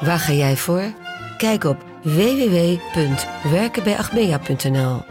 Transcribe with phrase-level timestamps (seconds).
[0.00, 0.92] Waar ga jij voor?
[1.36, 5.02] Kijk op www.werkenbijagmea.nl.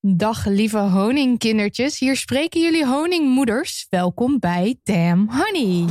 [0.00, 3.86] Dag lieve honingkindertjes, hier spreken jullie honingmoeders.
[3.90, 5.84] Welkom bij Damn Honey.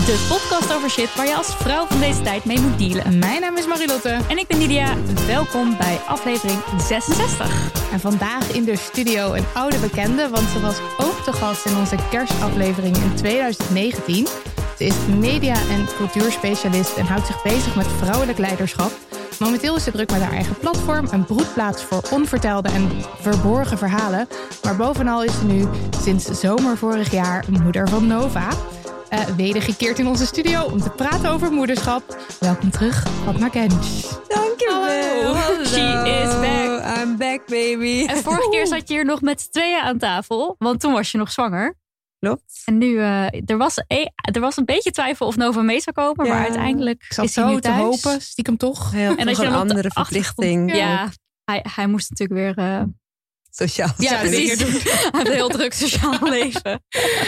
[0.00, 3.18] De podcast over shit waar je als vrouw van deze tijd mee moet dealen.
[3.18, 4.94] Mijn naam is Marilotte En ik ben Lydia.
[5.26, 7.72] Welkom bij aflevering 66.
[7.92, 11.76] en vandaag in de studio een oude bekende, want ze was ook te gast in
[11.76, 14.26] onze kerstaflevering in 2019.
[14.76, 18.90] Ze is media- en cultuurspecialist en houdt zich bezig met vrouwelijk leiderschap.
[19.38, 22.90] Momenteel is ze druk met haar eigen platform, een broedplaats voor onvertelde en
[23.20, 24.28] verborgen verhalen.
[24.62, 25.68] Maar bovenal is ze nu
[26.02, 28.48] sinds zomer vorig jaar moeder van Nova.
[29.10, 32.16] Eh wedergekeerd in onze studio om te praten over moederschap.
[32.40, 33.72] Welkom terug, Fatma Kench.
[34.28, 35.34] Dankjewel.
[35.34, 35.64] Hallo.
[35.64, 36.96] She is back.
[36.98, 38.06] I'm back, baby.
[38.06, 41.10] En vorige keer zat je hier nog met z'n tweeën aan tafel, want toen was
[41.10, 41.78] je nog zwanger.
[42.18, 42.62] Klopt.
[42.64, 45.94] En nu, eh, er, was e- er was een beetje twijfel of Nova mee zou
[45.96, 47.80] komen, maar uiteindelijk Ik zat is hij zo nu te thuis.
[47.80, 48.90] hopen, stiekem toch.
[48.92, 50.74] Hij had En dat je een andere verplichting.
[50.76, 51.08] Ja,
[51.44, 52.66] hij, hij moest natuurlijk weer...
[52.66, 52.82] eh,
[53.50, 53.88] Sociaal.
[53.98, 54.58] ja, precies.
[54.58, 54.68] Hij
[55.12, 56.82] heeft een heel druk sociaal leven.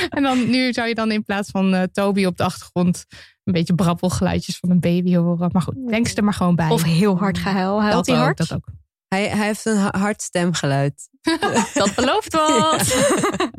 [0.08, 3.04] En dan nu zou je dan in plaats van eh, Toby op de achtergrond
[3.44, 5.50] een beetje brabbelgeluidjes van een baby horen.
[5.52, 6.68] Maar goed, denk ze er maar gewoon bij.
[6.68, 7.80] Of heel hard gehuil.
[7.82, 8.36] Huilt dat hij ook, hard?
[8.38, 8.64] dat ook.
[9.08, 11.10] Hij, hij heeft een ha- hard stemgeluid.
[11.74, 12.94] Dat belooft wat.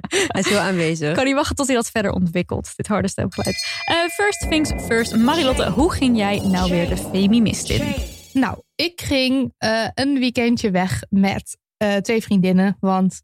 [0.07, 1.16] Hij is heel aanwezig.
[1.16, 3.68] kan niet wachten tot hij dat verder ontwikkelt, dit harde stemgeluid.
[3.85, 5.16] Eh, first things first.
[5.16, 7.96] Marilotte, hoe ging jij nou weer de Femimist in?
[8.34, 13.22] Nou, ik ging eh, een weekendje weg met eh, twee vriendinnen, want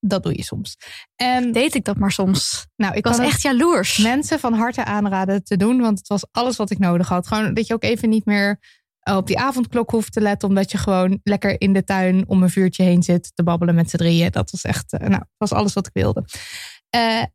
[0.00, 0.76] dat doe je soms.
[1.16, 2.66] En Deed ik dat maar soms.
[2.76, 3.98] nou, ik was echt jaloers.
[3.98, 7.26] mensen van harte aanraden te doen, want het was alles wat ik nodig had.
[7.26, 8.58] Gewoon dat je ook even niet meer
[8.98, 12.42] eh, op die avondklok hoeft te letten, omdat je gewoon lekker in de tuin om
[12.42, 14.30] een vuurtje heen zit te babbelen met z'n drieën.
[14.30, 16.24] Dat was echt, eh, nou, was alles wat ik wilde.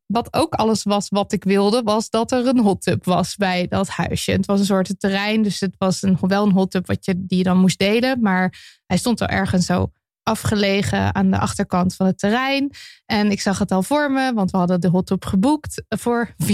[0.06, 3.68] Wat ook alles was wat ik wilde, was dat er een hot tub was bij
[3.68, 4.32] dat huisje.
[4.32, 7.26] Het was een soort terrein, dus het was een, wel een hot tub wat je,
[7.26, 8.22] die je dan moest delen.
[8.22, 9.92] Maar hij stond er ergens zo
[10.24, 12.72] afgelegen aan de achterkant van het terrein.
[13.06, 16.34] En ik zag het al voor me, want we hadden de hot tub geboekt voor
[16.38, 16.48] 4,5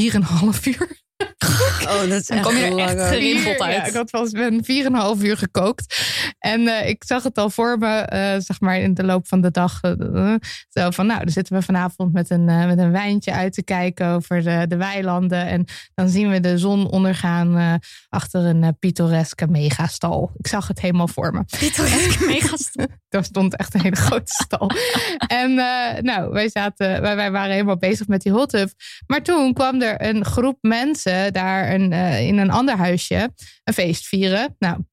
[0.64, 1.08] uur.
[1.80, 3.08] Oh, dat is echt kom je er heel echt.
[3.08, 3.76] Gerimpeld uit.
[3.76, 5.98] Ja, ik had wel eens een 4,5 uur gekookt.
[6.40, 9.42] En eh, ik zag het al voor me, eh, zeg maar in de loop van
[9.42, 9.80] de dag.
[9.82, 10.34] eh,
[10.70, 14.08] zo van, nou, dan zitten we vanavond met een, met een wijntje uit te kijken
[14.08, 15.46] over de, de weilanden.
[15.48, 15.66] En
[15.96, 17.74] dan zien we de zon ondergaan eh,
[18.10, 20.32] achter een pittoreske megastal.
[20.38, 21.44] Ik zag het helemaal voor me.
[21.60, 22.88] Pittoreske megastal.
[23.10, 24.72] Daar stond echt een hele grote stal.
[25.42, 28.70] en eh, nou, wij, zaten, wij, wij waren helemaal bezig met die hot tub.
[29.08, 33.34] Maar toen kwam er een groep mensen daar een, eh, in een ander huisje
[33.64, 34.56] een feest vieren.
[34.60, 34.84] Nou,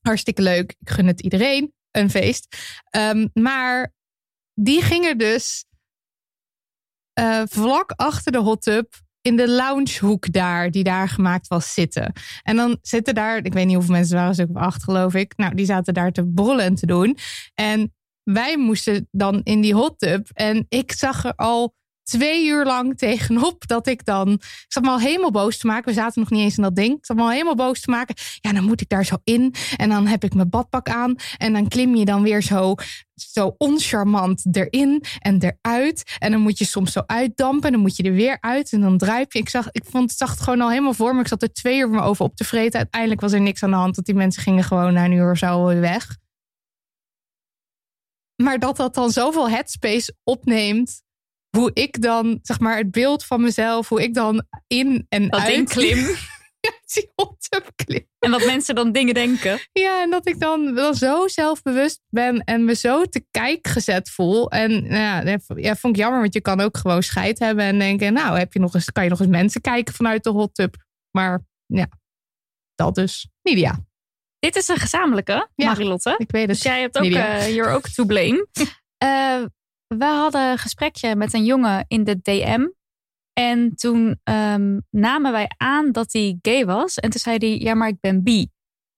[0.00, 0.74] hartstikke leuk.
[0.78, 2.56] Ik gun het iedereen, een feest.
[2.90, 3.92] Ehm, maar
[4.54, 5.64] die gingen dus
[7.12, 12.12] eh, vlak achter de hot tub in de loungehoek daar, die daar gemaakt was, zitten.
[12.42, 15.36] En dan zitten daar, ik weet niet hoeveel mensen waren, stuk of acht geloof ik.
[15.36, 17.16] Nou, die zaten daar te brullen en te doen.
[17.54, 20.28] En wij moesten dan in die hot tub.
[20.32, 24.32] En ik zag er al twee uur lang tegenop dat ik dan...
[24.32, 25.84] Ik zat me al helemaal boos te maken.
[25.84, 26.96] We zaten nog niet eens in dat ding.
[26.96, 28.14] Ik zat me al helemaal boos te maken.
[28.40, 29.54] Ja, dan moet ik daar zo in.
[29.76, 31.14] En dan heb ik mijn badpak aan.
[31.36, 32.74] En dan klim je dan weer zo,
[33.14, 36.16] zo oncharmant erin en eruit.
[36.18, 37.66] En dan moet je soms zo uitdampen.
[37.66, 38.72] En dan moet je er weer uit.
[38.72, 39.38] En dan druip je.
[39.38, 41.20] Ik, zag, ik vond, zag het gewoon al helemaal voor me.
[41.20, 42.78] Ik zat er twee uur me over op te vreten.
[42.78, 43.94] Uiteindelijk was er niks aan de hand.
[43.94, 46.20] Dat die mensen gingen gewoon na een uur of zo weg.
[48.42, 51.02] Maar dat dat dan zoveel headspace opneemt.
[51.56, 55.40] Hoe ik dan, zeg maar, het beeld van mezelf, hoe ik dan in en Dat
[55.40, 55.98] uit klim.
[56.60, 58.06] Ja, die hot tub clip.
[58.18, 59.58] En dat mensen dan dingen denken.
[59.72, 64.10] Ja, en dat ik dan wel zo zelfbewust ben en me zo te kijk gezet
[64.10, 64.50] voel.
[64.50, 64.94] En nou
[65.26, 68.38] ja, ja, vond ik jammer, want je kan ook gewoon scheid hebben en denken, nou,
[68.38, 70.76] heb je nog eens, kan je nog eens mensen kijken vanuit de hot tub.
[71.10, 71.88] Maar ja,
[72.74, 73.28] dat dus.
[73.42, 73.84] Nidia,
[74.38, 75.66] Dit is een gezamenlijke, Ja.
[75.66, 76.14] Marilotte.
[76.18, 76.50] ik weet het.
[76.50, 77.36] Dus jij hebt ook, Nidia.
[77.36, 78.46] eh you're ook to blame.
[78.98, 79.42] Eh,
[79.98, 82.66] we hadden een gesprekje met een jongen in de DM.
[83.32, 86.96] En toen ehm, namen wij aan dat hij gay was.
[86.96, 88.48] En toen zei hij, ja, maar ik ben bi.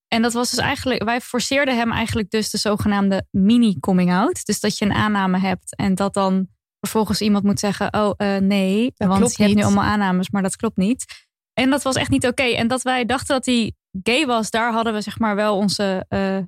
[0.09, 4.47] En dat was dus eigenlijk, wij forceerden hem eigenlijk dus de zogenaamde mini-coming-out.
[4.47, 6.49] Dus dat je een aanname hebt en dat dan
[6.81, 10.43] vervolgens iemand moet zeggen, oh eh, nee, Dat want je hebt nu allemaal aannames, maar
[10.43, 11.05] dat klopt niet.
[11.53, 12.43] En dat was echt niet oké.
[12.43, 16.05] En dat wij dachten dat hij gay was, daar hadden we zeg maar wel onze
[16.09, 16.39] eh,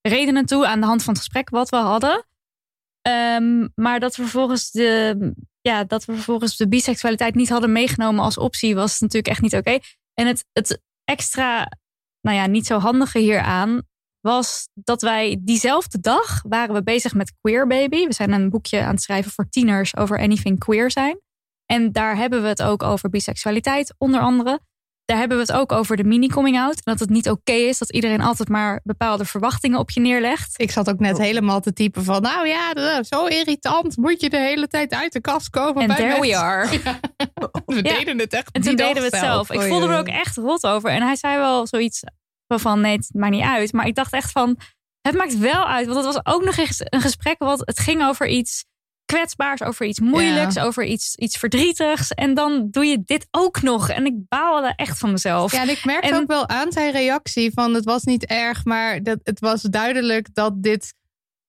[0.00, 2.26] redenen toe aan de hand van het gesprek wat we hadden.
[3.02, 8.24] Ehm, maar dat we vervolgens de, ja, dat we vervolgens de biseksualiteit niet hadden meegenomen
[8.24, 9.78] als optie, was natuurlijk echt niet oké.
[10.14, 11.68] En het, het extra,
[12.20, 13.82] nou ja, niet zo handige hieraan
[14.20, 18.06] was dat wij diezelfde dag waren we bezig met Queer Baby.
[18.06, 21.20] We zijn een boekje aan het schrijven voor tieners over anything queer zijn.
[21.66, 24.60] En daar hebben we het ook over biseksualiteit, onder andere.
[25.04, 26.84] Daar hebben we het ook over de mini-coming-out.
[26.84, 30.60] Dat het niet oké is dat iedereen altijd maar bepaalde verwachtingen op je neerlegt.
[30.60, 33.96] Ik zat ook net helemaal te typen van, nou ja, zo irritant.
[33.96, 35.82] Moet je de hele tijd uit de kast komen?
[35.82, 36.68] En bij there we are.
[37.66, 37.82] We Ja.
[37.82, 39.50] deden het echt En toen deden we het zelf.
[39.50, 40.00] Ik voelde me oei.
[40.00, 40.90] ook echt rot over.
[40.90, 42.00] En hij zei wel zoiets
[42.46, 43.72] van, nee, het maakt niet uit.
[43.72, 44.58] Maar ik dacht echt van,
[45.00, 45.86] het maakt wel uit.
[45.86, 48.64] Want het was ook nog eens een gesprek wat het ging over iets
[49.04, 52.10] kwetsbaars, over iets moeilijks, over iets, iets verdrietigs.
[52.10, 53.88] En dan doe je dit ook nog.
[53.88, 55.52] En ik baalde echt van mezelf.
[55.52, 58.64] Ja, en ik merkte En- ook wel aan zijn reactie van het was niet erg,
[58.64, 60.94] maar dat, het was duidelijk dat dit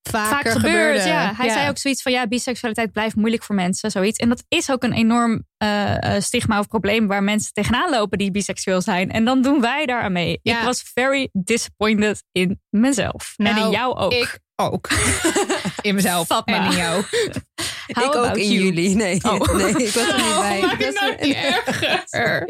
[0.10, 1.08] Vaak gebeurt, gebeurde.
[1.08, 1.34] ja.
[1.36, 4.18] Hij zei ook zoiets van, ja, biseksualiteit blijft moeilijk voor mensen, zoiets.
[4.20, 8.18] En dat is ook een enorm eh, eh, stigma of probleem waar mensen tegenaan lopen
[8.18, 9.12] die biseksueel zijn.
[9.12, 10.40] En dan doen wij daar aan mee.
[10.42, 10.60] Ja.
[10.60, 13.34] Ik was very disappointed in mezelf.
[13.38, 14.14] en in Nou, jou ook.
[14.14, 14.90] Ik ook.
[15.82, 17.04] In mezelf en in jou.
[17.94, 18.64] How ik ook in you?
[18.66, 18.96] juli.
[18.96, 19.54] Nee, Oh.
[19.58, 20.60] nee, ik was er niet bij.
[20.60, 21.36] Ik het was nou er-
[21.66, 22.48] erger.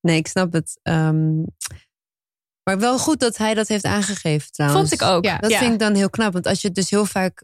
[0.00, 0.78] Nee, ik snap het.
[0.82, 1.38] Ehm,
[2.62, 4.88] maar wel goed dat hij dat heeft aangegeven trouwens.
[4.88, 5.24] Vond ik ook.
[5.24, 6.32] Ja, Dat vind ik dan heel knap.
[6.32, 7.42] Want als je het dus heel vaak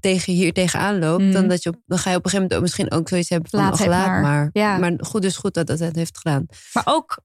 [0.00, 1.32] tegen hier tegenaan loopt, Mm.
[1.32, 3.28] dan, dat je op, dan ga je op een gegeven moment ook misschien ook zoiets
[3.28, 4.20] hebben van Laat maar.
[4.20, 4.50] maar.
[4.52, 4.78] Ja.
[4.78, 6.46] Maar goed is goed dat dat het heeft gedaan.
[6.72, 7.18] Maar ook,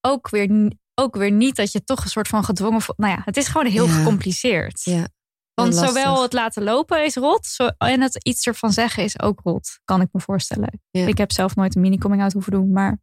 [0.00, 2.80] ook, weer, ook weer niet dat je toch een soort van gedwongen...
[2.96, 3.92] Nou ja, het is gewoon heel Ja.
[3.92, 4.80] gecompliceerd.
[4.84, 5.08] Ja.
[5.54, 5.88] Want lastig.
[5.88, 9.78] zowel het laten lopen is rot, zo, en het iets ervan zeggen is ook rot.
[9.84, 10.80] Kan ik me voorstellen.
[10.90, 11.06] Ja.
[11.06, 13.02] Ik heb zelf nooit een mini-coming-out hoeven doen, maar...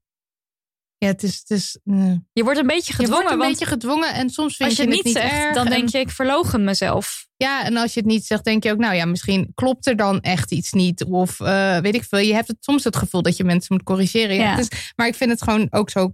[0.97, 3.65] Ja, het is, het is eh, Je wordt een beetje je gedwongen, wordt een beetje
[3.65, 5.55] gedwongen en soms vind als je het niet zegt, erg.
[5.55, 7.27] dan en- denk je, ik verlogen mezelf.
[7.35, 9.95] Ja, en als je het niet zegt, denk je ook, nou ja, misschien klopt er
[9.95, 11.03] dan echt iets niet.
[11.03, 12.19] Of eh, weet ik veel.
[12.19, 14.35] Je hebt het, soms het gevoel dat je mensen moet corrigeren.
[14.35, 14.55] Ja, Ja.
[14.55, 16.13] het is, maar ik vind het gewoon ook zo,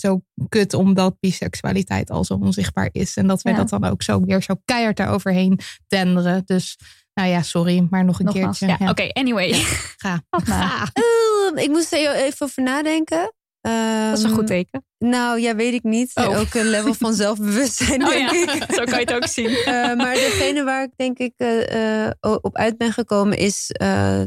[0.00, 3.16] zo kut omdat biseksualiteit al zo onzichtbaar is.
[3.16, 3.58] En dat wij Ja.
[3.58, 6.42] dat dan ook zo weer zo keihard daaroverheen denderen.
[6.44, 6.78] Dus
[7.14, 8.84] nou ja, sorry, maar nog een Nogmaals, keertje.
[8.84, 8.90] ja.
[8.90, 9.52] Oké, anyway.
[10.02, 10.22] ga.
[10.32, 13.34] Ehm, ik moest er even over nadenken.
[13.60, 13.72] Dat
[14.18, 14.84] is een Ehm, goed teken.
[14.98, 16.10] Nou, ja, weet ik niet.
[16.14, 16.38] Oh.
[16.40, 18.64] Ook een level van zelfbewustzijn, Oh denk ja, ik.
[18.74, 19.48] zo kan je het ook zien.
[19.48, 24.22] Eh, maar degene waar ik denk ik eh, eh, op uit ben gekomen is eh,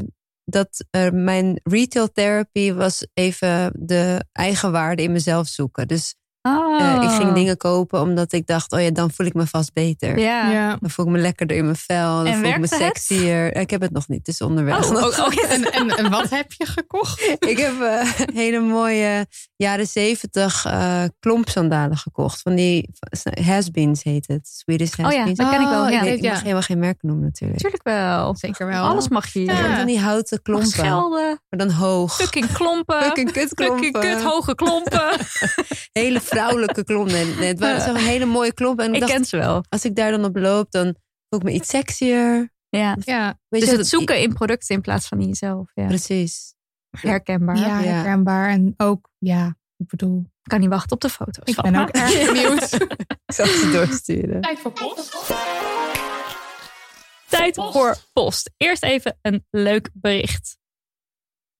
[0.46, 5.88] dat eh, mijn retail therapy was even de eigenwaarde in mezelf zoeken.
[5.88, 6.14] Dus
[6.46, 9.72] eh, ik ging dingen kopen omdat ik dacht, oh ja, dan voel ik me vast
[9.72, 10.10] beter.
[10.12, 10.18] Ah.
[10.18, 10.50] Ja.
[10.50, 10.76] Ja.
[10.80, 12.16] Dan voel ik me lekkerder in mijn vel.
[12.16, 12.74] Dan En voel ik me het?
[12.78, 13.56] sexier.
[13.56, 14.90] Ik heb het nog niet, het is onderweg.
[14.90, 17.20] Oh, oh, oh, En, en, en wat heb je gekocht?
[17.52, 22.40] Ik heb eh, hele mooie jaren zeventig eh klompsandalen gekocht.
[22.42, 22.90] Van die
[23.44, 24.48] has-beens heet het.
[24.48, 25.38] Swedish ja, has-beens.
[25.38, 26.02] dat ken ik wel, Oh, ja.
[26.02, 26.30] Ik, ik Ja.
[26.30, 27.62] mag helemaal geen merken noemen natuurlijk.
[27.62, 28.36] Natuurlijk wel.
[28.36, 28.84] Zeker wel.
[28.84, 29.52] Alles mag je hier.
[29.54, 29.76] Ja.
[29.76, 30.68] Van die houten klompen.
[30.68, 32.14] Schelden, Maar dan hoog.
[32.16, 33.02] fucking klompen.
[33.02, 33.84] Fucking kutklompen.
[33.84, 35.10] Fucking kut hoge klompen.
[35.92, 37.12] Hele vrouwelijke klompen.
[37.12, 38.84] Nee, nee, het waren zo'n hele mooie klompen.
[38.84, 39.64] En ik, ik dacht, ken ze wel.
[39.68, 40.84] als ik daar dan op loop, dan
[41.28, 42.52] voel ik me iets sexier.
[42.68, 42.96] Ja.
[43.04, 45.70] Ja, Weet Dus je, het dat- zoeken in producten in plaats van in jezelf.
[45.74, 45.86] Ja.
[45.86, 46.54] Precies.
[46.90, 47.56] Herkenbaar.
[47.56, 47.90] ja, Ja.
[47.92, 48.48] herkenbaar.
[48.48, 51.44] En ook, ja, ik bedoel, Ik kan niet wachten op de foto's.
[51.44, 51.80] ik van ben me.
[51.80, 52.72] ook erg benieuwd.
[53.26, 54.40] Ik zal ze doorsturen.
[54.40, 55.12] Tijd voor post.
[57.28, 58.50] Tijd voor post.
[58.56, 60.58] Eerst even een leuk bericht.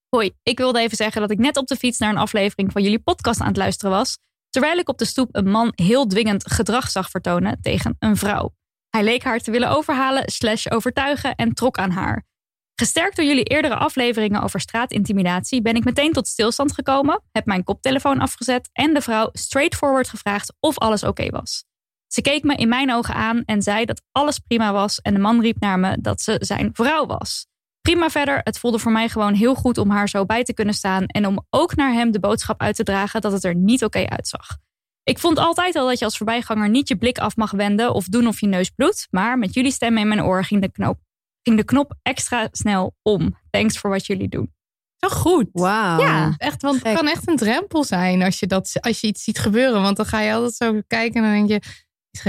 [0.09, 2.83] Hoi, ik wilde even zeggen dat ik net op de fiets naar een aflevering van
[2.83, 4.19] jullie podcast aan het luisteren was.
[4.57, 8.55] Terwijl ik op de stoep een man heel dwingend gedrag zag vertonen tegen een vrouw.
[8.89, 12.27] Hij leek haar te willen overhalen, slash overtuigen en trok aan haar.
[12.75, 17.65] Gesterkt door jullie eerdere afleveringen over straatintimidatie ben ik meteen tot stilstand gekomen, heb mijn
[17.65, 21.65] koptelefoon afgezet en de vrouw straightforward gevraagd of alles oké was.
[22.07, 25.21] Ze keek me in mijn ogen aan en zei dat alles prima was en de
[25.21, 27.47] man riep naar me dat ze zijn vrouw was.
[27.87, 28.41] Prima verder.
[28.43, 31.07] Het voelde voor mij gewoon heel goed om haar zo bij te kunnen staan.
[31.07, 34.09] En om ook naar hem de boodschap uit te dragen dat het er niet oké
[34.09, 34.57] uitzag.
[35.03, 38.05] Ik vond altijd al dat je als voorbijganger niet je blik af mag wenden of
[38.05, 39.07] doen of je neus bloedt.
[39.11, 40.99] Maar met jullie stem in mijn oor ging de, knoop,
[41.43, 43.39] ging de knop extra snel om.
[43.51, 44.55] Thanks voor wat jullie doen.
[44.97, 45.49] Zo goed.
[45.53, 46.01] Wauw.
[46.01, 49.25] Ja, echt, want het kan echt een drempel zijn als je, dat, als je iets
[49.25, 49.83] ziet gebeuren.
[49.83, 51.71] Want dan ga je altijd zo kijken en dan denk je,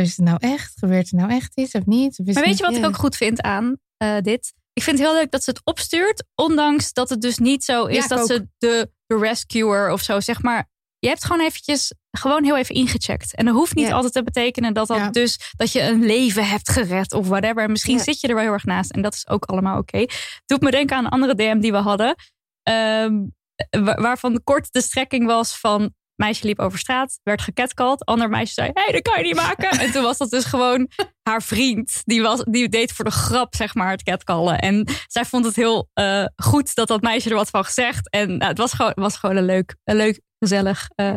[0.01, 0.73] is het nou echt?
[0.77, 2.19] Gebeurt er nou echt iets of niet?
[2.19, 4.53] Of Maar het weet je wat ik ook goed vind aan eh, dit?
[4.77, 7.85] Ik vind het heel leuk dat ze het opstuurt, ondanks dat het dus niet zo
[7.85, 8.25] is Ja, dat ook.
[8.27, 10.69] ze de, de rescuer of zo, zeg maar.
[10.99, 13.35] Je hebt gewoon eventjes, gewoon heel even ingecheckt.
[13.35, 13.93] En dat hoeft niet Ja.
[13.93, 15.09] altijd te betekenen dat dat Ja.
[15.09, 17.63] dus, dat je een leven hebt gered of whatever.
[17.63, 20.05] En misschien zit je er wel heel erg naast en dat is ook allemaal oké.
[20.45, 22.15] Doet me denken aan een andere DM die we hadden.
[22.63, 23.15] ehm,
[23.69, 28.05] wa- waarvan kort de strekking was van meisje liep over straat, werd gecatcalled.
[28.05, 29.69] Ander meisje zei, hé, hey, dat kan je niet maken.
[29.79, 30.89] En toen was dat dus gewoon
[31.29, 32.01] haar vriend.
[32.05, 34.59] Die, was, die deed voor de grap, zeg maar, het catcallen.
[34.59, 38.09] En zij vond het heel eh, goed dat dat meisje er wat van gezegd.
[38.09, 40.87] En nou, het was gewoon, was gewoon een leuk, een leuk gezellig...
[40.95, 41.13] eh,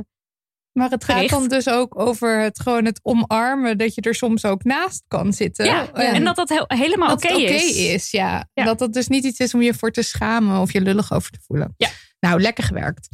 [0.73, 4.45] Maar het gaat dan dus ook over het gewoon het omarmen dat je er soms
[4.45, 5.65] ook naast kan zitten.
[5.65, 7.77] ja, en dat dat helemaal oké is.
[7.77, 8.11] is.
[8.11, 8.49] ja.
[8.53, 8.65] Ja.
[8.65, 11.31] Dat dat dus niet iets is om je voor te schamen of je lullig over
[11.31, 11.75] te voelen.
[11.77, 11.89] Ja.
[12.21, 13.09] Nou, lekker gewerkt.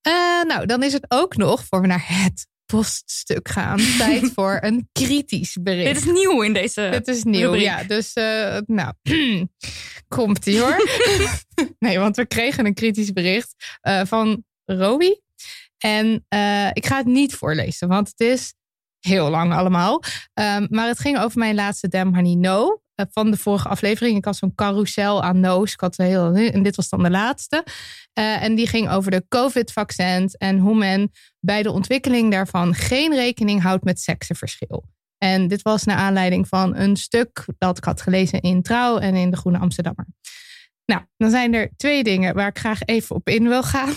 [0.00, 4.58] Eh, nou, dan is het ook nog, voor we naar het poststuk gaan, tijd voor
[4.60, 5.94] een kritisch bericht.
[5.94, 6.80] Dit is nieuw in deze...
[6.80, 7.62] Het is nieuw, rubriek.
[7.62, 7.84] ja.
[7.84, 8.92] Dus, eh, nou,
[10.08, 10.88] komt ie hoor.
[11.78, 15.14] nee, want we kregen een kritisch bericht eh, van Roby.
[15.78, 16.26] En
[16.72, 18.54] ik ga het niet voorlezen, want het is
[19.00, 20.02] heel lang allemaal.
[20.34, 22.82] Ehm, maar het ging over mijn laatste Damn Honey No.
[22.98, 24.16] Eh, van de vorige aflevering.
[24.16, 25.72] Ik had zo'n carousel aan no's.
[25.72, 27.64] Ik had heel, en dit was dan de laatste.
[28.12, 33.14] Eh, en die ging over de COVID-vaccins en hoe men bij de ontwikkeling daarvan geen
[33.14, 34.84] rekening houdt met seksenverschil.
[35.18, 39.14] En dit was naar aanleiding van een stuk dat ik had gelezen in Trouw en
[39.14, 40.06] in de Groene Amsterdammer.
[40.92, 43.94] Nou, dan zijn er twee dingen waar ik graag even op in wil gaan.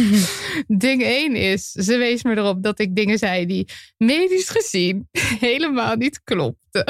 [0.78, 5.08] Ding één is, ze wees me erop dat ik dingen zei die medisch gezien
[5.48, 6.84] helemaal niet klopten.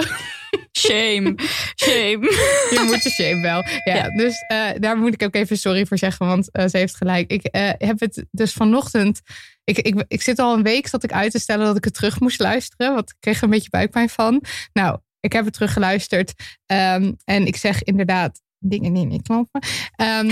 [0.86, 1.34] Shame,
[1.76, 2.18] shame.
[2.74, 3.64] Je moet de shame wel.
[3.84, 4.10] Ja, Ja.
[4.10, 7.30] dus eh, daar moet ik ook even sorry voor zeggen, want eh, ze heeft gelijk.
[7.30, 9.20] Ik eh, heb het dus vanochtend.
[9.64, 11.94] Ik, ik, ik zit al een week zat ik uit te stellen dat ik het
[11.94, 14.42] terug moest luisteren, want ik kreeg er een beetje buikpijn van.
[14.72, 16.32] Nou, ik heb het teruggeluisterd
[16.66, 19.60] ehm, en ik zeg inderdaad dingen die niet kloppen.
[19.96, 20.26] Ehm,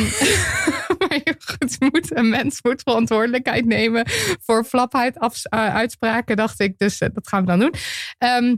[0.99, 4.09] maar je goed, moet, een mens moet verantwoordelijkheid nemen
[4.41, 5.19] voor flapheid
[5.51, 6.79] uitspraken, dacht ik.
[6.79, 7.75] Dus dat gaan we dan doen.
[8.19, 8.55] Ehm,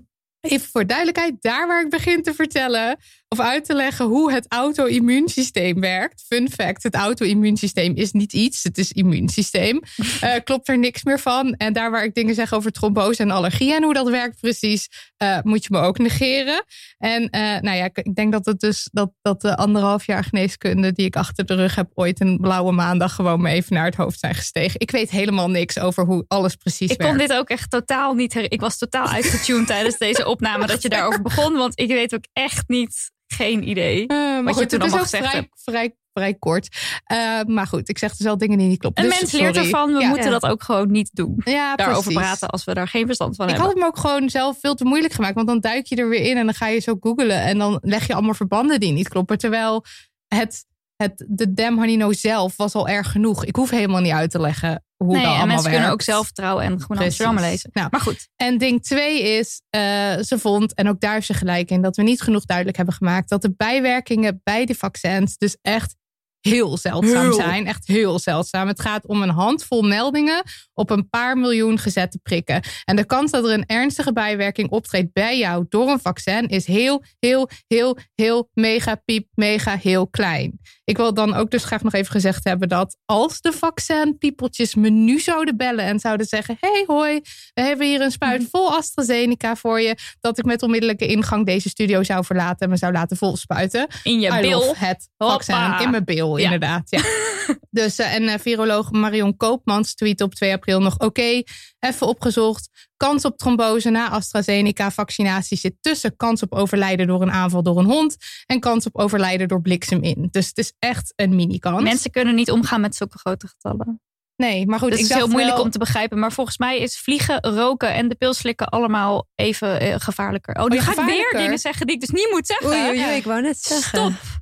[0.50, 2.96] Even voor duidelijkheid, daar waar ik begin te vertellen
[3.28, 6.24] of uit te leggen hoe het auto-immuunsysteem werkt.
[6.26, 9.80] Fun fact: het auto-immuunsysteem is niet iets, het is immuunsysteem.
[10.20, 11.54] Eh, klopt er niks meer van.
[11.54, 14.88] En daar waar ik dingen zeg over trombose en allergie en hoe dat werkt precies,
[15.16, 16.64] eh, moet je me ook negeren.
[16.98, 20.24] En eh, nou ja, ik- ik denk dat het dus dat, dat de anderhalf jaar
[20.24, 23.84] geneeskunde die ik achter de rug heb, ooit een blauwe maandag gewoon me even naar
[23.84, 24.80] het hoofd zijn gestegen.
[24.80, 27.16] Ik weet helemaal niks over hoe alles precies Ik werkt.
[27.16, 30.82] kon dit ook echt totaal niet her- Ik was totaal uitgetuned tijdens deze opname dat
[30.82, 31.52] je daarover begon.
[31.56, 34.06] Want ik weet ook echt niet, geen idee.
[34.06, 36.68] Eh, maar Wat je goed, toen het is ook vrij, vrij, vrij kort.
[37.04, 39.04] Eh, maar goed, ik zeg dus wel dingen die niet kloppen.
[39.04, 40.08] Een Dus mens leert ervan, we Ja.
[40.08, 40.38] moeten Ja.
[40.38, 41.40] dat ook gewoon niet doen.
[41.44, 42.20] Ja, Daarover precies.
[42.20, 43.82] praten als we daar geen verstand van Ik had hebben.
[43.82, 45.34] het me ook gewoon zelf veel te moeilijk gemaakt.
[45.34, 47.42] Want dan duik je er weer in en dan ga je zo googlen.
[47.42, 49.38] En dan leg je allemaal verbanden die niet kloppen.
[49.38, 49.84] Terwijl
[50.28, 50.64] het,
[50.96, 53.44] het, de Damn Honey No zelf was al erg genoeg.
[53.44, 55.88] Ik hoef helemaal niet uit te leggen hoe nee, dat en allemaal mensen kunnen ook
[55.88, 56.04] werkt.
[56.04, 57.20] zelfvertrouwen en gewoon Precies.
[57.20, 57.70] Amsterdam lezen.
[57.72, 59.80] Nou, Maar goed, En ding twee is, eh,
[60.18, 62.94] ze vond, en ook daar heeft ze gelijk in, dat we niet genoeg duidelijk hebben
[62.94, 65.96] gemaakt dat de bijwerkingen bij de vaccins dus echt
[66.40, 67.32] heel zeldzaam Heel.
[67.34, 67.66] zijn.
[67.66, 68.68] Echt heel zeldzaam.
[68.68, 70.42] Het gaat om een handvol meldingen
[70.74, 72.62] op een paar miljoen gezette prikken.
[72.84, 76.66] En de kans dat er een ernstige bijwerking optreedt bij jou door een vaccin is
[76.66, 80.60] heel, heel, heel, heel mega piep, mega heel klein.
[80.86, 84.88] Ik wil dan ook dus graag nog even gezegd hebben dat als de vaccinpiepeltjes me
[84.88, 87.20] nu zouden bellen en zouden zeggen: Hey hoi,
[87.54, 88.48] we hebben hier een spuit Mhm.
[88.50, 92.76] vol AstraZeneca voor je, dat ik met onmiddellijke ingang deze studio zou verlaten en me
[92.76, 93.86] zou laten volspuiten.
[94.02, 94.74] in je I bil.
[94.76, 95.80] het vaccin Hoppa.
[95.80, 96.44] in mijn bil, Ja.
[96.44, 96.90] inderdaad.
[96.90, 97.00] Ja.
[97.70, 101.42] dus, eh, en eh, viroloog Marion Koopmans tweet op 2 april nog: Oké,
[101.80, 102.68] even opgezocht.
[102.96, 107.84] Kans op trombose na AstraZeneca-vaccinatie zit tussen kans op overlijden door een aanval door een
[107.84, 110.28] hond en kans op overlijden door bliksem in.
[110.30, 111.82] Dus het is echt een mini-kans.
[111.82, 114.00] Mensen kunnen niet omgaan met zulke grote getallen.
[114.36, 114.90] Nee, maar goed.
[114.90, 116.18] Dat ik is heel moeilijk wel- om te begrijpen.
[116.18, 120.54] Maar volgens mij is vliegen, roken en de pil slikken allemaal even eh, gevaarlijker.
[120.54, 122.66] Oh, nu ja, ga ik weer dingen zeggen die ik dus niet moet zeggen.
[122.68, 123.88] Oei, oei, oei, ik wou net zeggen.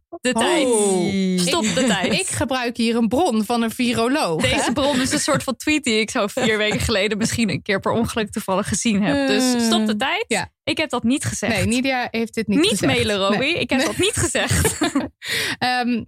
[0.06, 0.66] Stop de tijd.
[0.66, 1.38] Oh.
[1.46, 2.12] Stop de tijd.
[2.12, 4.42] Ik gebruik hier een bron van een viroloog.
[4.42, 4.56] hè?
[4.56, 7.62] Deze bron is een soort van tweet die ik zo vier weken geleden misschien een
[7.62, 9.26] keer per ongeluk toevallig gezien heb.
[9.28, 10.24] Dus stop de tijd.
[10.28, 10.52] ja.
[10.64, 11.54] Ik heb dat niet gezegd.
[11.56, 12.92] Nee, Nidia heeft dit niet, niet gezegd.
[12.92, 13.36] mailen, Roby.
[13.38, 13.58] Nee.
[13.58, 13.88] Ik heb Nee.
[13.88, 14.78] dat niet gezegd.
[15.58, 16.04] Ehm,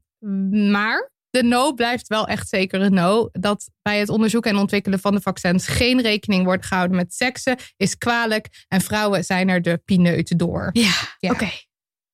[0.73, 3.29] maar de no blijft wel echt zeker een no.
[3.33, 7.57] Dat bij het onderzoeken en ontwikkelen van de vaccins geen rekening wordt gehouden met seksen,
[7.77, 8.65] is kwalijk.
[8.69, 10.71] En vrouwen zijn er de pineuten door.
[10.73, 11.31] Ja, Ja.
[11.31, 11.49] oké.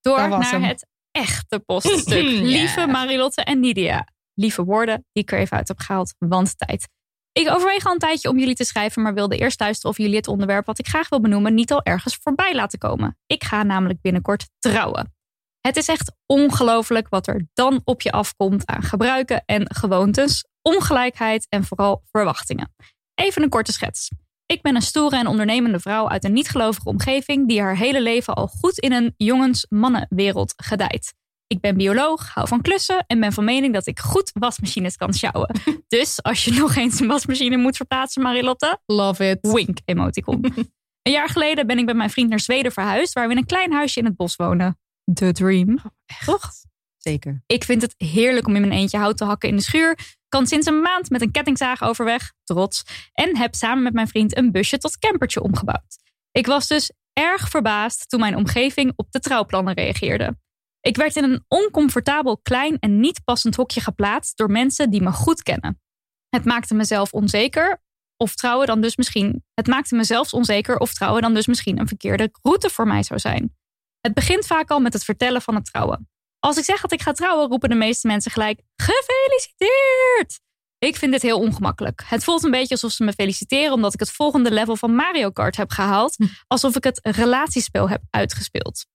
[0.00, 0.62] Door naar hem.
[0.62, 2.23] het echte poststuk.
[2.31, 2.41] Ja.
[2.43, 4.07] Lieve Marilotte en Nidia.
[4.35, 6.88] Lieve woorden die ik er even uit heb gehaald, want tijd.
[7.33, 10.17] Ik overweeg al een tijdje om jullie te schrijven, maar wilde eerst luisteren of jullie
[10.17, 13.19] het onderwerp wat ik graag wil benoemen niet al ergens voorbij laten komen.
[13.26, 15.14] Ik ga namelijk binnenkort trouwen.
[15.62, 21.47] Het is echt ongelooflijk wat er dan op je afkomt aan gebruiken en gewoontes, ongelijkheid
[21.49, 22.75] en vooral verwachtingen.
[23.14, 24.09] Even een korte schets.
[24.47, 28.35] Ik ben een stoere en ondernemende vrouw uit een niet-gelovige omgeving die haar hele leven
[28.35, 31.14] al goed in een jongens-mannenwereld gedijt.
[31.47, 35.14] Ik ben bioloog, hou van klussen en ben van mening dat ik goed wasmachines kan
[35.14, 35.61] sjouwen.
[35.88, 39.38] Dus als je nog eens een wasmachine moet verplaatsen, Marilotte, Love it.
[39.40, 40.45] wink emoticon.
[41.02, 43.47] een jaar geleden ben ik met mijn vriend naar Zweden verhuisd, waar we in een
[43.47, 44.81] klein huisje in het bos wonen.
[45.15, 45.79] The dream.
[46.25, 46.51] Toch?
[46.97, 47.43] Zeker.
[47.47, 49.99] Ik vind het heerlijk om in mijn eentje hout te hakken in de schuur.
[50.29, 52.83] Kan sinds een maand met een kettingzaag overweg, trots.
[53.13, 55.97] En heb samen met mijn vriend een busje tot campertje omgebouwd.
[56.31, 60.37] Ik was dus erg verbaasd toen mijn omgeving op de trouwplannen reageerde.
[60.81, 65.13] Ik werd in een oncomfortabel klein en niet passend hokje geplaatst door mensen die me
[65.13, 65.81] goed kennen.
[66.29, 67.83] Het maakte mezelf onzeker
[68.17, 69.45] of trouwen dan dus misschien.
[69.55, 73.21] Het maakte mezelf onzeker of trouwen dan dus misschien een verkeerde route voor mij zou
[73.21, 73.57] zijn.
[74.03, 76.09] Het begint vaak al met het vertellen van het trouwen.
[76.39, 80.41] Als ik zeg dat ik ga trouwen, roepen de meeste mensen gelijk: Gefeliciteerd!
[80.79, 82.03] Ik vind dit heel ongemakkelijk.
[82.07, 85.31] Het voelt een beetje alsof ze me feliciteren omdat ik het volgende level van Mario
[85.31, 86.17] Kart heb gehaald.
[86.47, 88.87] Alsof ik het relatiespel heb uitgespeeld.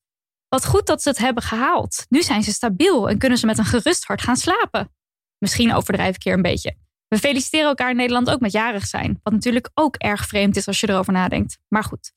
[0.50, 2.06] Wat goed dat ze het hebben gehaald.
[2.10, 4.96] Nu zijn ze stabiel en kunnen ze met een gerust hart gaan slapen.
[5.38, 6.78] Misschien overdrijf ik hier een beetje.
[7.08, 9.20] We feliciteren elkaar in Nederland ook met jarig zijn.
[9.24, 11.58] Wat natuurlijk ook erg vreemd is als je erover nadenkt.
[11.68, 12.14] Maar goed.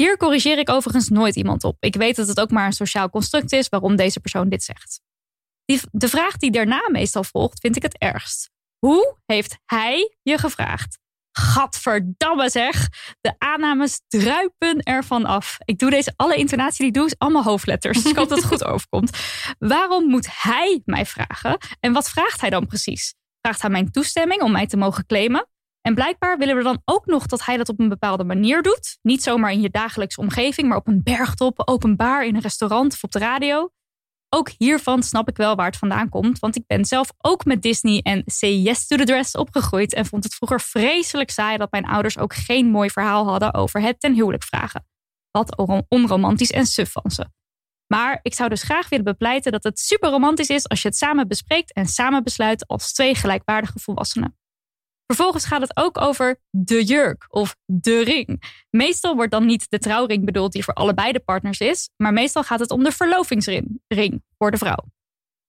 [0.00, 1.76] Hier corrigeer ik overigens nooit iemand op.
[1.80, 5.00] Ik weet dat het ook maar een sociaal construct is waarom deze persoon dit zegt.
[5.64, 8.50] Die, de vraag die daarna meestal volgt, vind ik het ergst.
[8.78, 10.98] Hoe heeft hij je gevraagd?
[11.32, 12.88] Gadverdamme zeg.
[13.20, 15.58] De aannames druipen ervan af.
[15.64, 18.02] Ik doe deze, alle intonatie die ik doe is allemaal hoofdletters.
[18.02, 19.18] Dus ik hoop dat het goed overkomt.
[19.58, 21.58] Waarom moet hij mij vragen?
[21.80, 23.14] En wat vraagt hij dan precies?
[23.40, 25.48] Vraagt hij mijn toestemming om mij te mogen claimen?
[25.80, 28.98] En blijkbaar willen we dan ook nog dat hij dat op een bepaalde manier doet.
[29.02, 33.02] Niet zomaar in je dagelijkse omgeving, maar op een bergtop, openbaar, in een restaurant of
[33.04, 33.70] op de radio.
[34.28, 37.62] Ook hiervan snap ik wel waar het vandaan komt, want ik ben zelf ook met
[37.62, 41.70] Disney en Say Yes to the Dress opgegroeid en vond het vroeger vreselijk saai dat
[41.70, 44.86] mijn ouders ook geen mooi verhaal hadden over het ten huwelijk vragen.
[45.30, 47.26] Wat on- onromantisch en suf van ze.
[47.86, 50.96] Maar ik zou dus graag willen bepleiten dat het super romantisch is als je het
[50.96, 54.39] samen bespreekt en samen besluit als twee gelijkwaardige volwassenen.
[55.10, 58.42] Vervolgens gaat het ook over de jurk of de ring.
[58.70, 62.42] Meestal wordt dan niet de trouwring bedoeld die voor allebei de partners is, maar meestal
[62.42, 64.84] gaat het om de verlovingsring ring voor de vrouw.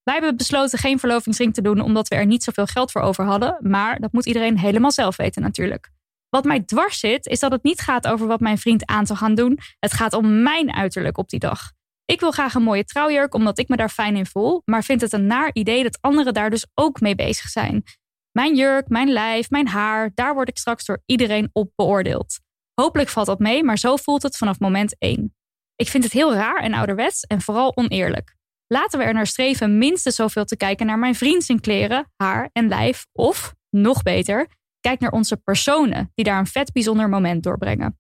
[0.04, 3.26] Wij hebben besloten geen verlovingsring te doen omdat we er niet zoveel geld voor over
[3.26, 5.92] hadden, maar dat moet iedereen helemaal zelf weten natuurlijk.
[6.30, 9.20] Wat mij dwars zit, is dat het niet gaat over wat mijn vriend aan zou
[9.20, 9.60] gaan doen.
[9.80, 11.72] Het gaat om mijn uiterlijk op die dag.
[12.06, 15.02] Ik wil graag een mooie trouwjurk omdat ik me daar fijn in voel, maar vind
[15.02, 17.84] het een naar idee dat anderen daar dus ook mee bezig zijn.
[18.32, 22.40] Mijn jurk, mijn lijf, mijn haar, daar word ik straks door iedereen op beoordeeld.
[22.74, 25.36] Hopelijk valt dat mee, maar zo voelt het vanaf moment één.
[25.76, 28.36] Ik vind het heel raar en ouderwets en vooral oneerlijk.
[28.68, 32.50] Laten we er naar streven minstens zoveel te kijken naar mijn vriend zijn kleren, haar
[32.54, 33.08] en lijf.
[33.12, 34.48] Of, nog beter,
[34.80, 38.00] kijk naar onze personen die daar een vet bijzonder moment doorbrengen.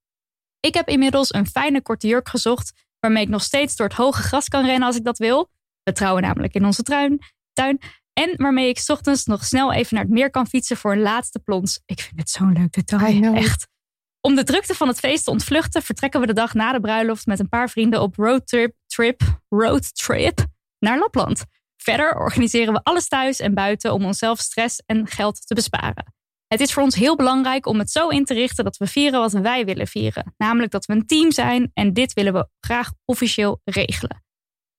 [0.59, 4.21] Ik heb inmiddels een fijne korte jurk gezocht waarmee ik nog steeds door het hoge
[4.21, 5.49] gras kan rennen als ik dat wil.
[5.83, 7.19] We trouwen namelijk in onze tuin.
[7.53, 7.79] tuin
[8.13, 11.01] en waarmee ik 's ochtends nog snel even naar het meer kan fietsen voor een
[11.01, 11.81] laatste plons.
[11.85, 13.35] Ik vind het zo'n leuk detail.
[13.35, 13.67] Echt.
[14.21, 17.25] Om de drukte van het feest te ontvluchten, vertrekken we de dag na de bruiloft
[17.25, 20.45] met een paar vrienden op roadtrip trip, roadtrip
[20.79, 21.43] naar Lapland.
[21.77, 26.13] Verder organiseren we alles thuis en buiten om onszelf stress en geld te besparen.
[26.47, 29.19] Het is voor ons heel belangrijk om het zo in te richten dat we vieren
[29.19, 30.33] wat wij willen vieren.
[30.37, 34.23] Namelijk dat we een team zijn en dit willen we graag officieel regelen.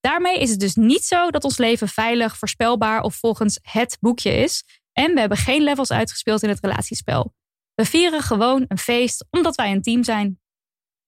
[0.02, 4.30] Daarmee is het dus niet zo dat ons leven veilig, voorspelbaar of volgens het boekje
[4.30, 4.64] is.
[4.92, 7.34] En we hebben geen levels uitgespeeld in het relatiespel.
[7.74, 10.40] We vieren gewoon een feest omdat wij een team zijn.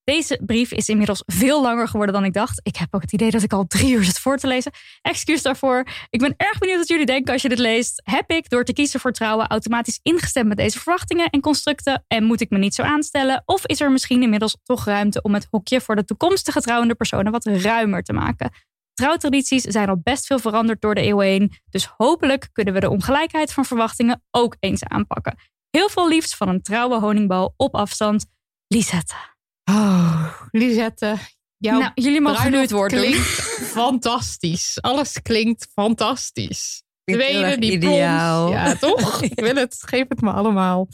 [0.05, 2.61] Deze brief is inmiddels veel langer geworden dan ik dacht.
[2.63, 4.73] Ik heb ook het idee dat ik al drie uur zit voor te lezen.
[5.03, 5.87] Excuus daarvoor.
[6.11, 8.03] Ik ben erg benieuwd wat jullie denken als je dit leest.
[8.05, 12.05] Heb ik door te kiezen voor trouwen automatisch ingestemd met deze verwachtingen en constructen?
[12.09, 13.43] En moet ik me niet zo aanstellen?
[13.45, 17.33] Of is er misschien inmiddels toch ruimte om het hokje voor de toekomstige trouwende personen
[17.33, 18.51] wat ruimer te maken?
[18.95, 21.53] Trouwtradities zijn al best veel veranderd door de eeuwen heen.
[21.71, 25.37] Dus hopelijk kunnen we de ongelijkheid van verwachtingen ook eens aanpakken.
[25.71, 28.27] Heel veel liefst van een trouwe honingbal op afstand.
[28.67, 29.15] Lisette.
[29.65, 31.17] Oh, Lisette,
[31.57, 33.13] jouw nou, jullie mogen nu het woord doen.
[33.79, 34.79] fantastisch.
[34.81, 36.83] Alles klinkt fantastisch.
[37.05, 38.51] Tweede, die ideaal.
[38.51, 39.23] Ja, toch?
[39.31, 39.77] Ik wil het.
[39.87, 40.89] Geef het me allemaal.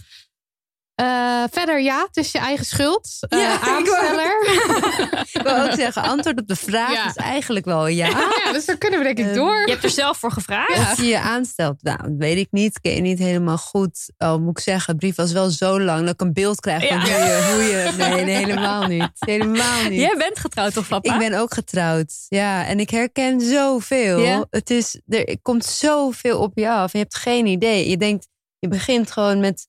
[1.01, 3.09] Eh, verder, ja, het is je eigen schuld.
[3.29, 4.43] Eh, Ja, aansteller.
[5.33, 7.07] Ik wil ook zeggen, antwoord op de vraag Ja.
[7.07, 8.07] is eigenlijk wel ja.
[8.45, 9.61] Ja, dus dan kunnen we denk ik Eh, door.
[9.67, 10.89] Je hebt er zelf voor gevraagd.
[10.91, 12.81] Als je je aanstelt, nou, dat weet ik niet.
[12.81, 14.13] Ken je niet helemaal goed.
[14.19, 16.89] Oh, moet ik zeggen, de brief was wel zo lang dat ik een beeld krijg
[16.89, 17.03] van Ja.
[17.03, 17.93] hoe, je, hoe je...
[18.11, 19.11] Nee, nee, helemaal niet.
[19.19, 20.01] Helemaal niet.
[20.01, 21.13] Jij bent getrouwd toch, papa?
[21.13, 22.13] Ik ben ook getrouwd.
[22.29, 24.19] Ja, en ik herken zoveel.
[24.19, 24.47] Ja?
[24.51, 26.93] Het is, er komt zoveel op je af.
[26.93, 27.89] En je hebt geen idee.
[27.89, 29.69] Je denkt, je begint gewoon met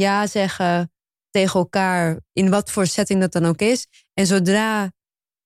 [0.00, 0.92] ja zeggen
[1.30, 2.20] tegen elkaar.
[2.32, 3.86] In wat voor setting dat dan ook is.
[4.14, 4.90] En zodra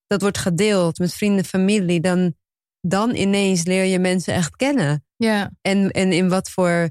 [0.07, 2.01] dat wordt gedeeld met vrienden, familie.
[2.01, 2.35] Dan,
[2.81, 5.05] dan ineens leer je mensen echt kennen.
[5.17, 6.91] Ja, En, en in wat voor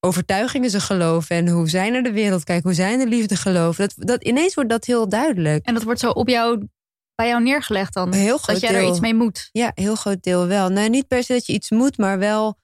[0.00, 1.36] overtuigingen ze geloven.
[1.36, 2.64] En hoe zij naar de wereld kijken.
[2.64, 3.88] Hoe zij de liefde geloven.
[3.88, 5.66] Dat, dat, ineens wordt dat heel duidelijk.
[5.66, 6.66] En dat wordt zo op jou,
[7.14, 8.12] bij jou neergelegd dan.
[8.12, 9.48] Heel groot dat jij er iets mee moet.
[9.52, 10.68] Ja, heel groot deel wel.
[10.68, 12.58] Nou, niet per se dat je iets moet, maar wel.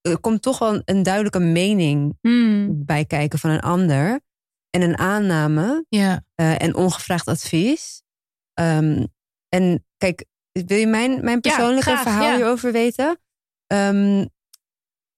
[0.00, 2.84] Er komt toch wel een duidelijke mening Hmm.
[2.84, 4.20] bij kijken van een ander.
[4.70, 6.24] En een aanname ja.
[6.34, 8.02] eh, en ongevraagd advies.
[8.54, 9.04] Ehm,
[9.48, 12.36] en kijk, wil je mijn, mijn persoonlijke graag, verhaal ja.
[12.36, 13.20] hierover weten?
[13.66, 14.26] Ehm,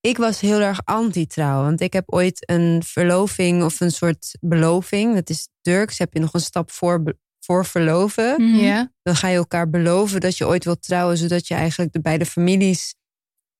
[0.01, 1.63] ik was heel erg anti-trouw.
[1.63, 5.15] Want ik heb ooit een verloving of een soort beloving.
[5.15, 5.99] Dat is Turks.
[5.99, 7.03] Heb je nog een stap voor,
[7.39, 8.59] voor verloven Mhm.
[8.59, 8.93] ja.
[9.03, 12.27] dan ga je elkaar beloven dat je ooit wilt trouwen, zodat je eigenlijk de beide
[12.27, 12.95] families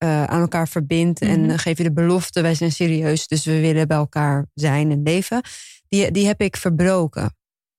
[0.03, 1.21] eh, aan elkaar verbindt.
[1.21, 1.57] En Mhm.
[1.57, 5.41] geef je de belofte, wij zijn serieus, dus we willen bij elkaar zijn en leven.
[5.89, 7.37] Die, die heb ik verbroken.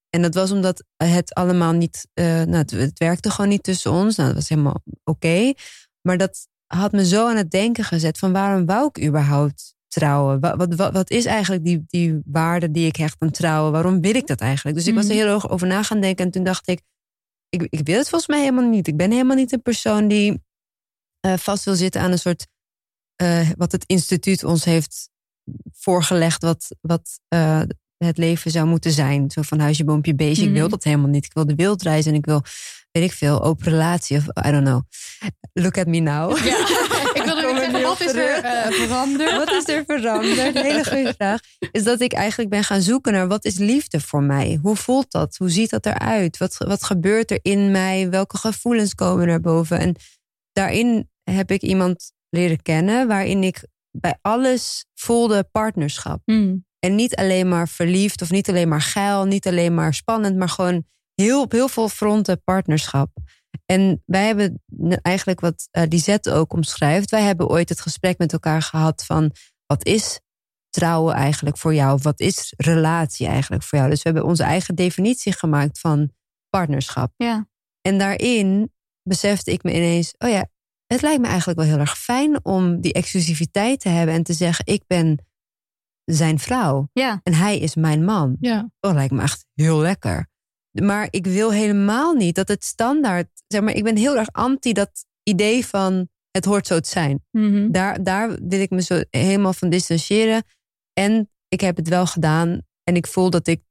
[0.09, 3.91] En dat was omdat het allemaal niet, eh, nou, het, het werkte gewoon niet tussen
[3.91, 4.15] ons.
[4.15, 5.53] Nou, dat was helemaal oké.
[6.01, 10.39] Maar dat had me zo aan het denken gezet van waarom wou ik überhaupt trouwen?
[10.39, 13.71] Wat, wat, wat, wat is eigenlijk die, die waarde die ik hecht aan trouwen?
[13.71, 14.77] Waarom wil ik dat eigenlijk?
[14.77, 15.19] Dus ik was er Mhm.
[15.23, 16.25] heel erg over na gaan denken.
[16.25, 16.81] En toen dacht ik,
[17.49, 18.87] ik, ik wil het volgens mij helemaal niet.
[18.87, 20.41] Ik ben helemaal niet een persoon die
[21.25, 22.47] eh, vast wil zitten aan een soort.
[23.15, 25.09] eh, wat het instituut ons heeft
[25.73, 27.61] voorgelegd, wat, wat eh,
[27.97, 29.31] het leven zou moeten zijn.
[29.31, 30.45] Zo van huisje, boompje, beestje.
[30.45, 30.69] Ik wil Mhm.
[30.71, 31.25] dat helemaal niet.
[31.25, 32.41] Ik wil de wereldreis en ik wil,
[32.91, 34.81] weet ik veel, open relatie of I don't know.
[35.53, 36.37] Look at me now.
[36.37, 36.57] Ja,
[37.13, 39.31] ik wilde er zeggen, niet wat is er veranderd?
[39.37, 40.53] Wat is er veranderd?
[40.53, 41.39] Hele goede vraag.
[41.71, 44.59] Is dat ik eigenlijk ben gaan zoeken naar wat is liefde voor mij?
[44.61, 45.35] Hoe voelt dat?
[45.37, 46.37] Hoe ziet dat eruit?
[46.37, 48.09] Wat, wat gebeurt er in mij?
[48.09, 49.79] Welke gevoelens komen naar boven?
[49.79, 49.95] En
[50.51, 56.21] daarin heb ik iemand leren kennen waarin ik bij alles voelde partnerschap.
[56.25, 56.65] Hmm.
[56.79, 60.49] En niet alleen maar verliefd of niet alleen maar geil, niet alleen maar spannend, maar
[60.49, 63.09] gewoon heel, op heel veel fronten partnerschap.
[63.65, 64.63] En wij hebben
[65.01, 67.11] eigenlijk wat eh Lisette ook omschrijft.
[67.11, 69.31] Wij hebben ooit het gesprek met elkaar gehad van
[69.65, 70.19] wat is
[70.69, 71.99] trouwen eigenlijk voor jou?
[72.01, 73.89] Wat is relatie eigenlijk voor jou?
[73.89, 76.11] Dus we hebben onze eigen definitie gemaakt van
[76.49, 77.13] partnerschap.
[77.17, 77.47] Ja.
[77.81, 80.47] En daarin besefte ik me ineens, oh ja,
[80.93, 84.33] het lijkt me eigenlijk wel heel erg fijn om die exclusiviteit te hebben en te
[84.33, 85.25] zeggen, ik ben
[86.05, 87.19] zijn vrouw Ja.
[87.23, 88.35] en hij is mijn man.
[88.39, 90.27] Ja, Dat lijkt me echt heel lekker.
[90.71, 94.73] Maar ik wil helemaal niet dat het standaard, zeg maar, ik ben heel erg anti
[94.73, 97.25] dat idee van het hoort zo te zijn.
[97.31, 97.71] Mhm.
[97.71, 100.43] Daar, daar wil ik me zo helemaal van distancieren.
[100.93, 103.61] En ik heb het wel gedaan en ik voel dat ik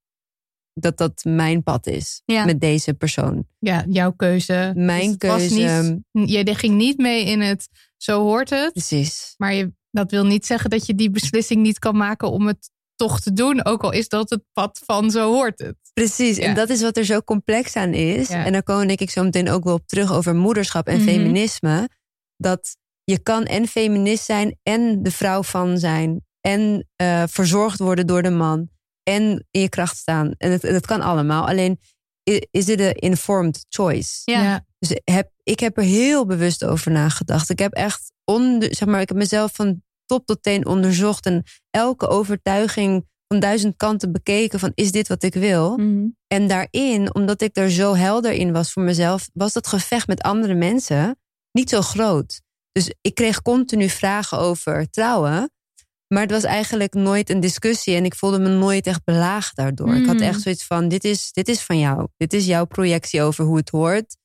[0.74, 2.44] dat dat mijn pad is Ja.
[2.44, 3.46] met deze persoon.
[3.58, 4.72] ja jouw keuze.
[4.76, 6.02] Mijn Dus keuze.
[6.12, 8.72] Niet, je ging niet mee in het zo hoort het.
[8.72, 9.34] Precies.
[9.36, 12.70] Maar je, dat wil niet zeggen dat je die beslissing niet kan maken om het
[12.96, 13.64] toch te doen.
[13.64, 15.76] Ook al is dat het pad van zo hoort het.
[15.92, 16.42] Precies, Ja.
[16.44, 18.28] en dat is wat er zo complex aan is.
[18.28, 18.44] Ja.
[18.44, 21.04] En daar komen denk ik zo meteen ook wel op terug over moederschap en Mhm.
[21.08, 21.88] feminisme.
[22.36, 26.24] Dat je kan en feminist zijn en de vrouw van zijn.
[26.40, 28.68] En eh, verzorgd worden door de man.
[29.02, 30.34] En in je kracht staan.
[30.38, 31.48] En het, het kan allemaal.
[31.48, 31.78] Alleen
[32.50, 34.22] is dit een informed choice.
[34.24, 34.64] Ja.
[34.78, 37.50] Dus heb, ik heb er heel bewust over nagedacht.
[37.50, 41.26] Ik heb echt onder, zeg maar, ik heb mezelf van top tot teen onderzocht.
[41.26, 44.58] En elke overtuiging van duizend kanten bekeken.
[44.58, 45.76] Van is dit wat ik wil?
[45.76, 46.06] Mhm.
[46.26, 50.22] En daarin, omdat ik er zo helder in was voor mezelf, was dat gevecht met
[50.22, 51.16] andere mensen
[51.52, 52.40] niet zo groot.
[52.72, 55.50] Dus ik kreeg continu vragen over trouwen.
[56.12, 59.94] Maar het was eigenlijk nooit een discussie en ik voelde me nooit echt belaagd daardoor.
[59.94, 60.22] Ik had Mm.
[60.22, 62.08] echt zoiets van: dit is, dit is van jou.
[62.16, 64.16] Dit is jouw projectie over hoe het hoort.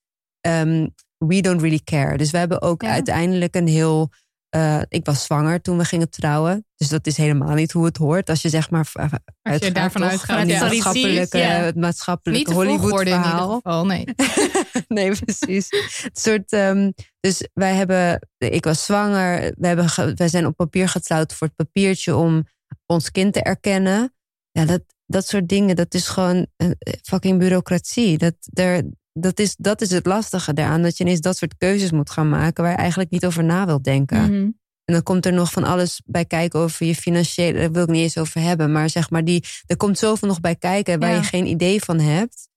[0.41, 2.17] Ehm, we don't really care.
[2.17, 2.89] Dus we hebben ook Ja.
[2.89, 4.10] uiteindelijk een heel.
[4.49, 6.65] Eh, ik was zwanger toen we gingen trouwen.
[6.75, 8.29] Dus dat is helemaal niet hoe het hoort.
[8.29, 8.95] Als je zeg maar v-
[9.41, 10.60] uitgaat, daarvan toch, uitgaat, ja.
[10.60, 11.47] maatschappelijke, Ja.
[11.47, 13.53] het maatschappelijke Hollywood verhaal.
[13.55, 13.86] geval.
[13.86, 14.05] Nee.
[14.88, 15.67] nee, precies.
[16.03, 20.55] Het soort, ehm, dus wij hebben, ik was zwanger, we hebben ge- wij zijn op
[20.55, 22.43] papier getrouwd voor het papiertje om
[22.86, 24.13] ons kind te erkennen.
[24.51, 28.17] Ja, dat, dat soort dingen, dat is gewoon een fucking bureaucratie.
[28.17, 28.83] Dat, er,
[29.19, 32.30] dat, is, dat is het lastige daaraan, dat je ineens dat soort keuzes moet gaan
[32.30, 34.21] maken waar je eigenlijk niet over na wilt denken.
[34.23, 34.49] Mhm.
[34.86, 37.60] En dan komt er nog van alles bij kijken over je financiële.
[37.60, 38.71] Daar wil ik niet eens over hebben.
[38.71, 41.15] Maar zeg maar, die, er komt zoveel nog bij kijken waar Ja.
[41.15, 42.49] je geen idee van hebt.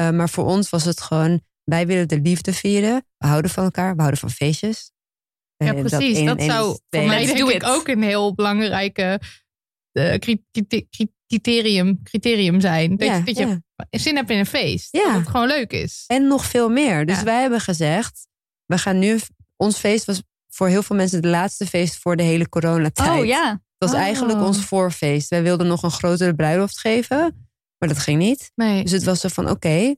[0.00, 1.40] Uh, maar voor ons was het gewoon.
[1.64, 3.06] Wij willen de liefde vieren.
[3.16, 3.90] We houden van elkaar.
[3.94, 4.92] We houden van feestjes.
[5.56, 6.24] Ja, Uh, precies.
[6.24, 7.64] Dat, zou voor mij denk ik it.
[7.64, 9.20] ook een heel belangrijke
[9.92, 12.96] eh, cri- cri- cri- criterium, criterium zijn.
[12.96, 13.60] Dat, Ja, je, dat je ja.
[13.90, 14.88] Zin hebt in een feest.
[14.90, 15.04] Ja.
[15.04, 16.04] Dat het gewoon leuk is.
[16.06, 17.06] En nog veel meer.
[17.06, 17.24] Dus Ja.
[17.24, 18.26] wij hebben gezegd.
[18.66, 19.18] We gaan nu.
[19.56, 23.18] Ons feest was voor heel veel mensen het laatste feest voor de hele coronatijd.
[23.20, 23.50] Oh ja.
[23.50, 24.04] Het was Oh.
[24.04, 25.28] eigenlijk ons voorfeest.
[25.28, 27.48] Wij wilden nog een grotere bruiloft geven.
[27.78, 28.50] Maar dat ging niet.
[28.54, 28.82] Nee.
[28.82, 29.94] Dus het was zo van, oké,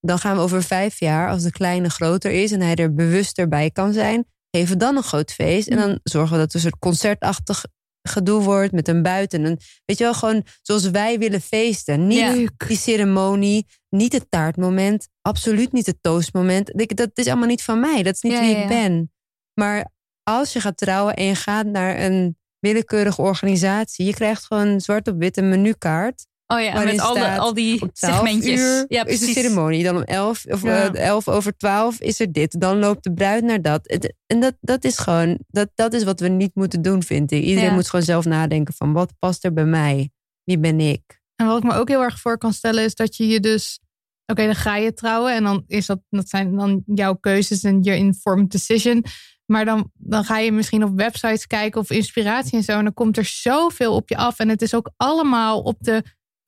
[0.00, 3.48] dan gaan we over vijf jaar, als de kleine groter is en hij er bewuster
[3.48, 5.68] bij kan zijn, geven we dan een groot feest.
[5.68, 7.64] En dan zorgen we dat het een soort concertachtig
[8.08, 9.44] gedoe wordt met een buiten.
[9.44, 12.06] Een, weet je wel, gewoon zoals wij willen feesten.
[12.06, 12.32] Niet Ja.
[12.32, 16.80] die ceremonie, niet het taartmoment, absoluut niet het toastmoment.
[16.80, 19.12] Ik- Dat is allemaal niet van mij, dat is niet Ja, wie ja, ik ben.
[19.54, 19.90] Maar
[20.22, 25.08] als je gaat trouwen en je gaat naar een willekeurige organisatie, je krijgt gewoon zwart
[25.08, 26.26] op wit een menukaart.
[26.54, 28.60] Oh ja, Waarin met al, de, staat al die Om 12 segmentjes.
[28.60, 29.32] uur ja, is de precies.
[29.42, 29.82] ceremonie.
[29.84, 30.92] Dan om 11 of Ja.
[30.94, 32.60] eh, 11 over 12 is er dit.
[32.60, 33.80] Dan loopt de bruid naar dat.
[33.82, 37.30] Het- En dat, dat is gewoon, dat, dat is wat we niet moeten doen, vind
[37.32, 37.42] ik.
[37.42, 37.74] Iedereen Ja.
[37.74, 40.10] moet gewoon zelf nadenken van wat past er bij mij?
[40.44, 41.20] Wie ben ik?
[41.36, 43.80] En wat ik me ook heel erg voor kan stellen is dat je je dus...
[44.26, 47.82] Oké, dan ga je trouwen en dan is dat, dat zijn dan jouw keuzes en
[47.82, 49.04] je informed decision.
[49.46, 52.72] Maar dan, dan ga je misschien op websites kijken of inspiratie en zo.
[52.72, 54.38] En dan komt er zoveel op je af.
[54.38, 56.02] En het is ook allemaal op de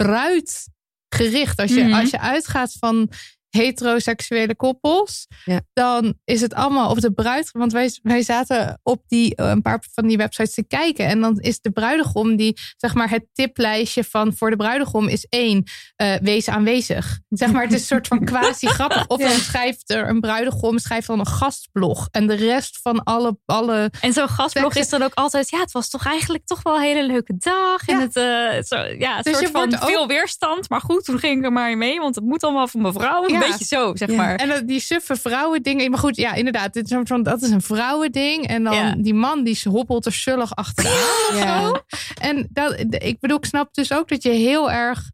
[0.04, 0.66] bruid
[1.14, 1.58] gericht.
[1.60, 1.92] Als je, Mhm.
[1.92, 3.10] als je uitgaat van
[3.50, 5.60] heteroseksuele koppels, Ja.
[5.72, 7.50] dan is het allemaal op de bruid.
[7.52, 11.06] Want wij, wij zaten op die, eh, een paar van die websites te kijken.
[11.06, 15.26] En dan is de bruidegom die, zeg maar, het tiplijstje van voor de bruidegom is
[15.28, 15.64] één,
[15.96, 17.18] eh, wees aanwezig.
[17.28, 19.06] Zeg maar, het is een soort van quasi grappig.
[19.06, 22.08] Of dan schrijft er een bruidegom, schrijft dan een gastblog.
[22.10, 25.72] En de rest van alle, alle En zo'n gastblog is dan ook altijd, ja, het
[25.72, 27.88] was toch eigenlijk toch wel een hele leuke dag.
[27.88, 28.00] En Ja.
[28.02, 30.68] het, eh, zo, ja, Dus soort je van ook- veel weerstand.
[30.68, 33.24] Maar goed, toen ging ik er maar mee, want het moet allemaal van mijn vrouw.
[33.24, 33.39] Een Ja.
[33.48, 34.16] Beetje zo, zeg Ja.
[34.16, 34.34] maar.
[34.36, 35.90] En dat- die suffe vrouwen dingen.
[35.90, 36.72] Maar goed, ja, inderdaad.
[36.72, 38.46] Dit is van, dat is een vrouwending.
[38.46, 38.94] En dan Ja.
[38.98, 41.36] die man die hobbelt er zullig achteraan.
[41.36, 41.82] Ja.
[42.30, 45.10] En dat, ik bedoel, ik snap dus ook dat je heel erg.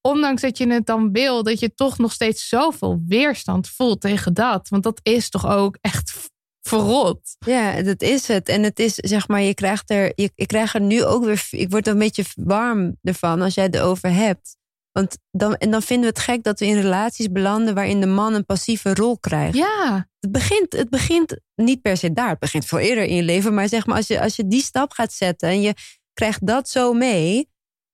[0.00, 4.34] Ondanks dat je het dan wil, dat je toch nog steeds zoveel weerstand voelt tegen
[4.34, 4.68] dat.
[4.68, 6.14] Want dat is toch ook echt
[6.62, 7.36] verrot.
[7.38, 8.48] Ja, dat is het.
[8.48, 11.46] En het is, zeg maar, je krijgt er, je, ik krijg er nu ook weer,
[11.50, 14.56] ik word er een beetje warm ervan als jij het erover hebt.
[14.98, 18.06] Want dan, en dan vinden we het gek dat we in relaties belanden waarin de
[18.06, 19.56] man een passieve rol krijgt.
[19.56, 22.28] Ja, Het begint, het begint niet per se daar.
[22.28, 23.54] Het begint veel eerder in je leven.
[23.54, 25.74] Maar zeg maar, als je, als je die stap gaat zetten en je
[26.12, 27.48] krijgt dat zo mee.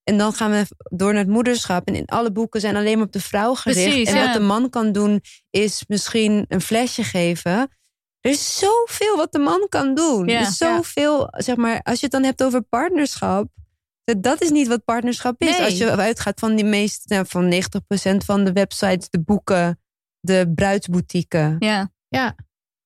[0.05, 1.89] En dan gaan we door naar het moederschap.
[1.89, 3.85] En in alle boeken zijn alleen maar op de vrouw gericht.
[3.85, 4.25] Precies, en ja.
[4.25, 7.69] wat de man kan doen, is misschien een flesje geven.
[8.21, 10.27] Er is zoveel wat de man kan doen.
[10.27, 13.47] Ja, er is zoveel, zeg maar, als je het dan hebt over partnerschap.
[14.14, 15.51] Dat- Dat is niet wat partnerschap is.
[15.51, 15.64] Nee.
[15.64, 19.81] Als je uitgaat van die meest, nou, van 90% van de websites, de boeken,
[20.20, 21.57] de bruidsboutieken.
[21.59, 21.90] Ja.
[22.09, 22.35] ja.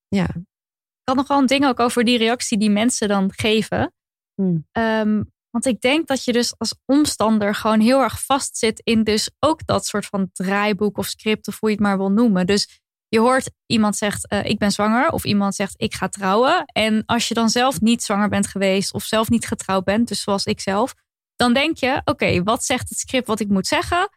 [0.08, 0.24] Ja.
[0.34, 3.92] Ik had nog wel een ding ook over die reactie die mensen dan geven.
[4.34, 4.66] Hmm.
[4.72, 9.30] Ehm, want ik denk dat je dus als omstander gewoon heel erg vastzit in dus
[9.38, 12.46] ook dat soort van draaiboek of script of hoe je het maar wil noemen.
[12.46, 16.64] Dus je hoort iemand zegt eh, ik ben zwanger of iemand zegt ik ga trouwen.
[16.64, 20.20] En als je dan zelf niet zwanger bent geweest of zelf niet getrouwd bent, dus
[20.22, 20.94] zoals ik zelf,
[21.36, 24.08] dan denk je oké, wat zegt het script wat ik moet zeggen?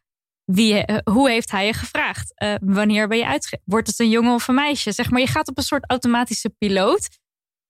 [0.45, 2.32] Wie, eh, hoe heeft hij je gevraagd?
[2.36, 3.62] Eh, wanneer ben je uitge...
[3.65, 4.91] Wordt het een jongen of een meisje?
[4.91, 7.10] Zeg maar, je gaat op een soort automatische piloot.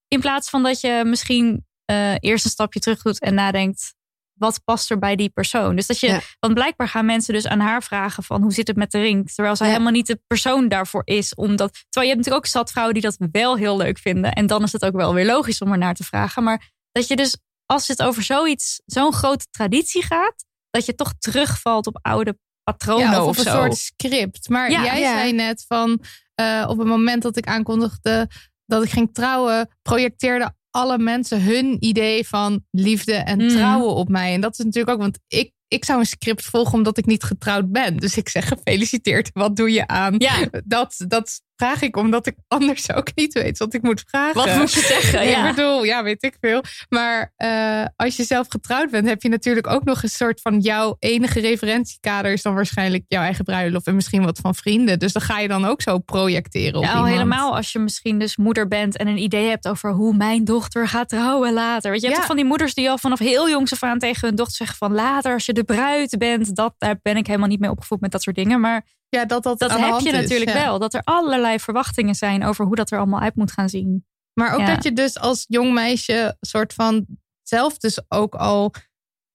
[0.08, 3.94] In plaats van dat je misschien eh, eerst een stapje terug doet en nadenkt...
[4.32, 5.76] wat past er bij die persoon?
[5.76, 6.06] Dus dat je...
[6.06, 6.20] Ja.
[6.40, 8.42] Want blijkbaar gaan mensen dus aan haar vragen van...
[8.42, 9.30] hoe zit het met de ring?
[9.32, 9.72] Terwijl zij Ja.
[9.72, 11.34] helemaal niet de persoon daarvoor is.
[11.34, 14.32] Omdat, terwijl je hebt natuurlijk ook zat vrouwen die dat wel heel leuk vinden.
[14.32, 16.42] En dan is het ook wel weer logisch om er naar te vragen.
[16.42, 17.36] Maar dat je dus,
[17.72, 18.82] als het over zoiets...
[18.86, 20.44] zo'n grote traditie gaat...
[20.70, 24.48] dat je toch terugvalt op oude patronen Ja, of, of, een soort script.
[24.48, 25.18] Maar Ja, jij ja.
[25.18, 26.02] zei net van
[26.34, 28.28] eh, op het moment dat ik aankondigde
[28.66, 33.48] dat ik ging trouwen, projecteerden alle mensen hun idee van liefde en Mm.
[33.48, 34.34] trouwen op mij.
[34.34, 37.22] En dat is natuurlijk ook, want ik, ik zou een script volgen omdat ik niet
[37.22, 37.96] getrouwd ben.
[37.96, 40.14] Dus ik zeg gefeliciteerd, wat doe je aan?
[40.18, 44.34] Ja, Dat, dat vraag ik omdat ik anders ook niet weet wat ik moet vragen.
[44.34, 45.22] wat moet je zeggen?
[45.22, 45.50] Ik Ja.
[45.54, 46.62] bedoel, ja, weet ik veel.
[46.88, 50.60] Maar eh, als je zelf getrouwd bent, heb je natuurlijk ook nog een soort van
[50.60, 54.98] jouw enige referentiekader is dan waarschijnlijk jouw eigen bruiloft en misschien wat van vrienden.
[54.98, 57.12] Dus dan ga je dan ook zo projecteren op Ja, al iemand.
[57.14, 60.88] helemaal als je misschien dus moeder bent en een idee hebt over hoe mijn dochter
[60.88, 61.90] gaat trouwen later.
[61.90, 62.16] Weet je, je hebt Ja.
[62.16, 64.76] toch van die moeders die al vanaf heel jongs af aan tegen hun dochter zeggen
[64.76, 66.56] van later als je de bruid bent.
[66.56, 68.60] Dat, daar ben ik helemaal niet mee opgevoed met dat soort dingen.
[68.60, 70.62] Maar Ja, dat dat, dat heb je is, natuurlijk ja.
[70.64, 70.78] wel.
[70.78, 74.06] Dat er allerlei verwachtingen zijn over hoe dat er allemaal uit moet gaan zien.
[74.32, 74.74] Maar ook Ja.
[74.74, 77.06] dat je dus als jong meisje soort van
[77.42, 78.72] zelf dus ook al.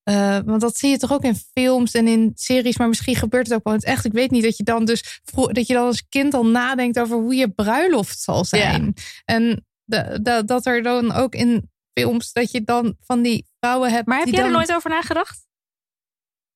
[0.03, 3.47] eh, want dat zie je toch ook in films en in series, maar misschien gebeurt
[3.47, 4.05] het ook wel in het echt.
[4.05, 7.17] Ik weet niet dat je dan dus dat je dan als kind al nadenkt over
[7.17, 8.93] hoe je bruiloft zal zijn.
[9.25, 13.91] En de, de- dat er dan ook in films dat je dan van die vrouwen
[13.91, 14.07] hebt.
[14.07, 14.51] Maar heb jij er dan...
[14.53, 15.45] nooit over nagedacht?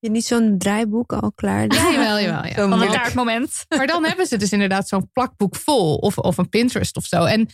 [0.00, 1.74] Je niet zo'n draaiboek al klaar?
[1.74, 2.44] Ja, jawel, jawel.
[2.44, 2.68] Ja.
[2.68, 3.64] Van het kaartmoment.
[3.76, 7.24] Maar dan hebben ze dus inderdaad zo'n plakboek vol of, of een Pinterest of zo.
[7.24, 7.48] En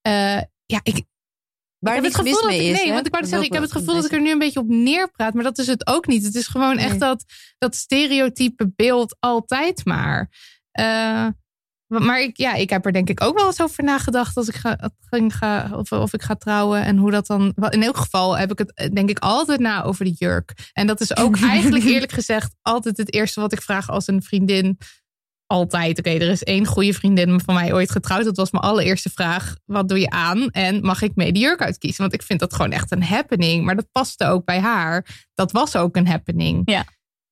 [0.00, 1.04] eh, ja, ik,
[1.78, 2.78] Waar ik heb het gevoel mis mee dat, is.
[2.78, 2.94] Nee, hè?
[2.94, 4.68] want ik wou zeggen, ik heb het gevoel dat ik er nu een beetje op
[4.68, 6.24] neerpraat, maar dat is het ook niet.
[6.24, 6.84] Het is gewoon Nee.
[6.84, 7.24] echt dat,
[7.58, 10.30] dat stereotype beeld altijd maar.
[10.70, 11.26] Eh,
[11.98, 14.54] maar ik, ja, ik heb er denk ik ook wel eens over nagedacht als ik
[14.54, 17.54] ga, ging ga, of, of ik ga trouwen en hoe dat dan.
[17.68, 20.70] In elk geval heb ik het eh, denk ik altijd na over de jurk.
[20.72, 24.22] En dat is ook eigenlijk eerlijk gezegd altijd het eerste wat ik vraag als een
[24.22, 24.78] vriendin.
[25.46, 25.98] Altijd.
[25.98, 28.24] Oké, er is één goede vriendin van mij ooit getrouwd.
[28.24, 29.54] Dat was mijn allereerste vraag.
[29.64, 30.50] Wat doe je aan?
[30.50, 32.00] En mag ik mee de jurk uitkiezen?
[32.00, 33.64] Want ik vind dat gewoon echt een happening.
[33.64, 35.06] Maar dat paste ook bij haar.
[35.34, 36.62] Dat was ook een happening.
[36.64, 36.84] Ja.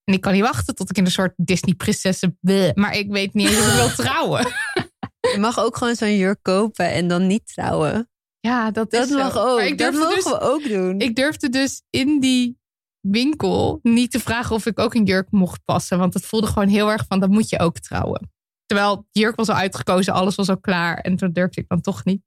[0.08, 2.38] En ik kan niet wachten tot ik in een soort Disney-prinsessen...
[2.74, 4.46] Maar ik weet niet eens of ik wil trouwen.
[5.20, 8.10] Je mag ook gewoon zo'n jurk kopen en dan niet trouwen.
[8.40, 9.18] Ja, dat, Dat is zo.
[9.18, 9.60] mag ook.
[9.60, 11.00] Ik dat mogen dus, we ook doen.
[11.00, 12.58] ik durfde dus in die
[13.00, 15.98] winkel niet te vragen of ik ook een jurk mocht passen.
[15.98, 18.32] Want het voelde gewoon heel erg van, dan moet je ook trouwen.
[18.66, 20.98] Terwijl de jurk was al uitgekozen, alles was al klaar.
[20.98, 22.22] En toen durfde ik dan toch niet.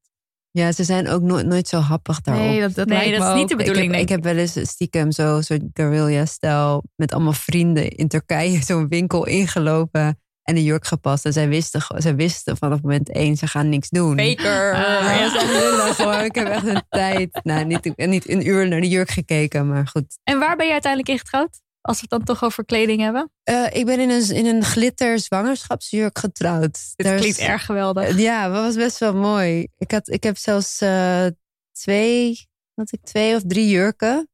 [0.52, 2.44] Ja, ze zijn ook nooit, nooit zo happig daarop.
[2.44, 3.60] Nee, dat, dat Nee, lijkt dat me is niet de ook.
[3.60, 8.08] ik, bedoeling, heb, ik heb wel eens stiekem zo, zo'n guerrilla-stijl met allemaal vrienden in
[8.08, 11.24] Turkije zo'n winkel ingelopen en een jurk gepast.
[11.24, 14.18] En zij wisten, zij wisten vanaf moment één, ze gaan niks doen.
[14.18, 14.74] Faker.
[14.74, 16.14] Ah, dat lullig, hoor.
[16.14, 19.86] Ik heb echt een tijd, nou niet, niet een uur naar de jurk gekeken, maar
[19.86, 20.18] goed.
[20.24, 21.60] En waar ben je uiteindelijk in getrouwd?
[21.82, 23.30] Als we het dan toch over kleding hebben.
[23.42, 26.92] Eh, ik ben in een, in een glitter zwangerschapsjurk getrouwd.
[26.96, 28.18] Dit Daar is- klinkt erg geweldig.
[28.18, 29.68] Ja, dat was best wel mooi.
[29.78, 31.26] Ik, had, ik heb zelfs eh,
[31.72, 34.26] twee, had ik twee of drie jurken.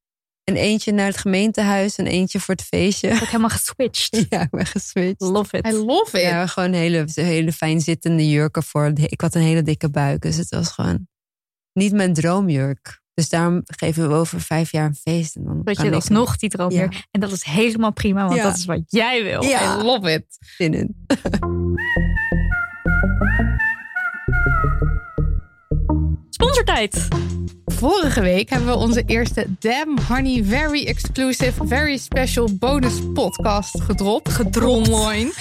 [0.44, 3.12] En eentje naar het gemeentehuis en eentje voor het feestje.
[3.12, 4.24] Ook helemaal geswitcht.
[4.28, 5.20] Ja, ik ben geswitcht.
[5.20, 5.66] Love it.
[5.66, 6.24] I love it.
[6.24, 8.92] Ja, gewoon hele, hele fijn zittende jurken voor.
[8.94, 11.08] Ik had een hele dikke buik, dus het was gewoon
[11.72, 13.00] niet mijn droomjurk.
[13.18, 15.36] Dus daarom geven we over vijf jaar een feest.
[15.36, 16.78] En dan Dat je alsnog die droom Ja.
[16.88, 17.06] weer.
[17.10, 18.42] En dat is helemaal prima, want Ja.
[18.42, 19.42] dat is wat jij wil.
[19.42, 19.78] Ja.
[19.78, 20.24] I love it.
[20.56, 20.96] zin in.
[26.30, 27.08] Sponsortijd.
[27.78, 34.28] Vorige week hebben we onze eerste Damn Honey Very Exclusive, Very Special bonus podcast gedropt.
[34.28, 34.88] Gedropt.
[34.88, 35.32] Online.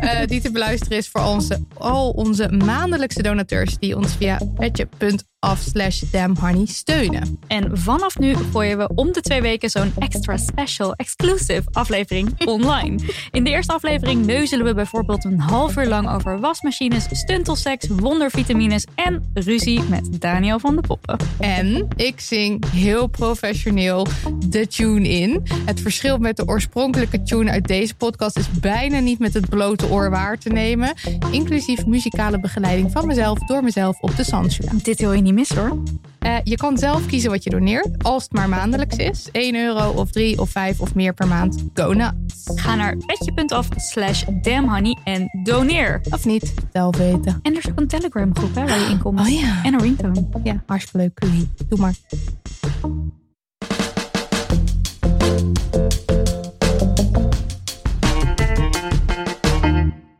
[0.00, 5.58] Eh, die te beluisteren is voor onze, al onze maandelijkse donateurs die ons via petje.af
[5.58, 7.38] slash damnhoney steunen.
[7.46, 12.98] En vanaf nu gooien we om de twee weken zo'n extra special exclusive aflevering online.
[13.30, 18.86] In de eerste aflevering neuzelen we bijvoorbeeld een half uur lang over wasmachines, stuntelseks, wondervitamines
[18.94, 21.18] en ruzie met Daniel van de Poppen.
[21.38, 24.06] En ik zing heel professioneel
[24.48, 25.42] de tune in.
[25.64, 29.90] Het verschil met de oorspronkelijke tune uit deze podcast is bijna niet met het blote
[29.90, 30.92] oor waar te nemen.
[31.30, 34.72] Inclusief muzikale begeleiding van mezelf door mezelf op de Sansula.
[34.82, 35.82] Dit wil je niet missen hoor.
[36.24, 39.28] Eh, je kan zelf kiezen wat je doneert, als het maar maandelijks is.
[39.32, 41.64] 1 euro of 3 of 5 of meer per maand.
[41.74, 42.50] Go nuts.
[42.54, 46.00] Ga naar petje.af slash damnhoney en doneer.
[46.10, 47.38] Of niet, zelf weten.
[47.42, 49.20] En er is ook een Telegram groep hè, waar je in komt.
[49.20, 49.64] Oh ja.
[49.64, 50.28] En een ringtone.
[50.44, 51.20] Ja, hartstikke leuk.
[51.20, 51.48] Doei.
[51.68, 51.94] Doe maar.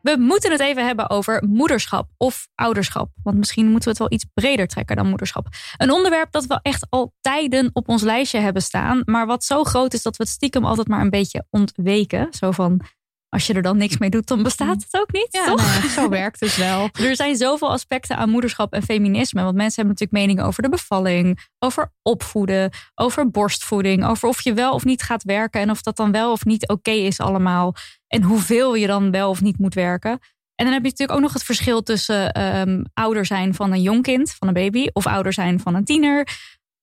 [0.04, 3.08] We moeten het even hebben over moederschap of ouderschap.
[3.22, 5.46] Want misschien moeten we het wel iets breder trekken dan moederschap.
[5.76, 9.02] Een onderwerp dat we echt al tijden op ons lijstje hebben staan.
[9.04, 12.26] Maar wat zo groot is dat we het stiekem altijd maar een beetje ontweken.
[12.30, 12.80] Zo van,
[13.28, 15.56] als je er dan niks mee doet, dan bestaat het ook niet, Ja, toch?
[15.78, 16.88] nou zo werkt het wel.
[17.08, 19.42] Er zijn zoveel aspecten aan moederschap en feminisme.
[19.42, 24.52] Want mensen hebben natuurlijk meningen over de bevalling, over opvoeden, over borstvoeding, over of je
[24.54, 27.74] wel of niet gaat werken en of dat dan wel of niet oké is allemaal.
[28.14, 30.10] En hoeveel je dan wel of niet moet werken.
[30.54, 33.82] En dan heb je natuurlijk ook nog het verschil tussen ehm, ouder zijn van een
[33.82, 36.28] jong kind, van een baby, of ouder zijn van een tiener.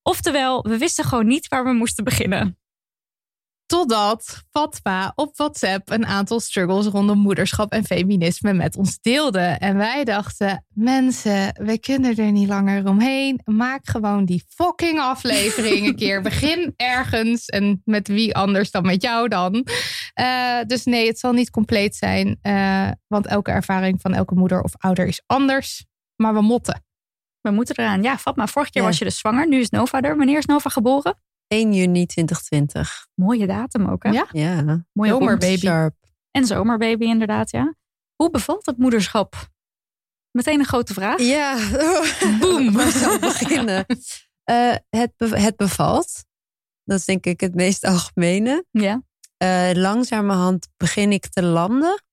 [0.01, 2.60] Oftewel, we wisten gewoon niet waar we moesten beginnen.
[3.71, 9.39] Totdat Fatma op WhatsApp een aantal struggles rondom moederschap en feminisme met ons deelde.
[9.39, 13.41] En wij dachten, mensen, we kunnen er niet langer omheen.
[13.45, 16.21] Maak gewoon die fucking aflevering een keer.
[16.31, 19.67] Begin ergens en met wie anders dan met jou dan.
[20.21, 22.39] Uh, dus nee, het zal niet compleet zijn.
[22.43, 25.85] Uh, want elke ervaring van elke moeder of ouder is anders.
[26.15, 26.83] Maar we motten.
[27.41, 28.03] We moeten eraan.
[28.03, 28.87] Ja, Fatma, vorige keer ja.
[28.87, 29.47] was je dus zwanger.
[29.47, 30.17] Nu is Nova er.
[30.17, 31.15] Wanneer is Nova geboren?
[31.51, 33.07] 1 juni 2020.
[33.15, 34.09] Mooie datum ook, hè?
[34.09, 34.27] Ja.
[34.31, 34.85] ja.
[34.93, 35.57] Mooie zomerbaby.
[35.57, 35.95] Sharp.
[36.31, 37.75] En zomerbaby, inderdaad, ja.
[38.15, 39.49] Hoe bevalt het moederschap?
[40.31, 41.19] Meteen een grote vraag.
[41.19, 41.55] Ja,
[42.39, 42.71] boem.
[42.71, 43.85] Waar zal ik beginnen?
[44.51, 46.25] Uh, het, be het bevalt.
[46.83, 48.65] Dat is denk ik het meest algemene.
[48.71, 49.03] Ja.
[49.43, 52.03] Uh, langzamerhand begin ik te landen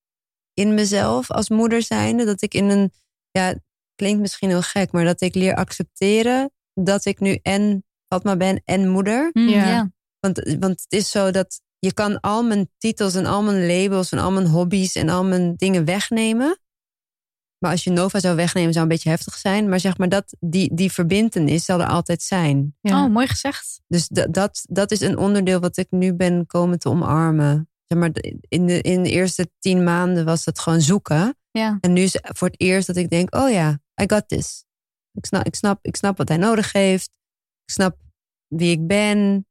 [0.55, 2.24] in mezelf als moeder zijnde.
[2.24, 2.93] Dat ik in een,
[3.30, 3.55] ja,
[3.95, 8.62] klinkt misschien heel gek, maar dat ik leer accepteren dat ik nu en Fatma ben
[8.64, 9.30] en moeder.
[9.32, 9.68] Mm, ja.
[9.68, 9.90] ja.
[10.20, 14.11] Want, want het is zo dat je kan al mijn titels en al mijn labels
[14.11, 16.59] en al mijn hobby's en al mijn dingen wegnemen.
[17.59, 19.68] Maar als je Nova zou wegnemen, zou een beetje heftig zijn.
[19.68, 22.76] Maar zeg maar, dat, die, die verbindenis zal er altijd zijn.
[22.80, 23.04] Ja.
[23.04, 23.80] Oh, mooi gezegd.
[23.86, 27.68] Dus dat, dat, dat is een onderdeel wat ik nu ben komen te omarmen.
[27.86, 28.11] Zeg maar,
[28.48, 31.36] in, de, in de eerste tien maanden was het gewoon zoeken.
[31.50, 31.78] Ja.
[31.80, 34.64] En nu is het voor het eerst dat ik denk, oh ja, I got this.
[35.12, 37.11] Ik snap, ik snap, ik snap wat hij nodig heeft.
[37.69, 37.97] Ik snap
[38.47, 39.47] wie ik ben.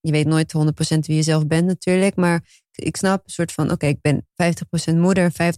[0.00, 2.16] Je weet nooit 100% wie je zelf bent natuurlijk.
[2.16, 4.26] Maar ik snap een soort van, oké, okay, ik ben
[4.92, 5.54] 50% moeder en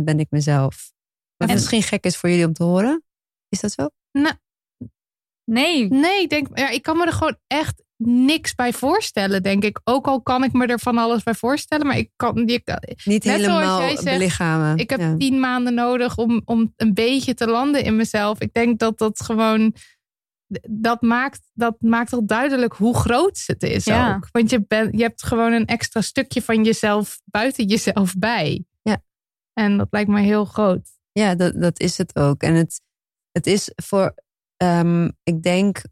[0.00, 0.92] 50% ben ik mezelf.
[1.36, 1.54] Wat en...
[1.54, 3.04] misschien gek is voor jullie om te horen.
[3.48, 3.88] Is dat zo?
[4.12, 4.34] Nou,
[5.44, 5.88] nee.
[5.88, 9.80] Nee, ik denk, ja, ik kan me er gewoon echt niks bij voorstellen, denk ik.
[9.84, 13.24] Ook al kan ik me er van alles bij voorstellen, maar ik kan ik, niet
[13.24, 14.76] helemaal zegt, belichamen.
[14.76, 15.16] Ik heb ja.
[15.16, 18.40] tien maanden nodig om, om een beetje te landen in mezelf.
[18.40, 19.74] Ik denk dat dat gewoon
[20.62, 24.14] dat maakt, dat maakt al duidelijk hoe groot het is ja.
[24.14, 24.28] ook.
[24.32, 28.64] Want je, ben, je hebt gewoon een extra stukje van jezelf buiten jezelf bij.
[28.82, 29.02] Ja.
[29.52, 30.88] En dat lijkt me heel groot.
[31.12, 32.42] Ja, dat, dat is het ook.
[32.42, 32.80] En het,
[33.30, 34.14] het is voor,
[34.62, 35.82] um, ik denk,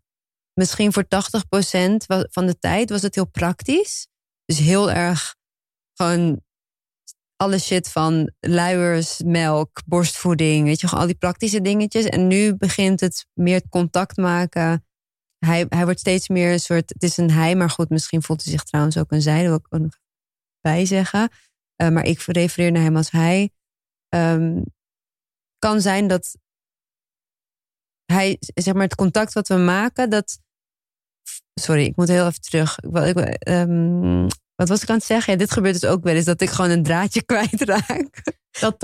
[0.54, 1.06] misschien voor 80%
[2.30, 4.06] van de tijd was het heel praktisch.
[4.44, 5.36] Dus heel erg
[5.94, 6.42] gewoon
[7.42, 12.04] alle shit van luiers, melk, borstvoeding, weet je, al die praktische dingetjes.
[12.04, 14.86] En nu begint het meer contact maken.
[15.38, 18.42] Hij, hij wordt steeds meer een soort, het is een hij, maar goed, misschien voelt
[18.42, 19.98] hij zich trouwens ook een zij, dat wil ik ook nog
[20.60, 21.30] bij zeggen.
[21.82, 23.50] Uh, maar ik refereer naar hem als hij.
[24.14, 24.64] Um,
[25.58, 26.36] kan zijn dat
[28.04, 30.38] hij, zeg maar, het contact wat we maken, dat.
[31.60, 32.78] Sorry, ik moet heel even terug.
[32.78, 34.26] Ik, um,
[34.56, 35.32] wat was ik aan het zeggen?
[35.32, 38.22] Ja, dit gebeurt dus ook wel eens dat ik gewoon een draadje kwijtraak.
[38.60, 38.76] Dat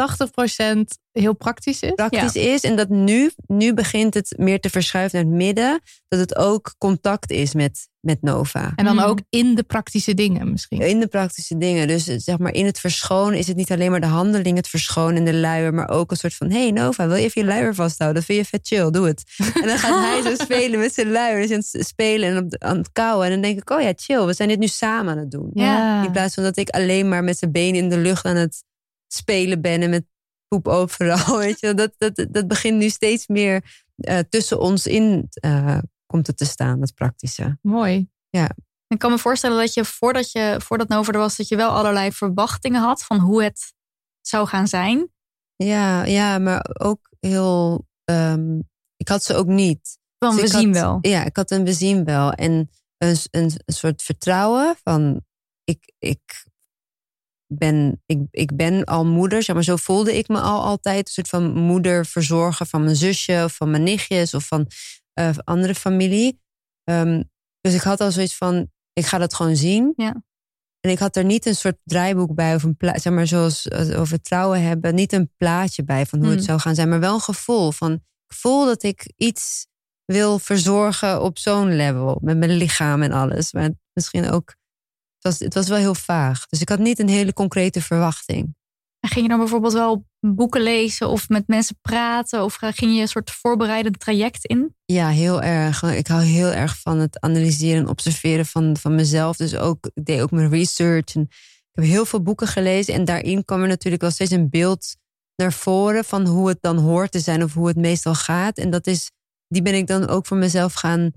[0.66, 0.80] 80%
[1.12, 1.92] heel praktisch is.
[1.94, 2.40] Praktisch ja.
[2.40, 2.60] is.
[2.60, 5.80] En dat nu, nu begint het meer te verschuiven naar het midden.
[6.08, 8.72] Dat het ook contact is met, met Nova.
[8.76, 9.02] En dan mm.
[9.02, 10.80] ook in de praktische dingen misschien.
[10.80, 11.88] In de praktische dingen.
[11.88, 15.16] Dus zeg maar in het verschonen is het niet alleen maar de handeling, het verschonen
[15.16, 15.74] en de luier.
[15.74, 18.18] Maar ook een soort van, hey Nova, wil je even je luier vasthouden?
[18.18, 19.22] Dat vind je vet chill, doe het.
[19.54, 21.40] En dan gaat hij zo spelen met zijn luier.
[21.40, 23.26] Dus aan het spelen en op de, aan het kauwen.
[23.26, 25.50] En dan denk ik, oh ja, chill, we zijn dit nu samen aan het doen.
[25.52, 26.04] Ja.
[26.04, 28.66] In plaats van dat ik alleen maar met zijn benen in de lucht aan het
[29.08, 30.06] spelen ben en met
[30.48, 31.38] poep overal.
[31.46, 36.26] Weet je, dat, dat, dat begint nu steeds meer uh, tussen ons in uh, komt
[36.26, 37.58] het te staan, dat praktische.
[37.62, 38.08] Mooi.
[38.28, 38.50] Ja.
[38.86, 41.70] Ik kan me voorstellen dat je voordat, je voordat Nova er was, dat je wel
[41.70, 43.74] allerlei verwachtingen had van hoe het
[44.20, 45.12] zou gaan zijn.
[45.56, 47.86] Ja, ja maar ook heel.
[48.04, 49.98] Um, ik had ze ook niet.
[50.18, 50.98] Van dus we zien had, wel.
[51.00, 52.32] Ja, ik had een we zien wel.
[52.32, 55.26] En een, een, een soort vertrouwen van.
[55.64, 56.46] Ik, ik
[57.48, 61.06] ben, ik, ik ben al moeder, zeg maar, zo voelde ik me al altijd.
[61.06, 64.66] Een soort van moeder verzorgen van mijn zusje of van mijn nichtjes of van
[65.20, 66.40] uh, andere familie.
[66.90, 67.30] Um,
[67.60, 69.92] dus ik had al zoiets van, ik ga dat gewoon zien.
[69.96, 70.22] Ja.
[70.80, 73.64] En ik had er niet een soort draaiboek bij of een plaatje, zeg maar, zoals
[73.64, 76.36] we vertrouwen hebben, niet een plaatje bij van hoe Hmm.
[76.36, 77.92] het zou gaan zijn, maar wel een gevoel van,
[78.26, 79.66] ik voel dat ik iets
[80.04, 83.52] wil verzorgen op zo'n level, met mijn lichaam en alles.
[83.52, 84.54] Maar misschien ook
[85.18, 86.46] het was, het was wel heel vaag.
[86.46, 88.56] Dus ik had niet een hele concrete verwachting.
[89.00, 92.44] En ging je dan bijvoorbeeld wel boeken lezen of met mensen praten?
[92.44, 94.74] Of ging je een soort voorbereidend traject in?
[94.84, 95.82] Ja, heel erg.
[95.82, 99.36] Ik hou heel erg van het analyseren en observeren van, van mezelf.
[99.36, 101.14] Dus ook, ik deed ook mijn research.
[101.14, 102.94] En ik heb heel veel boeken gelezen.
[102.94, 104.96] En daarin kwam er natuurlijk wel steeds een beeld
[105.36, 108.58] naar voren van hoe het dan hoort te zijn of hoe het meestal gaat.
[108.58, 109.10] En dat is,
[109.48, 111.10] die ben ik dan ook voor mezelf gaan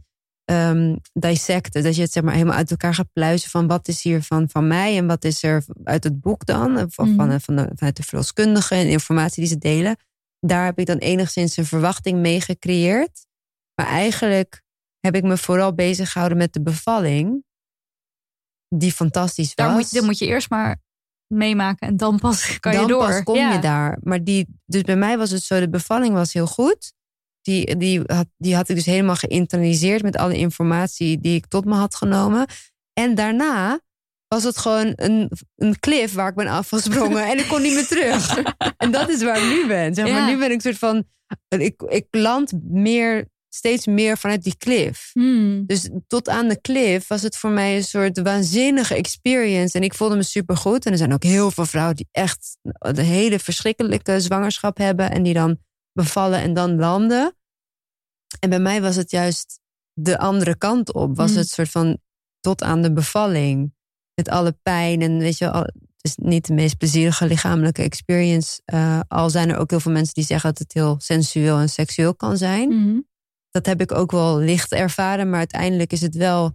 [0.45, 1.83] um, dissecten.
[1.83, 4.49] Dat je het zeg maar helemaal uit elkaar gaat pluizen van wat is hier van,
[4.49, 6.77] van mij en wat is er uit het boek dan.
[6.77, 7.15] Of van, Mhm.
[7.29, 9.95] van, van de, vanuit de verloskundigen en informatie die ze delen.
[10.39, 13.25] Daar heb ik dan enigszins een verwachting mee gecreëerd.
[13.75, 14.61] Maar eigenlijk
[14.99, 17.43] heb ik me vooral bezig gehouden met de bevalling.
[18.75, 19.55] Die fantastisch was.
[19.55, 20.77] Daar moet, je- dan moet je eerst maar
[21.27, 23.05] meemaken en dan pas kan dan je door.
[23.07, 23.53] pas kom Ja.
[23.53, 23.97] je daar.
[24.03, 26.93] Maar die, dus bij mij was het zo, de bevalling was heel goed.
[27.41, 31.65] Die, die, had, die had ik dus helemaal geïnternaliseerd met alle informatie die ik tot
[31.65, 32.45] me had genomen.
[32.93, 33.79] En daarna
[34.27, 37.87] was het gewoon een, een cliff waar ik ben afgesprongen en ik kon niet meer
[37.87, 38.37] terug.
[38.77, 39.93] en dat is waar ik nu ben.
[39.95, 40.27] Zeg maar, Ja.
[40.27, 41.03] nu ben ik een soort van,
[41.47, 45.09] ik, ik land meer, steeds meer vanuit die cliff.
[45.13, 45.65] Hmm.
[45.65, 49.77] Dus tot aan de cliff was het voor mij een soort waanzinnige experience.
[49.77, 50.85] En ik voelde me supergoed.
[50.85, 55.11] En er zijn ook heel veel vrouwen die echt een hele verschrikkelijke zwangerschap hebben.
[55.11, 55.57] En die dan
[55.93, 57.35] bevallen en dan landen.
[58.39, 59.59] En bij mij was het juist
[59.93, 61.15] de andere kant op.
[61.15, 61.37] Was Hmm.
[61.39, 61.97] het soort van
[62.39, 63.73] tot aan de bevalling.
[64.15, 65.01] Met alle pijn.
[65.01, 68.61] En weet je, al, het is niet de meest plezierige lichamelijke experience.
[68.65, 71.69] eh, al zijn er ook heel veel mensen die zeggen dat het heel sensueel en
[71.69, 72.99] seksueel kan zijn Mhm.
[73.51, 75.29] dat heb ik ook wel licht ervaren.
[75.29, 76.53] Maar uiteindelijk is het wel.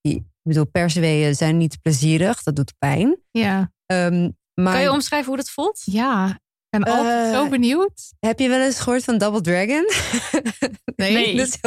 [0.00, 2.42] Ik bedoel, persweeën zijn niet plezierig.
[2.42, 3.18] Dat doet pijn.
[3.30, 5.82] Ja, Ehm, maar Kan je omschrijven hoe dat voelt?
[5.84, 6.40] ja.
[6.72, 8.12] En altijd Eh, zo benieuwd.
[8.20, 9.86] heb je wel eens gehoord van Double Dragon?
[10.96, 11.36] Nee, nee.
[11.36, 11.58] dat is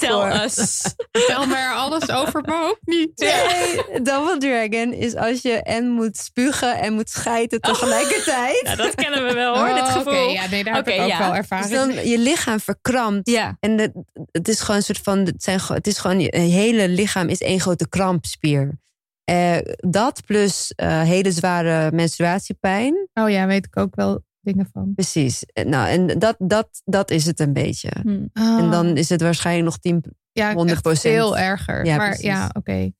[0.00, 0.94] heel, us.
[1.12, 3.10] vertel me er alles over, maar ook niet.
[3.18, 8.60] Nee, Double Dragon is als je en moet spugen en moet schijten tegelijkertijd.
[8.64, 10.12] Ja, dat kennen we wel hoor, dit Oh, gevoel.
[10.22, 11.18] Oké, ja, nee, daar heb ik ook ja.
[11.18, 11.70] wel Dus ervaring.
[11.70, 13.28] dan je lichaam verkrampt.
[13.30, 13.56] Ja.
[13.60, 13.92] En de,
[14.32, 15.18] het is gewoon een soort van.
[15.18, 16.20] Het, zijn, het is gewoon.
[16.20, 18.78] Je hele lichaam is één grote krampspier.
[19.24, 23.08] Eh, dat plus eh, hele zware menstruatiepijn.
[23.14, 24.92] Oh ja, weet ik ook wel dingen van.
[24.94, 25.44] Precies.
[25.64, 27.90] Nou, en dat, dat, dat is het een beetje.
[28.02, 28.30] Hmm.
[28.32, 30.04] En dan is het waarschijnlijk nog 10.
[30.32, 30.70] ja, 100%.
[30.70, 31.84] echt veel erger.
[31.84, 32.24] Ja, maar precies.
[32.26, 32.92] ja, oké.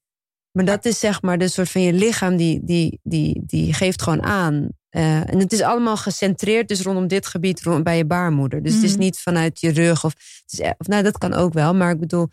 [0.53, 4.03] Maar dat is zeg maar de soort van je lichaam die, die, die, die geeft
[4.03, 4.69] gewoon aan.
[4.89, 8.63] Eh, en het is allemaal gecentreerd dus rondom dit gebied rond, bij je baarmoeder.
[8.63, 9.01] Dus het is Mhm.
[9.01, 10.05] niet vanuit je rug.
[10.05, 11.75] Of, het is, e- of, nou, dat kan ook wel.
[11.75, 12.29] Maar ik bedoel,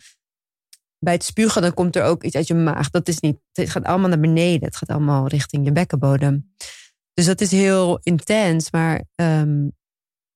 [0.98, 2.90] bij het spugen dan komt er ook iets uit je maag.
[2.90, 4.64] Dat is niet, het gaat allemaal naar beneden.
[4.64, 6.52] Het gaat allemaal richting je bekkenbodem.
[7.20, 8.70] Dus dat is heel intens.
[8.70, 9.58] Maar ehm,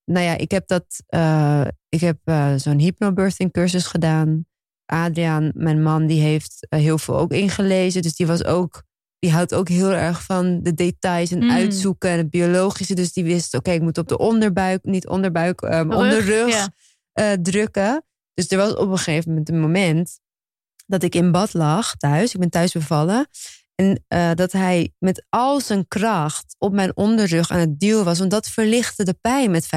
[0.05, 0.85] nou ja, ik heb dat.
[1.07, 4.47] eh, ik heb eh, zo'n hypnobirthing cursus gedaan.
[4.87, 8.03] Adriaan, mijn man, die heeft eh, heel veel ook ingelezen.
[8.03, 8.83] Dus die was ook.
[9.19, 11.51] Die houdt ook heel erg van de details en Mm.
[11.51, 12.95] uitzoeken en het biologische.
[12.95, 16.71] Dus die wist, oké, ik moet op de onderbuik, niet onderbuik, ehm Rug, onderrug
[17.13, 17.37] ja.
[17.43, 18.05] drukken.
[18.35, 20.21] Dus er was op een gegeven moment een moment
[20.87, 22.35] dat ik in bad lag thuis.
[22.35, 23.27] Ik ben thuis bevallen.
[23.75, 28.19] En eh, dat hij met al zijn kracht op mijn onderrug aan het duwen was.
[28.19, 29.69] Want dat verlichtte de pijn met 50%.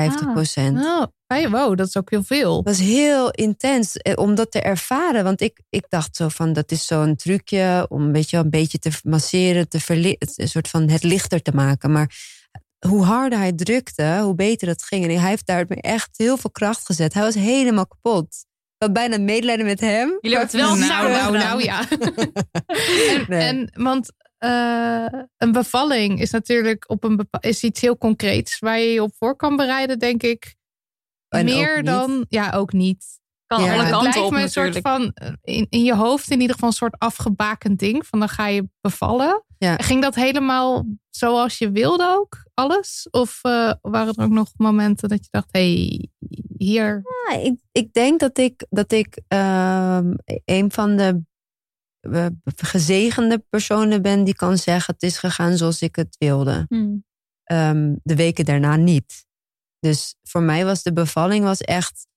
[0.71, 2.55] Nou, hey, wow, dat is ook heel veel.
[2.63, 5.23] Dat was heel intens eh, om dat te ervaren.
[5.23, 8.51] Want ik, ik dacht zo van, dat is zo'n trucje om weet je, wel, een
[8.51, 11.91] beetje te masseren, te een soort van het lichter te maken.
[11.91, 12.15] Maar
[12.87, 15.03] hoe harder hij drukte, hoe beter het ging.
[15.03, 17.13] En hij heeft daar echt heel veel kracht gezet.
[17.13, 18.45] Hij was helemaal kapot.
[18.77, 20.17] Had bijna medelijden met hem.
[20.21, 21.89] Jullie hebben het wel nou, nou, nou, ja.
[21.89, 23.39] en, Nee.
[23.39, 25.05] en, want eh,
[25.37, 29.35] een bevalling is natuurlijk op een is iets heel concreets waar je je op voor
[29.35, 30.55] kan bereiden, denk ik.
[31.29, 33.19] En Meer dan, ja, ook niet.
[33.45, 35.83] Kan Ja, alle het het kanten lijkt op me een soort van, eh, in, in
[35.83, 38.07] je hoofd in ieder geval een soort afgebakend ding.
[38.07, 39.43] Van dan ga je bevallen.
[39.57, 39.75] Ja.
[39.75, 43.07] Ging dat helemaal zoals je wilde ook, alles?
[43.11, 46.09] Of eh, waren er ook nog momenten dat je dacht, hé, hey,
[46.57, 47.01] hier...
[47.03, 50.13] Ja, ik, ik denk dat ik, dat ik ehm,
[50.45, 51.21] een van de
[51.99, 56.65] eh, gezegende personen ben die kan zeggen: het is gegaan zoals ik het wilde.
[56.67, 57.05] Hmm.
[57.43, 59.25] Ehm, de weken daarna niet.
[59.79, 62.07] Dus voor mij was de bevalling was echt.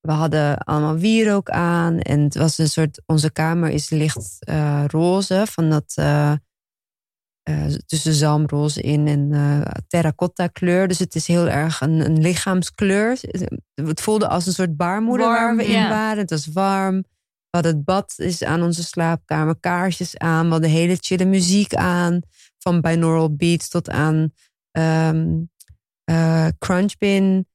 [0.00, 3.02] We hadden allemaal wierook aan en het was een soort.
[3.06, 5.94] Onze kamer is licht eh, roze van dat.
[7.42, 10.88] Eh, tussen zalmroze in en eh terracotta kleur.
[10.88, 13.18] Dus het is heel erg een, een lichaamskleur.
[13.74, 16.18] Het voelde als een soort baarmoeder waar Warm, we in waren.
[16.18, 16.96] Het was warm.
[17.50, 20.44] We hadden het bad is aan onze slaapkamer, kaarsjes aan.
[20.44, 22.20] We hadden hele chille muziek aan.
[22.58, 24.32] Van binaural beats tot aan
[24.70, 25.40] ehm
[26.04, 27.46] eh, crunchbin.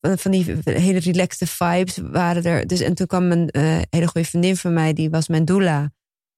[0.00, 2.66] Van- die hele relaxte vibes waren er.
[2.66, 3.50] Dus, en toen kwam een
[3.90, 5.92] hele goede vriendin van mij, die was mijn doula.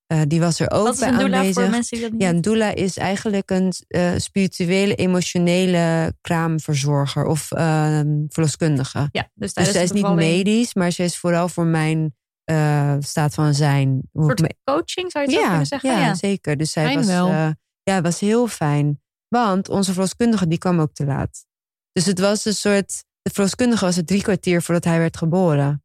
[0.09, 1.63] Eh, die was er ook Wat is bij een doula aanwezig.
[1.63, 7.25] voor mensen die dat niet Ja, een doula is eigenlijk een eh, spirituele, emotionele kraamverzorger
[7.27, 9.09] of ehm, verloskundige.
[9.13, 13.35] Ja, dus Dus zij is niet medisch, maar ze is vooral voor mijn eh, staat
[13.35, 13.89] van zijn.
[13.89, 15.91] Een soort me- coaching zou je het ja, kunnen zeggen?
[15.91, 16.15] ja, Ja.
[16.15, 16.57] zeker.
[16.57, 17.49] Dus zij Fijn was, eh,
[17.83, 19.01] ja, was heel fijn.
[19.29, 21.45] Want onze verloskundige die kwam ook te laat.
[21.93, 23.05] Dus het was een soort.
[23.23, 25.85] De verloskundige was er drie kwartier voordat hij werd geboren.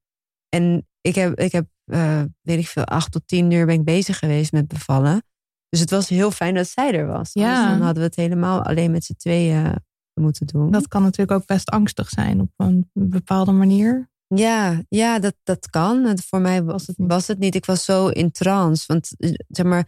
[0.49, 3.83] En ik heb, ik heb eh, weet ik veel, acht tot tien uur ben ik
[3.83, 5.23] bezig geweest met bevallen.
[5.69, 7.29] Dus het was heel fijn dat zij er was.
[7.33, 7.49] Ja.
[7.49, 9.75] Anders dan hadden we het helemaal alleen met z'n tweeën
[10.13, 10.71] moeten doen.
[10.71, 14.11] Dat kan natuurlijk ook best angstig zijn op een bepaalde manier.
[14.27, 16.17] Ja, ja dat, dat kan.
[16.19, 17.55] Voor mij was het, was het niet.
[17.55, 18.83] Ik was zo in trance.
[18.87, 19.87] Want eh, zeg maar,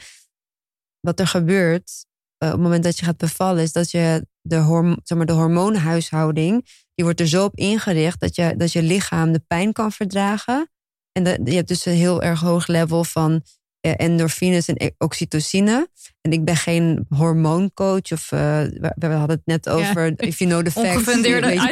[1.00, 2.06] wat er gebeurt
[2.38, 5.28] eh, op het moment dat je gaat bevallen, is dat je de, horm zeg maar,
[5.28, 9.74] de hormoonhuishouding, die wordt er zo op ingericht dat je, dat je lichaam de pijn
[9.74, 10.70] kan verdragen.
[11.18, 13.42] En de, je hebt dus een heel erg hoog level van
[13.80, 15.90] eh, endorfines en e- oxytocine.
[16.22, 20.50] En ik ben geen hormooncoach of eh, we, we hadden het net over if you
[20.52, 21.04] know the facts.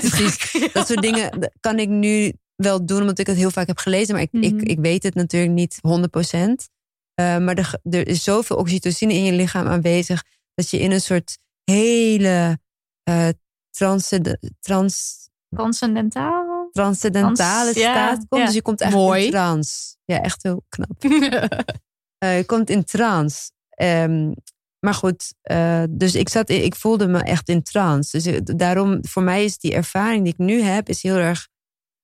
[0.10, 0.72] Precies.
[0.74, 4.14] Dat soort dingen kan ik nu wel doen, omdat ik het heel vaak heb gelezen.
[4.14, 4.44] Maar ik, Mhm.
[4.44, 6.70] ik, ik weet het natuurlijk niet 100%.
[7.14, 10.24] Eh, maar er, er is zoveel oxytocine in je lichaam aanwezig...
[10.54, 12.60] dat je in een soort hele
[13.70, 16.53] transcend- trans, Transcendentaal.
[16.74, 18.42] Transcendentale Trans- ja, staat komt.
[18.42, 18.46] ja.
[18.46, 19.30] Dus je komt echt in Mooi.
[19.30, 19.96] trance.
[20.06, 20.92] Ja, echt heel knap.
[22.18, 23.52] Eh, je komt in trance.
[23.70, 24.32] Ehm,
[24.80, 28.18] maar goed, eh, dus ik, zat in- ik voelde me echt in trance.
[28.18, 31.48] Dus ik- daarom, voor mij is die ervaring die ik nu heb, is heel erg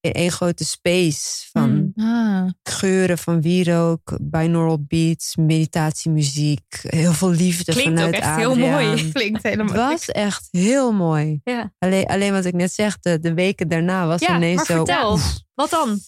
[0.02, 2.08] in één grote space van Hmm.
[2.08, 2.50] Ah.
[2.64, 9.10] geuren van wierook, binaural beats, meditatiemuziek, heel veel liefde Klinkt vanuit ook echt heel mooi.
[9.14, 9.90] Klinkt Het helemaal.
[9.90, 11.40] was echt heel mooi.
[11.44, 11.74] Ja.
[11.80, 14.76] Alleen, alleen wat ik net zeg, de, de weken daarna was Ja, ineens maar zo.
[14.86, 15.20] vertel.
[15.54, 16.00] Wat dan?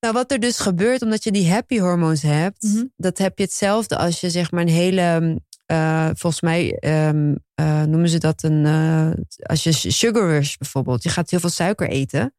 [0.00, 2.84] Nou, wat er dus gebeurt, omdat je die happy hormoons hebt, Mhm.
[2.96, 7.82] dat heb je hetzelfde als je zeg maar een hele, eh, volgens mij ehm, eh,
[7.82, 9.10] noemen ze dat een, eh,
[9.42, 12.32] als je sugar rush bijvoorbeeld, je gaat heel veel suiker eten.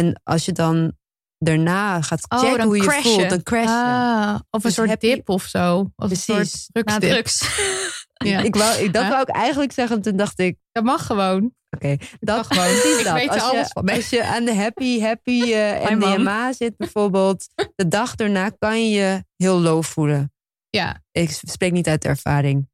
[0.00, 0.92] En als je dan
[1.38, 3.08] daarna gaat Oh, checken hoe je crash je.
[3.08, 3.68] voelt, dan crash je.
[3.70, 5.78] Ah, of een Dus soort dip of zo.
[5.78, 6.68] Een Precies.
[6.72, 7.42] soort drugs.
[8.24, 8.40] Ja.
[8.40, 9.08] Ik wou, ik, dat Ja.
[9.08, 11.54] wou ik eigenlijk zeggen, toen dacht ik, Dat mag gewoon.
[11.70, 12.98] oké, dat mag gewoon.
[12.98, 13.12] Ik dat.
[13.14, 13.88] weet als, alles je, van.
[13.88, 15.90] als je aan de happy, happy eh.
[15.90, 17.46] MDMA zit bijvoorbeeld,
[17.76, 20.32] de dag daarna kan je je heel low voelen.
[20.70, 22.68] Ja, Ik spreek niet uit ervaring.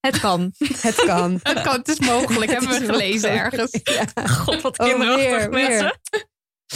[0.00, 0.52] Het kan.
[0.80, 1.40] Het kan.
[1.42, 2.50] dat kan, het is mogelijk.
[2.50, 3.78] Hebben we Het gelezen ergens.
[3.82, 4.26] Ja.
[4.26, 6.00] God, wat Oh, kinderachtig weer, mensen.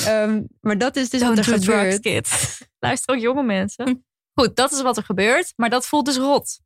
[0.06, 2.00] Ehm, maar dat is dus Don't wat er drugs, gebeurt.
[2.00, 2.60] kids.
[2.78, 4.04] Luister ook jonge mensen.
[4.34, 5.52] Goed, dat is wat er gebeurt.
[5.56, 6.60] Maar dat voelt dus rot.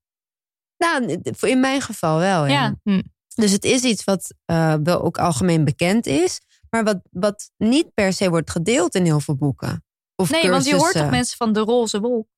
[0.77, 2.47] Nou, in mijn geval wel.
[2.47, 2.77] Ja.
[2.85, 3.03] Ja.
[3.35, 7.95] Dus het is iets wat eh, wel ook algemeen bekend is, maar wat, wat niet
[7.95, 9.85] per se wordt gedeeld in heel veel boeken.
[10.17, 12.29] Of Nee, want je hoort toch mensen van de roze wolk.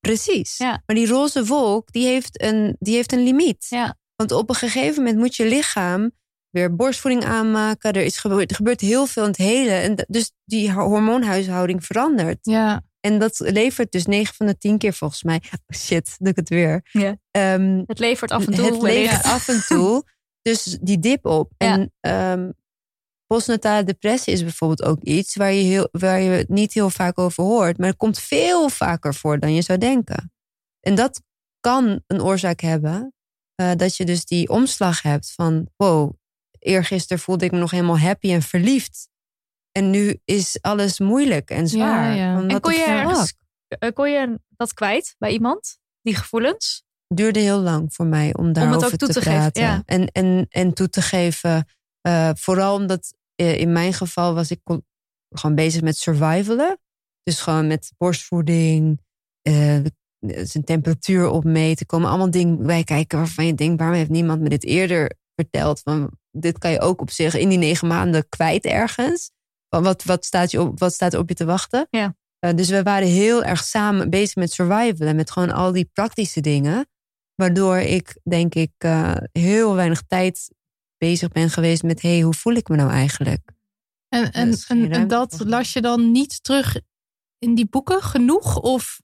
[0.00, 0.56] Precies.
[0.56, 0.82] Ja.
[0.86, 3.66] Maar die roze wolk, die heeft een, die heeft een limiet.
[3.68, 3.96] Ja.
[4.16, 6.10] Want op een gegeven moment moet je lichaam
[6.56, 7.92] weer borstvoeding aanmaken.
[7.92, 9.70] Er, is gebeurd, er gebeurt heel veel in het hele.
[9.70, 12.38] En dus die hormoonhuishouding verandert.
[12.42, 15.40] Ja, En dat levert dus 9 van de 10 keer volgens mij.
[15.52, 16.80] Oh shit, doe ik het weer.
[16.92, 17.16] Ja.
[17.30, 18.64] Ehm, Het levert af en toe.
[18.64, 20.04] het levert af en toe.
[20.42, 21.52] Dus die dip op.
[21.58, 21.72] Ja.
[21.72, 22.50] En ehm,
[23.26, 27.18] postnatale depressie is bijvoorbeeld ook iets waar je, heel, waar je het niet heel vaak
[27.18, 27.78] over hoort.
[27.78, 30.32] Maar het komt veel vaker voor dan je zou denken.
[30.80, 31.22] En dat
[31.60, 33.10] kan een oorzaak hebben.
[33.54, 35.68] eh, dat je dus die omslag hebt van...
[35.76, 36.12] wow,
[36.58, 39.08] eergisteren voelde ik me nog helemaal happy en verliefd.
[39.72, 42.14] En nu is alles moeilijk en zwaar.
[42.14, 42.34] Ja, ja.
[42.34, 43.34] Van, En kon je, ergens,
[43.68, 45.78] eh, kon je dat kwijt bij iemand?
[46.02, 46.84] Die gevoelens?
[47.08, 49.62] duurde heel lang voor mij om daarover te, geven, praten.
[49.62, 49.82] ja.
[49.86, 51.68] En, en, en toe te geven.
[52.00, 54.60] eh, vooral omdat eh, in mijn geval was ik
[55.30, 56.78] gewoon bezig met survivalen.
[57.22, 59.00] Dus gewoon met borstvoeding,
[60.42, 61.86] zijn temperatuur opmeten.
[61.86, 63.78] komen allemaal dingen bij kijken waarvan je denkt...
[63.78, 65.80] waarom heeft niemand me dit eerder verteld?
[65.80, 66.10] Van,
[66.40, 69.30] dit kan je ook op zich in die negen maanden kwijt ergens.
[69.68, 71.86] Wat, wat, staat, je op, wat staat er op je te wachten?
[71.90, 72.14] Ja.
[72.38, 75.16] Eh, dus we waren heel erg samen bezig met survivalen.
[75.16, 76.88] Met gewoon al die praktische dingen.
[77.34, 80.50] Waardoor ik, denk ik, eh, heel weinig tijd
[80.98, 82.02] bezig ben geweest met...
[82.02, 83.54] hé, hey, hoe voel ik me nou eigenlijk?
[84.08, 86.80] en, en, geen en, en dat las je dan niet terug
[87.38, 88.60] in die boeken genoeg?
[88.60, 89.00] Of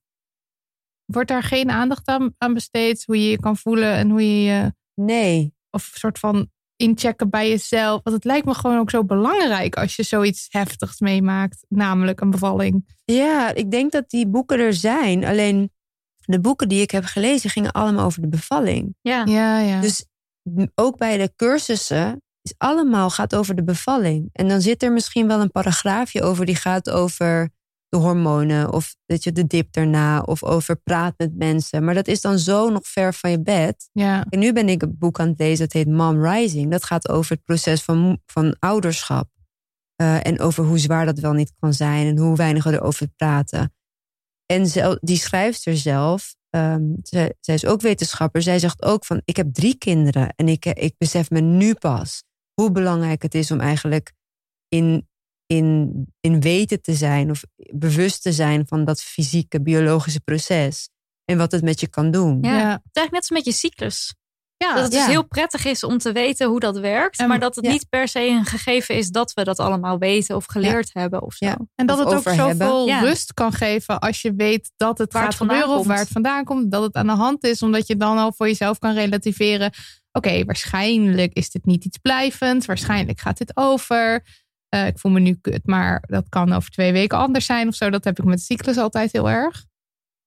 [1.05, 3.05] wordt daar geen aandacht aan, aan besteed?
[3.05, 4.75] Hoe je je kan voelen en hoe je je...
[4.95, 6.51] Nee, Of een soort van
[6.83, 8.01] inchecken bij jezelf.
[8.03, 11.65] Want het lijkt me gewoon ook zo belangrijk als je zoiets heftigs meemaakt.
[11.69, 12.95] Namelijk een bevalling.
[13.05, 15.25] ja, ik denk dat die boeken er zijn.
[15.25, 15.71] Alleen
[16.25, 18.95] de boeken die ik heb gelezen gingen allemaal over de bevalling.
[19.01, 19.25] Ja.
[19.25, 19.81] Ja, ja.
[19.81, 20.07] Dus
[20.75, 24.29] ook bij de cursussen is allemaal gaat over de bevalling.
[24.33, 27.51] En dan zit er misschien wel een paragraafje over die gaat over
[27.93, 31.85] de hormonen of dat je de dip daarna of over praat met mensen.
[31.85, 33.89] Maar dat is dan zo nog ver van je bed.
[33.93, 34.27] ja.
[34.29, 36.71] En nu ben ik een boek aan het lezen dat heet Mom Rising.
[36.71, 39.29] Dat gaat over het proces van, van ouderschap.
[39.97, 43.09] Eh, en over hoe zwaar dat wel niet kan zijn en hoe weinig we erover
[43.17, 43.75] praten.
[44.47, 48.43] En zel- die schrijfster zelf, ehm, zij, zij is ook wetenschapper.
[48.43, 52.23] Zij zegt ook van, ik heb drie kinderen en ik, ik besef me nu pas
[52.55, 54.13] hoe belangrijk het is om eigenlijk
[54.69, 55.09] in,
[55.47, 60.89] in, in weten te zijn of bewust te zijn van dat fysieke, biologische proces.
[61.25, 62.39] En wat het met je kan doen.
[62.41, 62.59] Ja.
[62.59, 62.71] Ja.
[62.71, 64.15] Het is eigenlijk net als met je cyclus.
[64.57, 67.19] Ja, dat het dus heel prettig is om te weten hoe dat werkt.
[67.19, 67.71] En- maar dat het ja.
[67.71, 71.35] niet per se een gegeven is dat we dat allemaal weten of geleerd hebben of
[71.35, 71.47] zo.
[71.47, 71.59] Ja.
[71.75, 73.09] En dat Of het ook zoveel hebben.
[73.09, 75.97] Rust kan geven als je weet dat het Waar gaat het vandaan gebeuren of komt.
[75.97, 76.71] waar het vandaan komt.
[76.71, 79.71] Dat het aan de hand is, omdat je dan al voor jezelf kan relativeren.
[80.13, 82.67] Oké, waarschijnlijk is dit niet iets blijvends.
[82.67, 84.25] Waarschijnlijk gaat dit over.
[84.73, 87.75] Eh, ik voel me nu kut, maar dat kan over twee weken anders zijn of
[87.75, 87.91] zo.
[87.91, 89.65] Dat heb ik met cyclus altijd heel erg.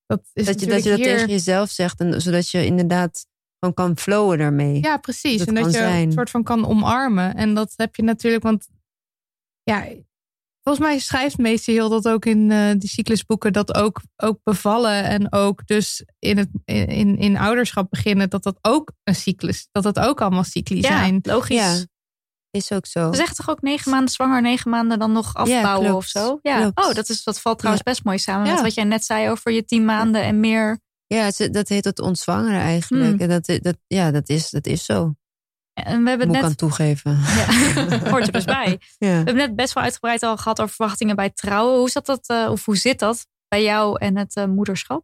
[0.05, 1.99] Dat is Dat je, dat je dat natuurlijk hier- tegen jezelf zegt.
[1.99, 3.25] En, zodat je inderdaad
[3.59, 4.81] gewoon kan flowen daarmee.
[4.81, 5.37] Ja, precies.
[5.37, 6.05] Dat en dat je zijn.
[6.07, 7.35] een soort van kan omarmen.
[7.35, 8.67] En dat heb je natuurlijk, want
[9.63, 9.87] ja,
[10.61, 15.03] volgens mij schrijft meester heel dat ook in eh die cyclusboeken, dat ook, ook bevallen
[15.03, 19.83] en ook dus in, het, in, in ouderschap beginnen, dat dat ook een cyclus, dat
[19.83, 21.19] dat ook allemaal cycli Ja, zijn.
[21.21, 21.55] logisch.
[21.57, 21.85] Ja.
[22.56, 23.10] Is ook zo.
[23.12, 26.39] Ze zeggen toch ook negen maanden zwanger, negen maanden dan nog afbouwen of zo?
[26.41, 26.60] Ja.
[26.60, 26.86] Klopt.
[26.86, 29.51] Oh, dat, is, dat valt trouwens best mooi samen met wat jij net zei over
[29.51, 30.80] je tien maanden en meer.
[31.08, 33.20] Ja, dat heet het ontzwangeren eigenlijk.
[33.20, 33.20] Hmm.
[33.20, 35.16] En dat, dat, ja, dat is, dat is zo.
[35.74, 36.58] En we hebben Moet het ik aan net.
[36.58, 37.12] toegeven.
[37.12, 38.80] Ja, hoort er dus bij.
[38.97, 39.08] Ja.
[39.08, 41.78] We hebben net best wel uitgebreid al gehad over verwachtingen bij trouwen.
[41.78, 45.03] Hoe zat dat, eh, of hoe zit dat bij jou en het eh, moederschap?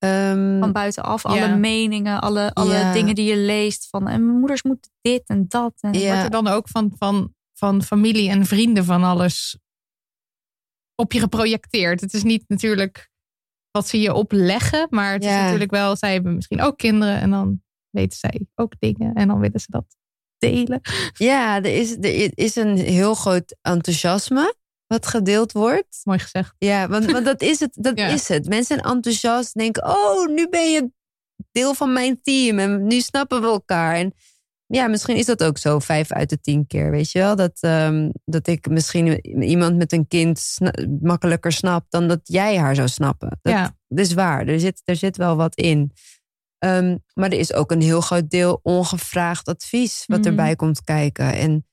[0.00, 2.92] Ehm, Van buitenaf, alle meningen, alle, alle Ja.
[2.92, 3.88] dingen die je leest.
[3.88, 5.72] Van en mijn moeders moeten dit en dat.
[5.80, 6.08] En, Ja.
[6.08, 9.58] Wordt er dan ook van, van, van familie en vrienden van alles
[10.94, 12.00] op je geprojecteerd.
[12.00, 13.10] Het is niet natuurlijk
[13.70, 17.30] wat ze je opleggen, maar het is natuurlijk wel, zij hebben misschien ook kinderen en
[17.30, 19.96] dan weten zij ook dingen en dan willen ze dat
[20.38, 20.80] delen.
[21.12, 24.54] ja, er is, er is een heel groot enthousiasme
[24.90, 26.00] wat gedeeld wordt.
[26.04, 26.54] Mooi gezegd.
[26.58, 27.76] Ja, want, want dat is het.
[27.80, 28.06] Dat Ja.
[28.06, 28.48] is het.
[28.48, 30.90] Mensen zijn enthousiast, denken: oh, nu ben je
[31.52, 33.94] deel van mijn team en nu snappen we elkaar.
[33.94, 34.14] En
[34.66, 37.36] ja, misschien is dat ook zo, vijf uit de tien keer, weet je wel?
[37.36, 42.56] Dat, ehm, dat ik misschien iemand met een kind sna- makkelijker snap dan dat jij
[42.58, 43.38] haar zou snappen.
[43.42, 43.76] Dat, Ja.
[43.88, 44.46] dat is waar.
[44.46, 45.92] Er zit, er zit wel wat in.
[46.58, 50.28] Ehm, maar er is ook een heel groot deel ongevraagd advies wat Mhm.
[50.28, 51.32] erbij komt kijken.
[51.34, 51.66] En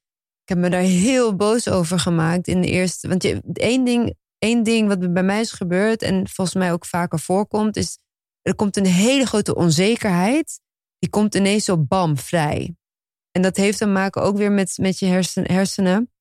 [0.48, 3.08] ik heb me daar heel boos over gemaakt in de eerste.
[3.08, 6.86] Want je, één, ding, één ding wat bij mij is gebeurd en volgens mij ook
[6.86, 7.98] vaker voorkomt, is
[8.42, 10.60] er komt een hele grote onzekerheid.
[11.00, 12.76] Die komt ineens zo bam vrij.
[13.32, 16.12] En dat heeft te maken ook weer met, met je hersen, hersenen.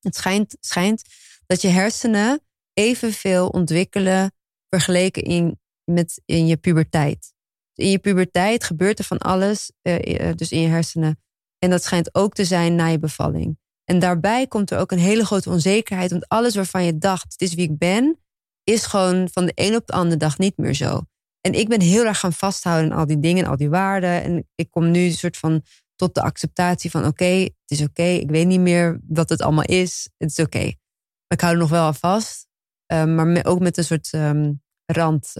[0.00, 1.02] Het schijnt, schijnt
[1.46, 2.40] dat je hersenen
[2.72, 4.32] evenveel ontwikkelen
[4.68, 7.34] vergeleken in, met in je puberteit.
[7.74, 11.20] In je puberteit gebeurt er van alles, eh, eh, dus in je hersenen.
[11.58, 13.58] En dat schijnt ook te zijn na je bevalling.
[13.90, 16.10] En daarbij komt er ook een hele grote onzekerheid.
[16.10, 18.18] Want alles waarvan je dacht, het is wie ik ben,
[18.64, 21.00] is gewoon van de een op de andere dag niet meer zo.
[21.40, 24.22] En ik ben heel erg gaan vasthouden aan al die dingen, al die waarden.
[24.22, 25.62] En ik kom nu een soort van
[25.94, 28.02] tot de acceptatie van oké, het is oké.
[28.02, 30.08] Ik weet niet meer wat het allemaal is.
[30.16, 30.58] Het is oké.
[30.58, 32.46] Maar ik hou er nog wel aan vast.
[32.86, 34.52] Eh, maar ook met een soort ehm,
[34.86, 35.32] rand,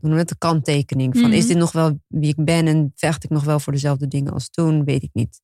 [0.00, 1.18] hoe het, de kanttekening.
[1.18, 1.38] Van Mhm.
[1.38, 4.32] is dit nog wel wie ik ben en vecht ik nog wel voor dezelfde dingen
[4.32, 4.84] als toen?
[4.84, 5.40] Weet ik niet.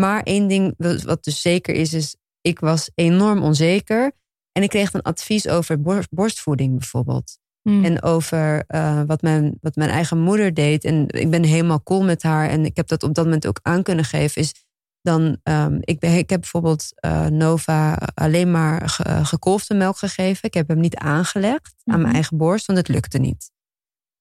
[0.00, 0.74] Maar één ding
[1.04, 4.12] wat dus zeker is, is ik was enorm onzeker.
[4.52, 7.38] En ik kreeg een advies over bor- borstvoeding bijvoorbeeld.
[7.62, 7.84] Hm.
[7.84, 10.84] En over eh, wat, mijn, wat mijn eigen moeder deed.
[10.84, 12.48] En ik ben helemaal cool met haar.
[12.48, 14.42] En ik heb dat op dat moment ook aan kunnen geven.
[14.42, 14.54] Is
[15.02, 20.44] dan, ehm, ik, ben, ik heb bijvoorbeeld eh, Nova alleen maar ge, gekolfde melk gegeven.
[20.44, 22.00] Ik heb hem niet aangelegd aan Mhm.
[22.02, 23.50] mijn eigen borst, want het lukte niet.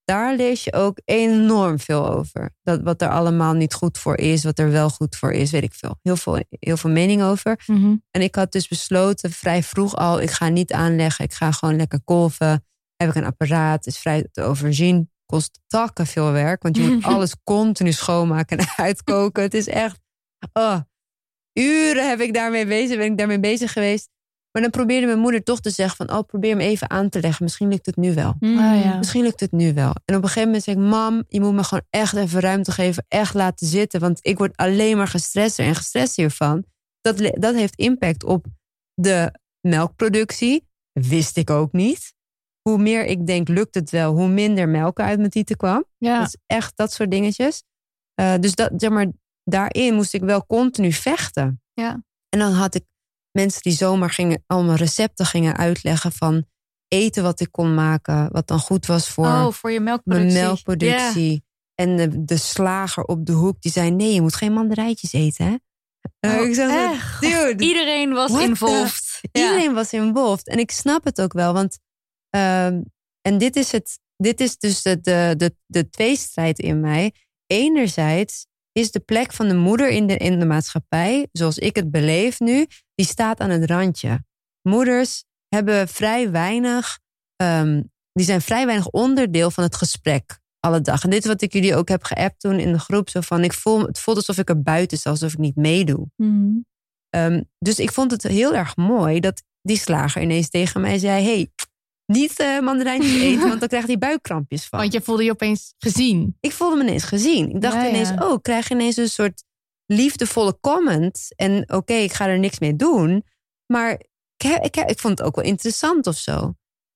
[0.09, 2.49] Daar lees je ook enorm veel over.
[2.63, 5.63] Dat wat er allemaal niet goed voor is, wat er wel goed voor is, weet
[5.63, 5.99] ik veel.
[6.01, 7.63] Heel veel, heel veel mening over.
[7.65, 7.95] Mhm.
[8.11, 11.25] En ik had dus besloten vrij vroeg al, ik ga niet aanleggen.
[11.25, 12.65] Ik ga gewoon lekker kolven.
[12.95, 15.11] Heb ik een apparaat, is vrij te overzien.
[15.25, 19.43] Kost takken veel werk, want je moet alles continu schoonmaken en uitkoken.
[19.43, 19.99] Het is echt,
[20.53, 20.79] oh,
[21.53, 24.09] uren heb ik daarmee bezig, ben ik daarmee bezig geweest.
[24.59, 27.19] Maar dan probeerde mijn moeder toch te zeggen van, oh, probeer hem even aan te
[27.21, 27.43] leggen.
[27.43, 28.35] Misschien lukt het nu wel.
[28.39, 28.97] Ah, ja.
[28.97, 29.93] Misschien lukt het nu wel.
[30.05, 32.71] En op een gegeven moment zeg ik, mam, je moet me gewoon echt even ruimte
[32.71, 33.05] geven.
[33.07, 33.99] Echt laten zitten.
[33.99, 36.65] Want ik word alleen maar gestresster en gestrest hiervan.
[37.01, 38.45] Dat, dat heeft impact op
[38.93, 40.67] de melkproductie.
[40.91, 42.13] Wist ik ook niet.
[42.61, 45.85] Hoe meer ik denk, lukt het wel, hoe minder melk uit mijn tieten kwam.
[45.97, 46.23] Ja.
[46.23, 47.63] Is echt dat soort dingetjes.
[48.13, 49.07] Eh, dus dat, zeg maar,
[49.43, 51.61] daarin moest ik wel continu vechten.
[51.73, 52.03] Ja.
[52.29, 52.83] En dan had ik
[53.41, 56.45] mensen die zomaar gingen, allemaal recepten gingen uitleggen van
[56.87, 60.33] eten wat ik kon maken, wat dan goed was voor oh, voor je melkproductie.
[60.33, 61.43] mijn melkproductie.
[61.75, 65.45] En de, de slager op de hoek die zei: nee, je moet geen mandarijntjes eten,
[65.45, 65.55] hè?
[66.19, 67.21] Oh, ik echt?
[67.21, 69.19] dude, Iedereen was involved.
[69.31, 69.41] Ja.
[69.41, 70.47] Iedereen was involved.
[70.47, 71.53] En ik snap het ook wel.
[71.53, 71.79] Want,
[72.29, 72.81] ehm,
[73.21, 77.13] en dit is, het, dit is dus de, de, de, de tweestrijd in mij.
[77.47, 81.91] Enerzijds is de plek van de moeder in de, in de maatschappij, zoals ik het
[81.91, 82.67] beleef nu,
[82.99, 84.23] die staat aan het randje.
[84.61, 86.99] Moeders hebben vrij weinig,
[87.35, 90.39] ehm, die zijn vrij weinig onderdeel van het gesprek.
[90.61, 91.03] alle dag.
[91.03, 93.09] En dit is wat ik jullie ook heb geappt toen in de groep.
[93.09, 96.07] Zo van, ik voel, het voelt alsof ik er buiten sta, alsof ik niet meedoe.
[96.15, 96.57] Mhm.
[97.09, 101.23] Ehm, dus ik vond het heel erg mooi dat die slager ineens tegen mij zei...
[101.23, 101.51] hey,
[102.05, 104.79] niet mandarijntjes eten, want dan krijgt hij buikkrampjes van.
[104.79, 106.37] Want je voelde je opeens gezien.
[106.39, 107.49] Ik voelde me ineens gezien.
[107.49, 107.89] Ik dacht Ja, ja.
[107.89, 109.43] ineens, oh, ik krijg ineens een soort
[109.91, 111.27] liefdevolle comment.
[111.35, 113.25] En oké, ik ga er niks mee doen.
[113.65, 113.91] Maar
[114.37, 116.53] ik, ik, ik vond het ook wel interessant of zo.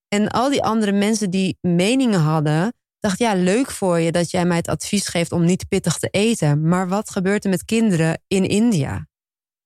[0.08, 4.46] En al die andere mensen die meningen hadden, dacht ja, leuk voor je dat jij
[4.46, 6.68] mij het advies geeft om niet pittig te eten.
[6.68, 9.08] Maar wat gebeurt er met kinderen in India?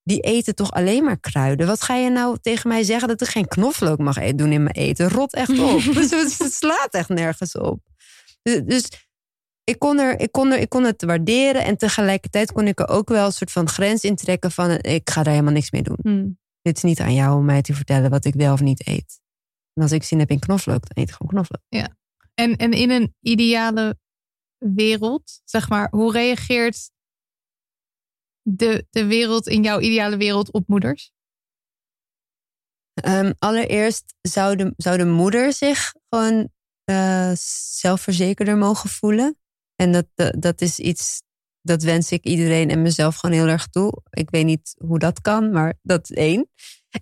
[0.03, 1.67] Die eten toch alleen maar kruiden.
[1.67, 4.63] Wat ga je nou tegen mij zeggen dat ik geen knoflook mag eten, doen in
[4.63, 5.09] mijn eten?
[5.09, 5.81] Rot echt op.
[5.83, 7.79] Dus het slaat echt nergens op.
[8.41, 9.06] Dus, dus
[9.69, 12.87] ik, kon er, ik, kon er, ik kon het waarderen en tegelijkertijd kon ik er
[12.87, 15.71] ook wel een soort van grens in trekken van eh, ik ga daar helemaal niks
[15.71, 15.97] mee doen.
[16.01, 16.29] Mhm.
[16.61, 19.19] Dit is niet aan jou om mij te vertellen wat ik wel of niet eet.
[19.73, 21.61] En als ik zin heb in knoflook, dan eet ik gewoon knoflook.
[22.33, 23.99] En, en in een ideale
[24.57, 26.91] wereld, zeg maar, hoe reageert
[28.41, 31.11] de, de wereld in jouw ideale wereld op moeders?
[32.93, 36.49] Ehm, allereerst zou de, zou de moeder zich gewoon
[36.83, 39.37] eh, zelfverzekerder mogen voelen.
[39.77, 41.21] En dat, dat, is iets,
[41.61, 44.01] dat wens ik iedereen en mezelf gewoon heel erg toe.
[44.09, 46.49] Ik weet niet hoe dat kan, maar dat is één.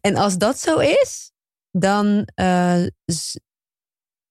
[0.02, 1.32] En als dat zo is,
[1.72, 2.86] dan, eh,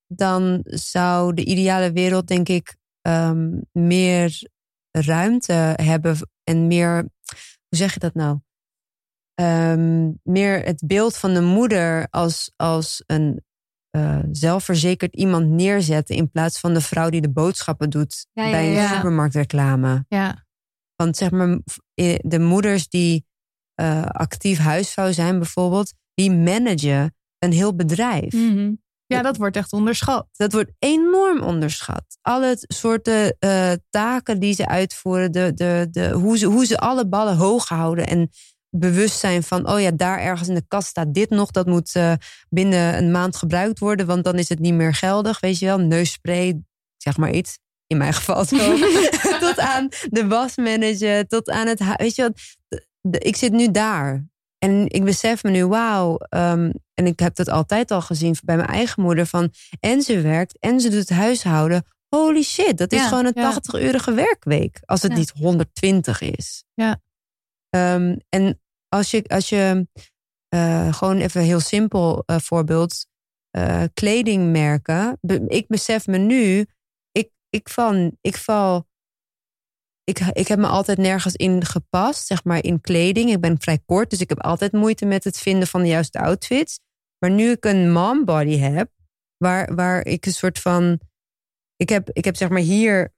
[0.06, 4.48] dan zou de ideale wereld, denk ik, ehm, meer
[4.90, 6.96] ruimte hebben en meer,
[7.68, 8.38] hoe zeg je dat nou?
[9.34, 13.44] Ehm, meer het beeld van de moeder als, als een
[13.94, 18.50] eh, zelfverzekerd iemand neerzetten in plaats van de vrouw die de boodschappen doet Ja, ja,
[18.50, 18.94] bij een ja.
[18.94, 20.04] supermarktreclame.
[20.08, 20.44] Ja,
[20.96, 21.58] Want zeg maar,
[22.20, 23.26] de moeders die
[23.74, 28.32] eh, actief huisvrouw zijn bijvoorbeeld, die managen een heel bedrijf.
[28.32, 28.72] Mhm.
[29.06, 30.28] ja dat wordt echt onderschat.
[30.32, 32.04] Dat wordt enorm onderschat.
[32.20, 37.08] Alle soorten eh, taken die ze uitvoeren, de, de, de, hoe, ze, hoe ze alle
[37.08, 38.30] ballen hoog houden en
[38.76, 41.94] bewust zijn van, oh ja, daar ergens in de kast staat dit nog, dat moet
[41.94, 42.12] eh,
[42.48, 45.78] binnen een maand gebruikt worden, want dan is het niet meer geldig, weet je wel,
[45.78, 46.60] neusspray,
[46.96, 47.58] zeg maar iets.
[47.86, 48.56] In mijn geval zo.
[49.46, 52.40] tot aan de wasmanager, tot aan het Weet je wat?
[53.22, 54.24] ik zit nu daar.
[54.58, 56.16] En ik besef me nu, wauw.
[56.18, 59.26] ehm, en ik heb dat altijd al gezien bij mijn eigen moeder.
[59.26, 61.84] Van, en ze werkt en ze doet het huishouden.
[62.08, 63.52] Holy shit, dat is Ja, gewoon een ja.
[63.52, 64.80] 80-urige werkweek.
[64.84, 65.18] Als het Ja.
[65.18, 66.64] niet 120 is.
[66.74, 67.00] Ja.
[67.70, 68.60] Ehm, en
[68.94, 69.88] als je, als je
[70.48, 73.06] eh, gewoon even heel simpel eh, voorbeeld.
[73.50, 75.18] eh, kledingmerken.
[75.46, 76.66] Ik besef me nu,
[77.12, 78.86] ik, ik, van, ik val.
[80.04, 83.30] Ik, ik heb me altijd nergens in gepast, zeg maar in kleding.
[83.30, 86.18] Ik ben vrij kort, dus ik heb altijd moeite met het vinden van de juiste
[86.18, 86.78] outfits.
[87.18, 88.90] Maar nu ik een mom body heb,
[89.36, 91.00] waar, waar ik een soort van.
[91.76, 93.12] Ik heb, ik heb zeg maar hier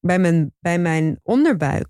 [0.00, 1.88] bij, mijn, bij mijn onderbuik,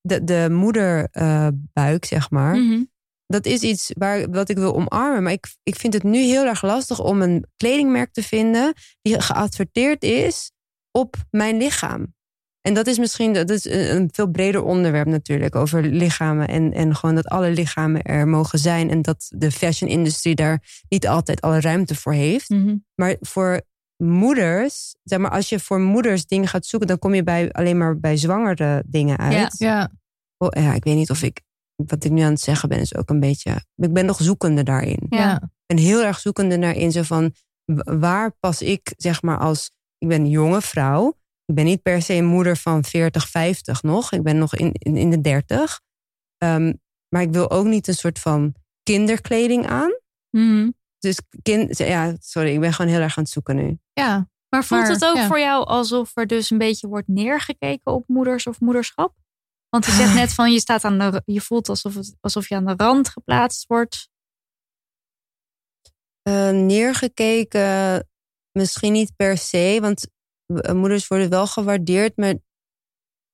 [0.00, 2.82] de, de moederbuik, zeg maar Mhm.
[3.26, 5.22] dat is iets waar, wat ik wil omarmen.
[5.22, 8.72] Maar ik, ik vind het nu heel erg lastig om een kledingmerk te vinden
[9.02, 10.50] die geadverteerd is
[10.90, 12.14] op mijn lichaam.
[12.60, 16.48] En dat is misschien dat is een een veel breder onderwerp natuurlijk over lichamen.
[16.48, 18.90] En, en gewoon dat alle lichamen er mogen zijn.
[18.90, 22.48] En dat de fashion industrie daar niet altijd alle ruimte voor heeft.
[22.48, 22.76] Mhm.
[22.94, 23.60] Maar voor
[24.00, 27.78] moeders, zeg maar, als je voor moeders dingen gaat zoeken, dan kom je bij, alleen
[27.78, 29.58] maar bij zwangere dingen uit.
[29.58, 29.90] Ja,
[30.36, 31.40] Oh, ja, ik weet niet of ik.
[31.74, 33.64] Wat ik nu aan het zeggen ben, is ook een beetje.
[33.76, 35.06] Ik ben nog zoekende daarin.
[35.08, 35.18] ja.
[35.18, 35.24] Ja.
[35.26, 35.50] ja.
[35.66, 36.92] En heel erg zoekende daarin.
[36.92, 37.34] Zo van
[37.84, 39.70] waar pas ik, zeg maar, als.
[39.98, 41.08] Ik ben een jonge vrouw.
[41.44, 44.12] Ik ben niet per se een moeder van 40, 50 nog.
[44.12, 45.80] Ik ben nog in, in, in de 30.
[46.38, 46.72] Ehm,
[47.08, 49.90] maar ik wil ook niet een soort van kinderkleding aan.
[50.30, 50.70] Mhm.
[51.00, 53.78] Dus kind, ja, sorry, ik ben gewoon heel erg aan het zoeken nu.
[53.92, 54.28] ja.
[54.48, 55.26] Maar voelt Maar, het ook ja.
[55.26, 59.14] voor jou alsof er dus een beetje wordt neergekeken op moeders of moederschap?
[59.68, 62.54] Want je zegt net van je staat aan de, je voelt alsof, het, alsof je
[62.54, 64.08] aan de rand geplaatst wordt.
[66.22, 68.08] Eh, neergekeken,
[68.52, 70.06] misschien niet per se, want
[70.46, 72.34] w- moeders worden wel gewaardeerd, maar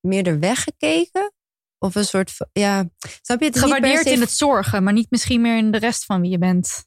[0.00, 1.32] meer er weggekeken?
[1.78, 2.88] Of een soort van, ja,
[3.22, 3.54] snap je het?
[3.56, 6.04] is niet per Gewaardeerd se- in het zorgen, maar niet misschien meer in de rest
[6.04, 6.86] van wie je bent.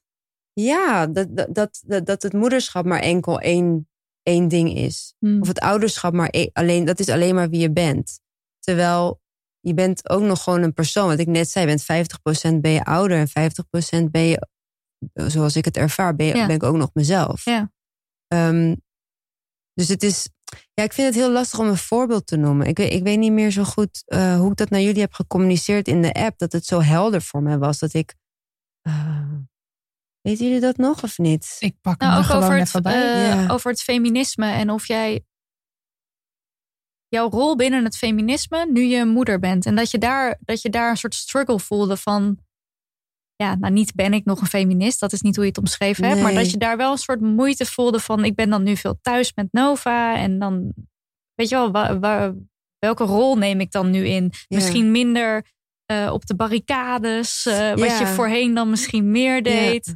[0.62, 3.90] Ja, dat, dat, dat, het moederschap maar enkel één,
[4.24, 5.14] één ding is.
[5.20, 5.42] Hmm.
[5.42, 8.20] Of het ouderschap maar e- alleen, dat is alleen maar wie je bent.
[8.60, 9.22] Terwijl
[9.60, 11.08] je bent ook nog gewoon een persoon.
[11.08, 12.08] Wat ik net zei, je bent
[12.56, 13.52] 50% ben je ouder en
[14.08, 14.48] 50% ben je,
[15.14, 16.46] zoals ik het ervaar, ben, je, Ja.
[16.46, 17.46] ben ik ook nog mezelf.
[17.46, 17.72] Ja.
[18.28, 18.76] Ehm,
[19.74, 20.30] dus het is,
[20.74, 22.68] ja, ik vind het heel lastig om een voorbeeld te noemen.
[22.68, 25.14] Ik weet, ik weet niet meer zo goed eh, hoe ik dat naar jullie heb
[25.14, 26.38] gecommuniceerd in de app.
[26.38, 28.16] Dat het zo helder voor mij was dat ik.
[28.82, 29.29] eh,
[30.22, 31.56] weten jullie dat nog of niet?
[31.60, 33.14] Ik pak hem Nou, er ook gewoon over het, even bij.
[33.14, 33.48] eh, Ja.
[33.54, 35.24] over het feminisme en of jij
[37.08, 39.66] jouw rol binnen het feminisme nu je moeder bent.
[39.66, 42.38] En dat je daar, dat je daar een soort struggle voelde van.
[43.36, 46.04] Ja, nou niet ben ik nog een feminist, dat is niet hoe je het omschreven
[46.06, 46.22] hebt.
[46.22, 46.44] Maar Nee.
[46.44, 49.34] dat je daar wel een soort moeite voelde van ik ben dan nu veel thuis
[49.36, 50.18] met Nova.
[50.18, 50.74] En dan,
[51.36, 52.34] weet je wel, wa- wa-
[52.80, 54.24] welke rol neem ik dan nu in?
[54.32, 54.46] Ja.
[54.48, 55.46] Misschien minder
[55.86, 58.00] eh, op de barricades, eh, wat Ja.
[58.00, 59.96] je voorheen dan misschien meer deed.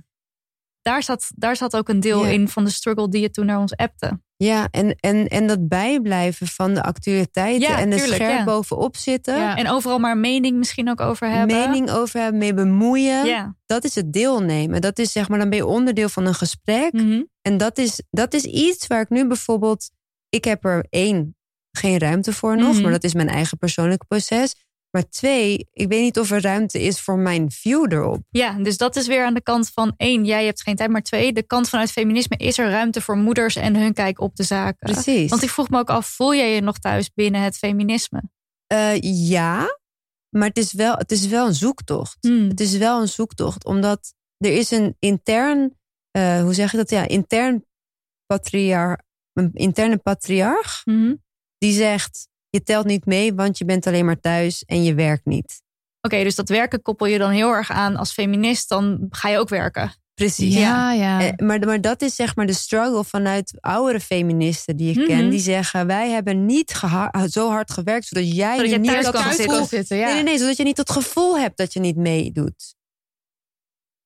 [0.84, 2.32] Daar, zat, daar zat ook een deel Ja.
[2.32, 4.20] in van de struggle die je toen naar ons appte.
[4.36, 8.44] Ja, en, en, en dat bijblijven van de actualiteiten Ja, en tuurlijk, scherp ja.
[8.44, 9.36] bovenop zitten.
[9.38, 9.56] Ja.
[9.58, 11.58] En overal maar mening misschien ook over hebben.
[11.58, 13.58] Mening over hebben, mee bemoeien.
[13.66, 14.82] Dat is het deelnemen.
[14.82, 16.94] Dat is zeg maar, dan ben je onderdeel van een gesprek.
[16.94, 17.24] Mhm.
[17.42, 19.90] En dat is, dat is iets waar ik nu bijvoorbeeld.
[20.30, 21.36] Ik heb er één,
[21.72, 22.82] geen ruimte voor nog, Mhm.
[22.82, 24.56] maar dat is mijn eigen persoonlijke proces.
[24.96, 28.24] Maar twee, ik weet niet of er ruimte is voor mijn view erop.
[28.30, 31.02] Ja, dus dat is weer aan de kant van één, jij hebt geen tijd, maar
[31.02, 34.44] twee, de kant vanuit feminisme is er ruimte voor moeders en hun kijk op de
[34.44, 34.92] zaken.
[34.94, 35.30] Precies.
[35.30, 38.24] Want ik vroeg me ook af, voel jij je nog thuis binnen het feminisme?
[38.68, 39.80] Eh, ja,
[40.30, 42.18] maar het is, wel, het is wel een zoektocht.
[42.20, 42.48] Hmm.
[42.50, 45.78] Het is wel een zoektocht, omdat er is een intern,
[46.12, 46.90] eh, hoe zeg je dat?
[46.90, 47.66] Ja, intern
[48.26, 49.02] patriarch,
[49.34, 51.16] een interne patriarch Mhm.
[51.58, 55.26] die zegt: je telt niet mee, want je bent alleen maar thuis en je werkt
[55.26, 55.62] niet.
[56.02, 59.38] Oké, dus dat werken koppel je dan heel erg aan als feminist, dan ga je
[59.38, 59.94] ook werken.
[60.14, 60.54] Precies.
[60.56, 61.22] Ja, ja.
[61.22, 65.06] Eh, maar, maar dat is zeg maar de struggle vanuit oudere feministen die ik Mhm.
[65.08, 65.30] ken.
[65.30, 68.06] Die zeggen, wij hebben niet geha- zo hard gewerkt...
[68.06, 69.66] zodat jij Zodat nu je niet thuis dat kan gevoel...
[69.66, 70.06] zitten, ja.
[70.06, 72.76] Nee, nee, nee, zodat je niet het gevoel hebt dat je niet meedoet.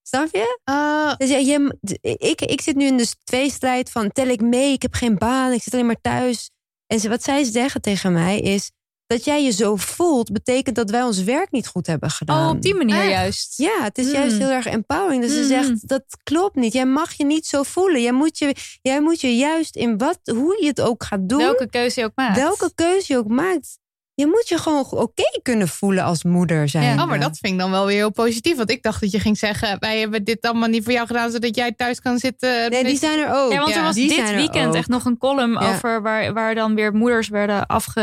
[0.02, 0.60] Snap je?
[0.64, 1.78] Eh, Dus ja, je,
[2.18, 5.52] ik, ik zit nu in de tweestrijd van tel ik mee, ik heb geen baan,
[5.52, 6.52] ik zit alleen maar thuis.
[6.88, 8.72] En ze, wat zij zeggen tegen mij is
[9.08, 12.50] dat jij je zo voelt, betekent dat wij ons werk niet goed hebben gedaan.
[12.50, 13.10] Oh, op die manier Echt?
[13.10, 13.58] juist.
[13.58, 14.12] Ja, het is Mm.
[14.12, 15.22] juist heel erg empowering.
[15.24, 15.48] Dus ze Mm.
[15.48, 16.74] zegt, dat klopt niet.
[16.74, 18.02] Jij mag je niet zo voelen.
[18.02, 21.38] Jij moet je, jij moet je juist in wat, hoe je het ook gaat doen,
[21.38, 22.38] Welke keuze je ook maakt.
[22.38, 23.78] welke keuze je ook maakt.
[24.18, 26.96] Je moet je gewoon oké kunnen voelen als moeder zijn.
[26.96, 27.02] Ja.
[27.04, 28.58] Oh, maar dat vind ik dan wel weer heel positief.
[28.58, 31.32] Want ik dacht dat je ging zeggen: wij hebben dit allemaal niet voor jou gedaan,
[31.32, 32.70] zodat jij thuis kan zitten.
[32.72, 33.52] Nee, die zijn er ook.
[33.52, 34.76] Ja, want er was die dit weekend ook.
[34.76, 35.70] echt nog een column Ja.
[35.74, 38.02] over waar, waar dan weer moeders werden afge...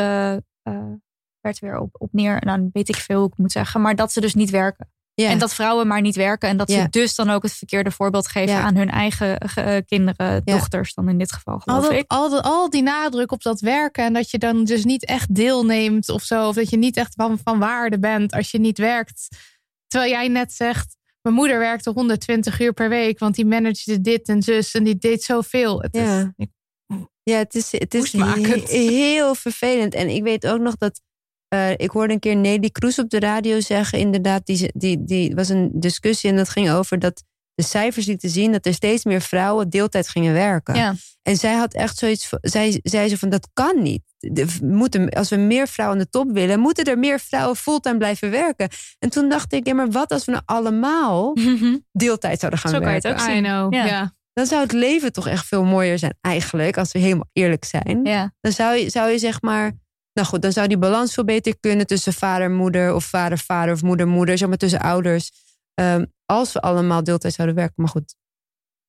[0.62, 0.78] eh,
[1.40, 3.94] werd weer op, op neer, en dan weet ik veel hoe ik moet zeggen, maar
[3.94, 4.92] dat ze dus niet werken.
[5.16, 5.28] Ja.
[5.28, 6.48] En dat vrouwen maar niet werken.
[6.48, 6.82] En dat Ja.
[6.82, 8.62] ze dus dan ook het verkeerde voorbeeld geven Ja.
[8.62, 12.04] aan hun eigen eh, kinderen, dochters dan in dit geval, Al, geloof dat, ik.
[12.06, 14.04] al, dat- al die nadruk op dat werken.
[14.04, 16.48] En dat je dan dus niet echt deelneemt of zo.
[16.48, 19.28] Of dat je niet echt van, van waarde bent als je niet werkt.
[19.86, 20.96] Terwijl jij net zegt.
[21.22, 23.18] Mijn moeder werkte 120 uur per week.
[23.18, 24.74] Want die managede dit en zus.
[24.74, 25.80] En die deed zoveel.
[25.82, 26.32] Het Ja.
[26.36, 26.46] is,
[27.22, 29.94] Ja, het is, het is he- heel vervelend.
[29.94, 31.00] En ik weet ook nog dat.
[31.54, 33.98] Eh, ik hoorde een keer Nelly Kroes op de radio zeggen.
[33.98, 36.30] Inderdaad, die, die, die was een discussie.
[36.30, 37.22] En dat ging over dat
[37.54, 40.74] de cijfers lieten zien dat er steeds meer vrouwen deeltijd gingen werken.
[40.74, 40.94] Ja.
[41.22, 42.28] En zij had echt zoiets.
[42.40, 44.02] Zij zei ze van dat kan niet.
[44.18, 47.96] De- moeten, als we meer vrouwen aan de top willen, moeten er meer vrouwen fulltime
[47.98, 48.68] blijven werken.
[48.98, 51.36] En toen dacht ik, ja, maar wat als we nou allemaal
[51.92, 53.22] deeltijd zouden gaan Zo kan je het werken?
[53.22, 53.42] ook I zien.
[53.42, 53.72] know.
[53.74, 53.84] Ja.
[53.86, 54.12] Ja.
[54.32, 58.00] Dan zou het leven toch echt veel mooier zijn, eigenlijk, als we helemaal eerlijk zijn
[58.04, 58.32] Ja.
[58.40, 59.72] dan zou je, zou je zeg maar.
[60.14, 63.74] Nou goed, dan zou die balans veel beter kunnen tussen vader, moeder of vader, vader
[63.74, 65.30] of moeder, moeder, zeg maar tussen ouders.
[65.74, 67.74] Ehm, als we allemaal deeltijd zouden werken.
[67.76, 68.14] Maar goed,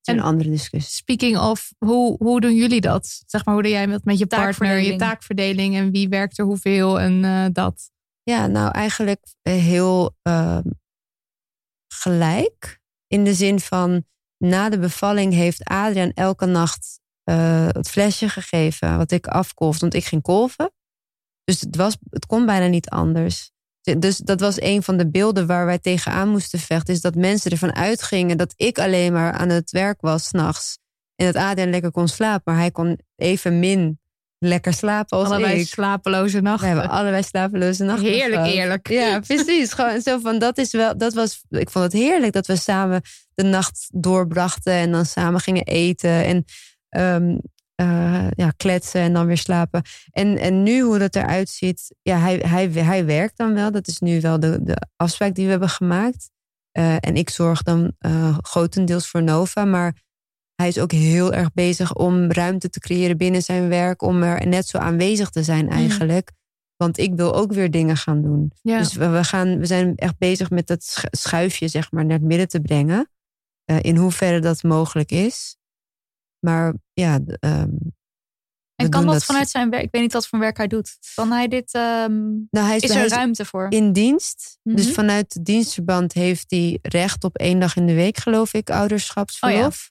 [0.02, 0.92] En- een andere discussie.
[0.94, 3.22] Speaking of, hoe, hoe doen jullie dat?
[3.26, 4.78] Zeg maar, hoe doe jij dat met je partner?
[4.78, 5.74] Je Taakverdeling.
[5.76, 7.90] en wie werkt er hoeveel en eh, dat.
[8.22, 10.68] Ja, nou eigenlijk eh, heel ehm,
[11.94, 12.80] gelijk.
[13.06, 14.04] In de zin van,
[14.36, 19.94] na de bevalling heeft Adriaan elke nacht eh, het flesje gegeven wat ik afkolfde, want
[19.94, 20.72] ik ging kolven.
[21.46, 23.50] Dus het, was, het kon bijna niet anders.
[23.98, 26.94] Dus dat was een van de beelden waar wij tegenaan moesten vechten.
[26.94, 30.78] Is dat mensen ervan uitgingen dat ik alleen maar aan het werk was s'nachts.
[31.16, 32.42] En dat Adriaan lekker kon slapen.
[32.52, 34.00] Maar hij kon even min
[34.38, 35.66] lekker slapen als Allebei ik.
[35.68, 36.68] slapeloze We nachten.
[36.68, 38.48] hebben allebei slapeloze nachten Heerlijk, gehad.
[38.48, 38.88] eerlijk.
[38.88, 39.72] Ja, precies.
[39.72, 40.98] Gewoon zo van dat is wel.
[40.98, 41.42] Dat was.
[41.48, 43.02] Ik vond het heerlijk dat we samen
[43.34, 46.44] de nacht doorbrachten en dan samen gingen eten en
[46.88, 47.36] ehm,
[47.76, 49.82] eh, ja, kletsen en dan weer slapen.
[50.10, 53.70] En, en nu hoe dat eruit ziet, ja, hij, hij, hij werkt dan wel.
[53.70, 56.30] Dat is nu wel de, de afspraak die we hebben gemaakt.
[56.70, 60.02] Eh, en ik zorg dan eh, grotendeels voor Nova, maar
[60.54, 64.46] hij is ook heel erg bezig om ruimte te creëren binnen zijn werk, om er
[64.46, 66.32] net zo aanwezig te zijn eigenlijk.
[66.76, 68.52] Want ik wil ook weer dingen gaan doen.
[68.62, 68.78] Ja.
[68.78, 72.18] Dus we, we, gaan, we zijn echt bezig met dat sch- schuifje zeg maar, naar
[72.18, 73.10] het midden te brengen.
[73.80, 75.56] In hoeverre dat mogelijk is.
[76.46, 77.20] Maar ja.
[77.40, 77.70] ehm,
[78.74, 79.82] En kan dat vanuit zijn werk?
[79.82, 80.98] Ik weet niet wat voor werk hij doet.
[81.14, 81.74] Kan hij dit?
[81.74, 83.66] ehm, Nou, hij is, is hij er is ruimte voor?
[83.70, 84.58] in dienst.
[84.62, 84.76] Mhm.
[84.76, 88.70] Dus vanuit het dienstverband heeft hij recht op één dag in de week, geloof ik,
[88.70, 89.90] ouderschapsverlof.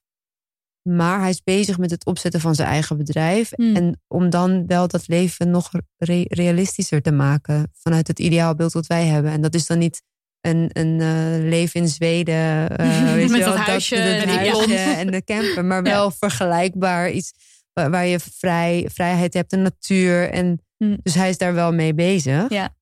[0.89, 3.49] Maar hij is bezig met het opzetten van zijn eigen bedrijf.
[3.55, 3.75] Hmm.
[3.75, 7.71] En om dan wel dat leven nog re- realistischer te maken.
[7.73, 9.31] Vanuit het ideaalbeeld wat wij hebben.
[9.31, 10.01] En dat is dan niet
[10.47, 12.35] een, een eh, leven in Zweden.
[12.77, 14.71] eh, weet Met je dat wel, huisje dat, huisje blond.
[15.01, 15.65] en de camper.
[15.65, 17.11] Maar wel vergelijkbaar.
[17.11, 17.31] Iets
[17.73, 20.29] waar, waar je vrij, vrijheid hebt, de natuur.
[20.29, 20.97] En, Hmm.
[21.03, 22.49] Dus hij is daar wel mee bezig.
[22.49, 22.75] Ja.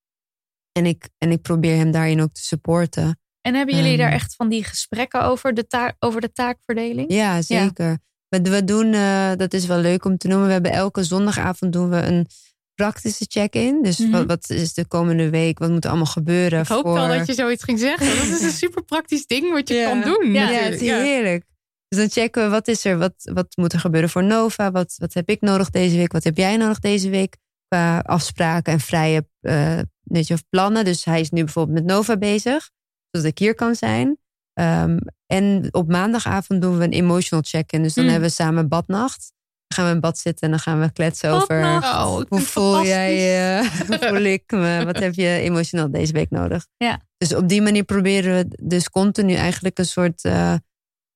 [0.71, 3.19] En, ik, en ik probeer hem daarin ook te supporten.
[3.41, 3.99] En hebben jullie Ehm.
[3.99, 7.13] daar echt van die gesprekken over de, taak, over de taakverdeling?
[7.13, 7.97] Ja, zeker.
[8.27, 10.47] We, we doen, eh, dat is wel leuk om te noemen.
[10.47, 12.27] We hebben elke zondagavond doen we een
[12.75, 13.83] praktische check-in.
[13.83, 14.11] Dus Mhm.
[14.11, 15.59] wat, wat is de komende week?
[15.59, 16.61] Wat moet er allemaal gebeuren?
[16.61, 16.93] Ik hoop voor...
[16.93, 18.05] wel dat je zoiets ging zeggen.
[18.29, 19.89] Dat is een super praktisch ding wat je Ja.
[19.89, 20.31] kan doen.
[20.33, 21.43] Ja, het is heerlijk.
[21.87, 24.71] Dus dan checken we wat is er, wat, wat moet er gebeuren voor Nova?
[24.71, 26.11] Wat, wat heb ik nodig deze week?
[26.11, 27.37] Wat heb jij nodig deze week?
[27.67, 29.27] Qua afspraken en vrije
[30.03, 30.85] weet je, of plannen.
[30.85, 32.69] Dus hij is nu bijvoorbeeld met Nova bezig,
[33.11, 34.17] zodat ik hier kan zijn.
[34.53, 37.83] Ehm, en op maandagavond doen we een emotional check-in.
[37.83, 38.09] Dus dan Mm.
[38.09, 39.31] hebben we samen badnacht.
[39.73, 41.61] Gaan we in bad zitten en dan gaan we kletsen over.
[41.63, 43.69] Oh, Hoe voel jij je?
[43.87, 44.85] Hoe voel ik me?
[44.85, 46.67] Wat heb je emotioneel deze week nodig?
[46.77, 47.01] Ja.
[47.17, 50.23] Dus op die manier proberen we dus continu eigenlijk een soort...
[50.23, 50.55] eh,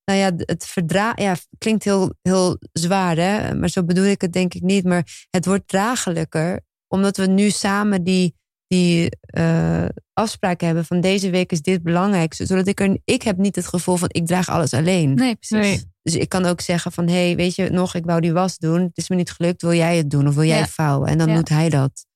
[0.04, 1.22] nou ja, het verdragen...
[1.22, 3.54] Ja, klinkt heel, heel zwaar, hè?
[3.54, 4.84] Maar zo bedoel ik het denk ik niet.
[4.84, 6.60] Maar het wordt draaglijker.
[6.88, 8.34] Omdat we nu samen die,
[8.66, 9.84] die eh,
[10.18, 12.34] afspraak hebben van deze week is dit belangrijk.
[12.34, 12.98] Zodat ik er...
[13.04, 15.14] Ik heb niet het gevoel van ik draag alles alleen.
[15.14, 15.66] Nee, precies.
[15.68, 15.92] Nee.
[16.02, 18.58] Dus ik kan ook zeggen van, hé, hey, weet je nog, ik wou die was
[18.58, 18.80] doen.
[18.80, 20.62] Het is me niet gelukt, wil jij het doen of wil jij Ja.
[20.62, 21.08] het vouwen?
[21.08, 21.34] En dan Ja.
[21.34, 22.06] doet hij dat.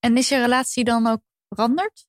[0.00, 2.06] En is je relatie dan ook veranderd?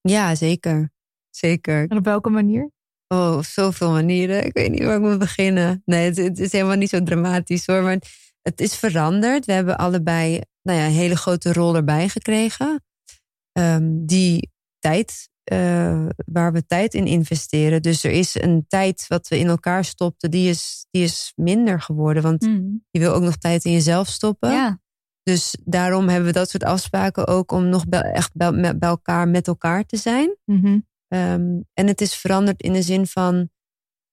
[0.00, 0.90] Ja, zeker.
[1.30, 1.88] Zeker.
[1.88, 2.70] En op welke manier?
[3.08, 4.44] Oh, op zoveel manieren.
[4.44, 5.82] Ik weet niet waar ik moet beginnen.
[5.84, 7.82] Nee, het, het is helemaal niet zo dramatisch hoor.
[7.82, 7.98] Maar
[8.42, 9.44] het is veranderd.
[9.44, 12.84] We hebben allebei nou ja, een hele grote rol erbij gekregen.
[13.52, 14.51] Ehm, die
[14.82, 17.82] tijd, eh, waar we tijd in investeren.
[17.82, 21.80] Dus er is een tijd wat we in elkaar stopten, die is, die is minder
[21.80, 22.22] geworden.
[22.22, 22.44] Want
[22.90, 24.50] je wil ook nog tijd in jezelf stoppen.
[24.50, 24.80] Ja.
[25.22, 29.46] Dus daarom hebben we dat soort afspraken ook om nog bij, echt bij elkaar met
[29.46, 30.36] elkaar te zijn.
[30.44, 30.78] Mhm.
[31.08, 33.50] Ehm, en het is veranderd in de zin van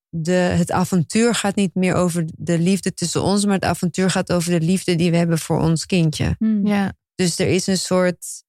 [0.10, 4.32] de, het avontuur gaat niet meer over de liefde tussen ons, maar het avontuur gaat
[4.32, 6.36] over de liefde die we hebben voor ons kindje.
[6.38, 6.68] Hmm.
[6.68, 6.94] Ja.
[7.16, 8.44] Dus er is een soort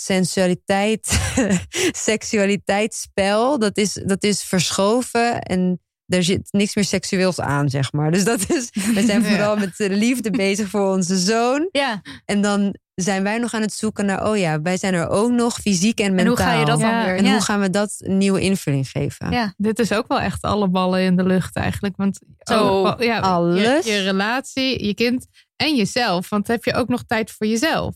[0.00, 1.18] sensualiteit,
[2.06, 3.58] seksualiteitsspel.
[3.58, 8.10] Dat is, dat is verschoven en er zit niks meer seksueels aan, zeg maar.
[8.10, 9.28] Dus dat is, we zijn Ja.
[9.28, 11.68] vooral met de liefde bezig voor onze zoon.
[11.72, 12.00] ja.
[12.24, 15.30] En dan zijn wij nog aan het zoeken naar, oh ja, wij zijn er ook
[15.30, 16.34] nog fysiek en En mentaal.
[16.34, 17.04] hoe ga je dat dan Ja.
[17.04, 17.16] weer?
[17.16, 17.30] En ja.
[17.30, 19.30] hoe gaan we dat een nieuwe invulling geven?
[19.30, 19.54] Ja.
[19.56, 21.96] Dit is ook wel echt alle ballen in de lucht eigenlijk.
[21.96, 23.84] Want Zo, oh, ja, alles?
[23.86, 25.26] Je, je relatie, je kind
[25.56, 26.28] en jezelf.
[26.28, 27.94] Want heb je ook nog tijd voor jezelf?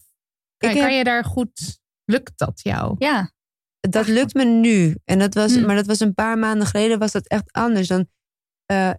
[0.57, 1.81] Kijk, Ik heb- Kan je daar goed...
[2.13, 2.95] Lukt dat jou?
[2.99, 3.31] ja.
[3.89, 4.97] Dat lukt me nu.
[5.05, 5.67] En dat was, Hmm.
[5.67, 7.89] Maar dat was een paar maanden geleden was dat echt anders.
[7.89, 8.07] Dan,
[8.67, 8.91] eh,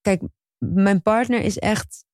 [0.00, 0.22] kijk,
[0.58, 2.04] mijn partner is echt...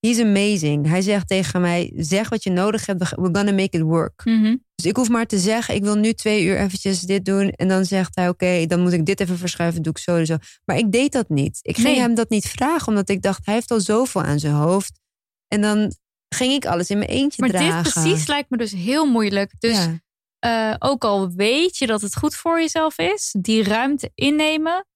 [0.00, 0.86] He's amazing.
[0.86, 2.98] Hij zegt tegen mij, zeg wat je nodig hebt.
[3.10, 4.24] we- We're gonna make it work.
[4.24, 4.56] Mhm.
[4.74, 7.50] Dus ik hoef maar te zeggen, ik wil nu twee uur eventjes dit doen.
[7.50, 9.82] En dan zegt hij, oké, dan moet ik dit even verschuiven.
[9.82, 10.36] Doe ik zo en zo.
[10.64, 11.58] Maar ik deed dat niet.
[11.62, 11.98] Ik ging Nee.
[12.00, 12.88] hem dat niet vragen.
[12.88, 15.00] Omdat ik dacht, hij heeft al zoveel aan zijn hoofd.
[15.48, 15.92] En dan
[16.28, 17.82] ging ik alles in mijn eentje Maar dragen.
[17.82, 19.52] dit precies lijkt me dus heel moeilijk.
[19.58, 19.98] Dus Ja.
[20.38, 24.86] eh, ook al weet je dat het goed voor jezelf is, die ruimte innemen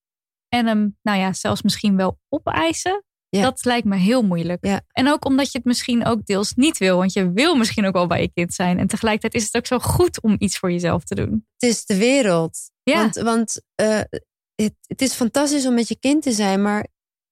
[0.49, 3.03] en hem, nou ja, zelfs misschien wel opeisen.
[3.29, 3.41] Ja.
[3.41, 4.65] Dat lijkt me heel moeilijk.
[4.65, 4.81] Ja.
[4.91, 6.97] En ook omdat je het misschien ook deels niet wil.
[6.97, 8.79] Want je wil misschien ook wel bij je kind zijn.
[8.79, 11.47] En tegelijkertijd is het ook zo goed om iets voor jezelf te doen.
[11.57, 12.57] Het is de wereld.
[12.83, 12.95] Ja.
[13.01, 13.99] Want, want eh,
[14.55, 16.87] het, het is fantastisch om met je kind te zijn, maar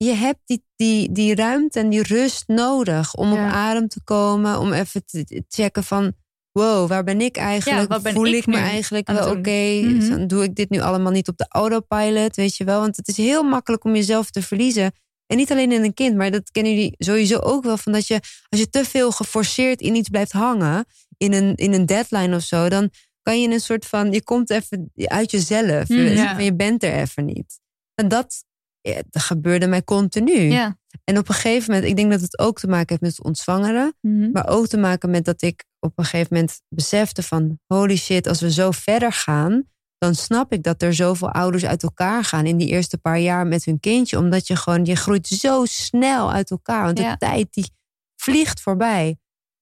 [0.05, 3.45] je hebt die, die, die ruimte en die rust nodig om Ja.
[3.45, 6.13] op adem te komen, om even te checken van,
[6.51, 7.91] wow, waar ben ik eigenlijk?
[7.91, 9.81] Ja, ben Voel ik ik, me eigenlijk wel oké?
[9.81, 10.01] Mhm.
[10.01, 12.79] Zo, Doe ik dit nu allemaal niet op de autopilot, weet je wel?
[12.79, 14.91] Want het is heel makkelijk om jezelf te verliezen.
[15.27, 17.77] En niet alleen in een kind, maar dat kennen jullie sowieso ook wel.
[17.77, 20.85] Van dat je, als je te veel geforceerd in iets blijft hangen,
[21.17, 22.89] in een, in een deadline of zo, dan
[23.21, 25.89] kan je in een soort van, je komt even uit jezelf.
[25.89, 26.39] Mm, ja.
[26.39, 27.59] je bent er even niet.
[27.95, 28.43] En dat,
[28.81, 30.41] ja, dat gebeurde mij continu.
[30.41, 30.77] Ja.
[31.03, 33.25] En op een gegeven moment, ik denk dat het ook te maken heeft met het
[33.25, 33.95] ontzwangeren.
[34.01, 34.31] Mhm.
[34.31, 37.59] Maar ook te maken met dat ik op een gegeven moment besefte van...
[37.67, 39.63] holy shit, als we zo verder gaan...
[39.97, 42.45] dan snap ik dat er zoveel ouders uit elkaar gaan...
[42.45, 44.17] in die eerste paar jaar met hun kindje.
[44.17, 46.83] Omdat je gewoon, je groeit zo snel uit elkaar.
[46.85, 47.11] Want Ja.
[47.11, 47.71] de tijd die
[48.15, 49.17] vliegt voorbij.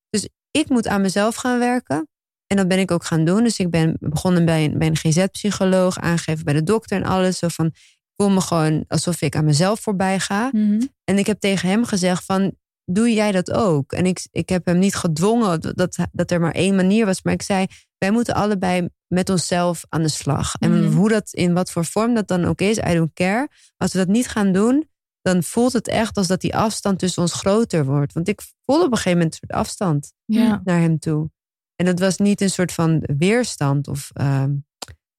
[0.09, 2.07] Dus ik moet aan mezelf gaan werken.
[2.47, 3.43] En dat ben ik ook gaan doen.
[3.43, 5.99] Dus ik ben begonnen bij een, bij een GZ-psycholoog...
[5.99, 7.37] aangegeven bij de dokter en alles.
[7.37, 7.73] Zo van,
[8.19, 10.49] voel me gewoon alsof ik aan mezelf voorbij ga.
[10.51, 10.81] Mhm.
[11.03, 12.53] En ik heb tegen hem gezegd van,
[12.85, 13.91] doe jij dat ook?
[13.91, 17.21] En ik, ik heb hem niet gedwongen dat, dat, er maar één manier was.
[17.21, 17.65] Maar ik zei,
[17.97, 20.55] wij moeten allebei met onszelf aan de slag.
[20.59, 20.93] En Mhm.
[20.95, 23.47] hoe dat, in wat voor vorm dat dan ook is, I don't care.
[23.77, 24.89] Als we dat niet gaan doen,
[25.21, 28.13] dan voelt het echt als dat die afstand tussen ons groter wordt.
[28.13, 30.61] Want ik voelde op een gegeven moment een soort afstand Ja.
[30.63, 31.29] naar hem toe.
[31.75, 34.51] En dat was niet een soort van weerstand of ehm,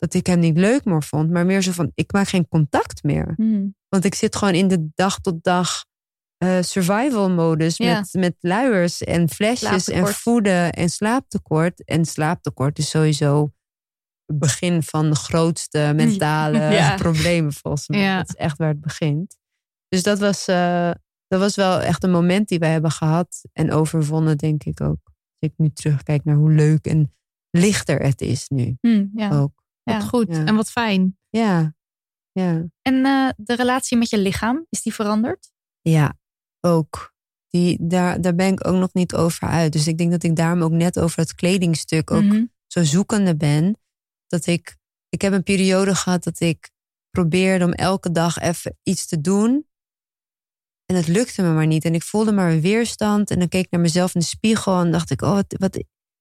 [0.00, 3.02] dat ik hem niet leuk meer vond, maar meer zo van: ik maak geen contact
[3.02, 3.32] meer.
[3.36, 3.74] Hmm.
[3.88, 5.84] Want ik zit gewoon in de dag tot dag
[6.36, 7.98] eh, survival modus Ja.
[7.98, 11.84] met, met luiers en flesjes en voeden en slaaptekort.
[11.84, 13.52] En slaaptekort is sowieso
[14.24, 16.94] het begin van de grootste mentale Ja.
[16.96, 18.00] problemen volgens mij.
[18.00, 18.16] Ja.
[18.18, 19.38] Dat is echt waar het begint.
[19.88, 20.90] Dus dat was, eh,
[21.26, 24.98] dat was wel echt een moment die wij hebben gehad en overwonnen, denk ik ook.
[25.04, 27.14] Als ik nu terugkijk naar hoe leuk en
[27.50, 29.30] lichter het is nu Hmm, ja.
[29.30, 29.59] ook.
[29.82, 29.98] Ja.
[29.98, 30.44] Wat goed Ja.
[30.44, 31.18] en wat fijn.
[31.28, 31.74] Ja,
[32.32, 32.64] ja.
[32.82, 35.50] En eh, de relatie met je lichaam, is die veranderd?
[35.80, 36.18] Ja,
[36.60, 37.12] ook.
[37.48, 39.72] Die, daar, daar ben ik ook nog niet over uit.
[39.72, 42.44] Dus ik denk dat ik daarom ook net over het kledingstuk ook Mhm.
[42.66, 43.78] zo zoekende ben.
[44.26, 44.76] Dat ik,
[45.08, 46.70] ik heb een periode gehad dat ik
[47.10, 49.68] probeerde om elke dag even iets te doen.
[50.86, 51.84] En het lukte me maar niet.
[51.84, 53.30] En ik voelde maar een weerstand.
[53.30, 55.76] En dan keek ik naar mezelf in de spiegel en dacht ik, oh, wat, wat,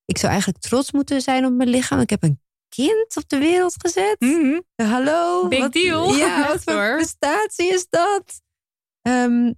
[0.06, 2.00] ik zou eigenlijk trots moeten zijn op mijn lichaam.
[2.00, 4.16] Ik heb een kind op de wereld gezet.
[4.76, 5.48] Hallo.
[5.48, 6.16] Big wat- deal.
[6.16, 8.42] Ja, wat voor prestatie is dat?
[9.02, 9.54] Ehm,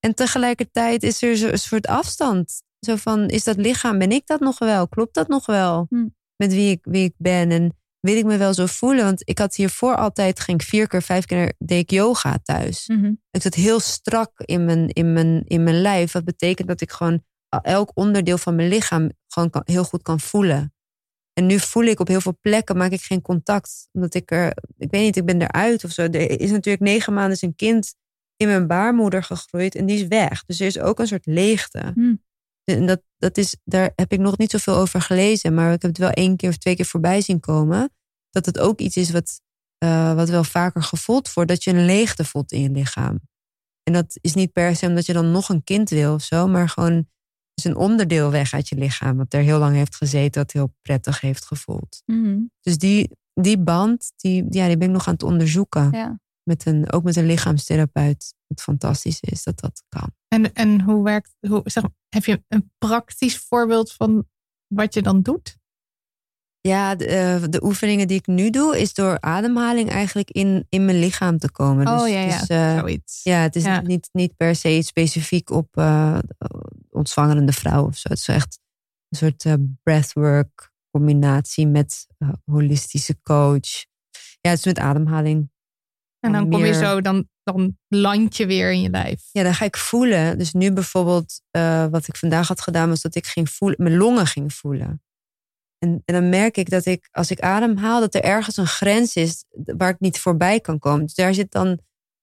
[0.00, 2.62] en tegelijkertijd is er zo- een soort afstand.
[2.80, 4.88] Zo van, is dat lichaam, ben ik dat nog wel?
[4.88, 5.86] Klopt dat nog wel?
[5.88, 6.06] Hm.
[6.36, 7.50] Met wie ik, wie ik ben?
[7.50, 9.04] En wil ik me wel zo voelen?
[9.04, 12.86] Want ik had hiervoor altijd, ging ik vier keer, vijf keer, deed ik yoga thuis.
[12.88, 13.12] Mhm.
[13.30, 16.12] Ik zat heel strak in mijn, in, mijn, in mijn lijf.
[16.12, 17.22] Wat betekent dat ik gewoon
[17.62, 20.74] elk onderdeel van mijn lichaam gewoon kan, heel goed kan voelen.
[21.32, 23.88] En nu voel ik op heel veel plekken, maak ik geen contact.
[23.92, 24.48] Omdat ik er,
[24.78, 26.02] ik weet niet, ik ben eruit of zo.
[26.02, 27.94] Er is natuurlijk negen maanden is een kind
[28.36, 30.44] in mijn baarmoeder gegroeid en die is weg.
[30.44, 31.90] Dus er is ook een soort leegte.
[31.94, 32.22] Hmm.
[32.64, 35.90] En dat, dat is, daar heb ik nog niet zoveel over gelezen, maar ik heb
[35.90, 37.92] het wel één keer of twee keer voorbij zien komen.
[38.30, 39.40] Dat het ook iets is wat,
[39.78, 43.20] eh, wat wel vaker gevoeld wordt, dat je een leegte voelt in je lichaam.
[43.82, 46.46] En dat is niet per se omdat je dan nog een kind wil of zo,
[46.46, 47.08] maar gewoon
[47.54, 50.74] is een onderdeel weg uit je lichaam, wat er heel lang heeft gezeten, dat heel
[50.82, 52.02] prettig heeft gevoeld.
[52.06, 52.38] Mhm.
[52.60, 55.90] Dus die, die band, die, ja, die ben ik nog aan het onderzoeken.
[55.90, 56.20] Ja.
[56.42, 58.34] Met een, ook met een lichaamstherapeut.
[58.46, 60.10] Wat fantastisch is dat dat kan.
[60.28, 64.26] En, en hoe werkt, hoe, zeg, heb je een praktisch voorbeeld van
[64.66, 65.58] wat je dan doet?
[66.68, 70.84] Ja, de, eh, de oefeningen die ik nu doe, is door ademhaling eigenlijk in, in
[70.84, 71.86] mijn lichaam te komen.
[71.86, 72.38] oh Dus- ja, ja.
[72.38, 73.20] dus, zoiets.
[73.22, 73.80] ja, het is Ja.
[73.80, 76.18] Niet, niet per se iets specifiek op eh
[76.90, 78.08] ontzwangerende vrouw of zo.
[78.08, 78.58] Het is echt
[79.08, 82.06] een soort breathwork combinatie met
[82.44, 83.84] holistische coach.
[84.40, 85.50] Ja, het is met ademhaling.
[86.20, 89.28] en dan kom je zo, dan, dan land je weer in je lijf.
[89.32, 90.38] Ja, dan ga ik voelen.
[90.38, 91.42] Dus nu bijvoorbeeld,
[91.90, 95.02] wat ik vandaag had gedaan, was dat ik ging voelen, mijn longen ging voelen.
[95.82, 99.16] En, en dan merk ik dat ik, als ik ademhaal, dat er ergens een grens
[99.16, 101.06] is waar ik niet voorbij kan komen.
[101.06, 101.78] Dus daar zit dan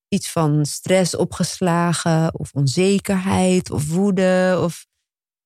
[0.08, 4.60] iets van stress opgeslagen, of onzekerheid, of woede.
[4.64, 4.88] Of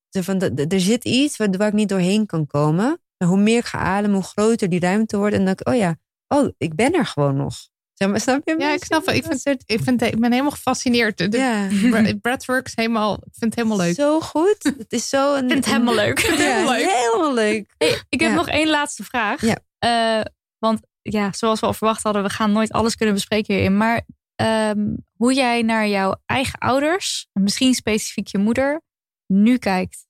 [0.09, 3.01] van, er zit iets waar, waar ik niet doorheen kan komen.
[3.17, 5.35] En hoe meer ik ga ademen, hoe groter die ruimte wordt.
[5.35, 5.95] En dan denk ik, oh ja,
[6.27, 7.55] oh, ik ben er gewoon nog.
[7.93, 8.55] Zeg maar, snap je?
[8.59, 9.15] Ja, ik snap het.
[9.15, 11.17] Ik, vind, ik, vind, ik ben helemaal gefascineerd.
[11.17, 11.67] De, Ja.
[11.89, 13.95] Bre- Breathwork is helemaal, ik vind het helemaal leuk.
[13.95, 14.63] Zo goed.
[14.77, 15.43] Het is zo een.
[15.43, 16.19] Ik vind het helemaal leuk.
[16.19, 16.89] Ja, Helemaal leuk.
[16.89, 17.73] Helemaal leuk.
[17.77, 18.35] Hey, ik heb Ja.
[18.35, 19.41] nog één laatste vraag.
[19.41, 19.57] Ja.
[19.79, 20.25] Eh,
[20.59, 23.77] want ja, zoals we al verwacht hadden, we gaan nooit alles kunnen bespreken hierin.
[23.77, 24.01] Maar
[24.35, 28.81] ehm, hoe jij naar jouw eigen ouders, en misschien specifiek je moeder,
[29.27, 30.05] nu kijkt.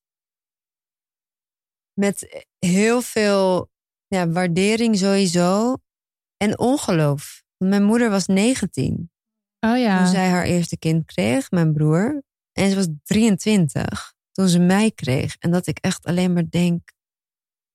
[1.93, 3.69] Met heel veel
[4.07, 5.77] ja, waardering sowieso.
[6.37, 7.42] En ongeloof.
[7.63, 9.11] Mijn moeder was 19
[9.59, 9.97] Oh ja.
[9.97, 12.23] toen zij haar eerste kind kreeg, mijn broer.
[12.51, 15.35] En ze was 23 toen ze mij kreeg.
[15.39, 16.81] En dat ik echt alleen maar denk: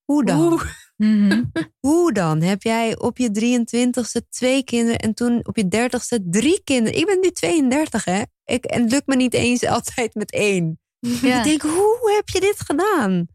[0.05, 0.41] hoe dan?
[0.53, 0.63] Oeh.
[0.97, 1.45] Mhm.
[1.87, 2.43] Hoe dan?
[2.43, 6.99] Heb jij op je 23ste twee kinderen en toen op je 30ste drie kinderen?
[6.99, 8.23] Ik ben nu 32, hè?
[8.45, 10.81] Ik, en het lukt me niet eens altijd met één.
[10.99, 11.39] Ja.
[11.39, 13.27] Ik denk, hoe heb je dit gedaan?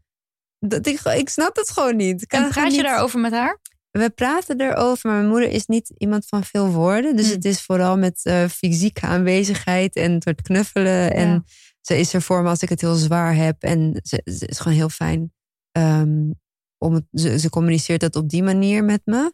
[0.58, 2.22] Dat ik, ik snap het gewoon niet.
[2.22, 3.58] Ik En praat je niet- daarover met haar?
[3.98, 7.16] We praten erover, maar mijn moeder is niet iemand van veel woorden.
[7.16, 7.34] Dus Hmm.
[7.34, 11.12] het is vooral met eh, fysieke aanwezigheid en het knuffelen.
[11.14, 11.44] En
[11.80, 13.62] ze is er voor me als ik het heel zwaar heb.
[13.62, 15.32] En ze, ze is gewoon heel fijn.
[15.72, 16.30] Ehm,
[16.78, 19.32] om het, ze, ze communiceert dat op die manier met me.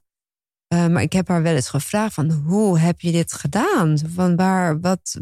[0.66, 3.98] Eh, maar ik heb haar wel eens gevraagd van hoe heb je dit gedaan?
[3.98, 5.20] Van waar, wat,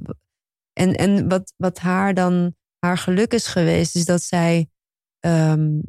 [0.72, 4.70] en, en wat, wat haar dan haar geluk is geweest, is dat zij
[5.20, 5.80] ehm,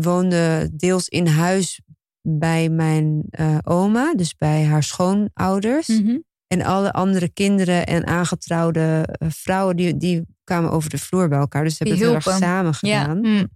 [0.00, 1.80] woonde deels in huis
[2.28, 5.88] bij mijn eh, oma, dus bij haar schoonouders.
[5.88, 6.18] Mhm.
[6.46, 11.38] En alle andere kinderen en aangetrouwde eh, vrouwen, die, die kwamen over de vloer bij
[11.38, 11.64] elkaar.
[11.64, 13.00] Dus ze hebben het heel erg samen Ja.
[13.00, 13.24] gedaan.
[13.26, 13.46] Hm.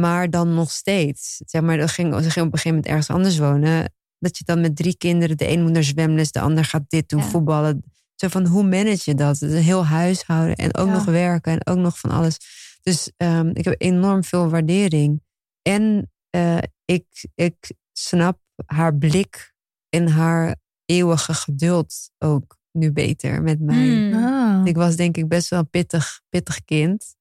[0.00, 1.42] Maar dan nog steeds.
[1.46, 3.92] Zeg maar, dat ging, ze ging op een gegeven moment ergens anders wonen.
[4.18, 7.08] Dat je dan met drie kinderen, de een moet naar zwemles, de ander gaat dit
[7.08, 7.26] doen, Ja.
[7.26, 7.84] voetballen.
[8.14, 9.40] Zo van hoe manage je dat?
[9.40, 10.92] Een heel huishouden en ook Ja.
[10.92, 12.36] nog werken en ook nog van alles.
[12.82, 15.22] Dus ehm, ik heb enorm veel waardering.
[15.62, 19.54] En eh, ik, ik snap haar blik
[19.88, 23.86] en haar eeuwige geduld ook nu beter met mij.
[23.86, 24.24] Hmm.
[24.24, 24.66] Ah.
[24.66, 27.16] Ik was denk ik best wel een pittig, pittig kind.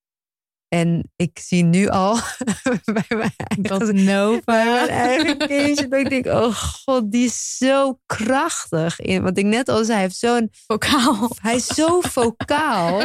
[0.68, 2.18] En ik zie nu al
[2.94, 4.41] bij mijn Dat eigen, Nova.
[4.45, 5.88] bij mijn eigen kindje.
[5.88, 8.99] Dat ik denk, oh god, die is zo krachtig.
[8.99, 11.30] In, wat ik net al zei, hij, heeft zo'n, Vocaal.
[11.41, 13.02] hij is zo vocaal.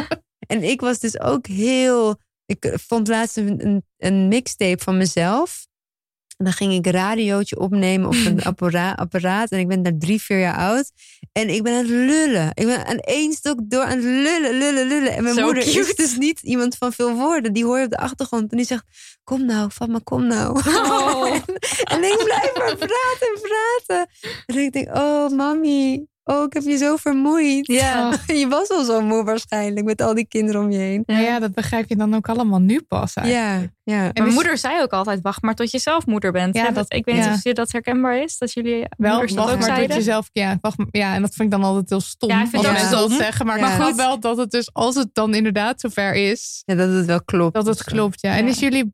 [0.47, 2.19] En ik was dus ook heel...
[2.45, 5.67] Ik vond laatst een, een, een mixtape van mezelf.
[6.39, 9.49] En dan ging ik radiootje opnemen op een appara- apparaat.
[9.49, 10.91] En ik ben daar drie, vier jaar oud.
[11.31, 12.49] En ik ben aan het lullen.
[12.53, 15.15] Ik ben aan één stuk door aan het lullen, lullen, lullen.
[15.15, 15.93] En mijn Zo moeder is cute.
[15.95, 17.53] dus niet iemand van veel woorden.
[17.53, 18.51] Die hoor je op de achtergrond.
[18.51, 18.83] En die zegt,
[19.23, 20.59] kom nou, Fatma, kom nou.
[20.67, 21.33] Oh.
[21.93, 24.07] en ik blijf maar praten en praten.
[24.45, 27.67] En ik denk, oh mami, oh ik heb je zo vermoeid.
[27.67, 28.13] Ja.
[28.41, 31.03] je was al zo moe waarschijnlijk met al die kinderen om je heen.
[31.05, 33.71] Nou ja, dat begrijp je dan ook allemaal nu pas eigenlijk.
[33.83, 34.03] Ja, ja.
[34.05, 36.55] En Mijn dus- moeder zei ook altijd, wacht maar tot je zelf moeder bent.
[36.55, 37.33] Ja, dat- ik weet niet ja.
[37.33, 39.87] of je dat herkenbaar is, dat jullie Wel, wacht ook maar zeiden.
[39.87, 40.29] tot jezelf.
[40.31, 42.29] Ja, wacht, maar- ja, en dat vind ik dan altijd heel stom.
[42.29, 43.45] Ja, ik vind als mensen dat zeggen.
[43.45, 43.67] Maar Ja.
[43.67, 47.05] ik snap wel dat het dus, als het dan inderdaad zover is, Ja, dat het
[47.05, 47.53] wel klopt.
[47.53, 48.21] dat het klopt.
[48.21, 48.37] Ja.
[48.37, 48.91] En is jullie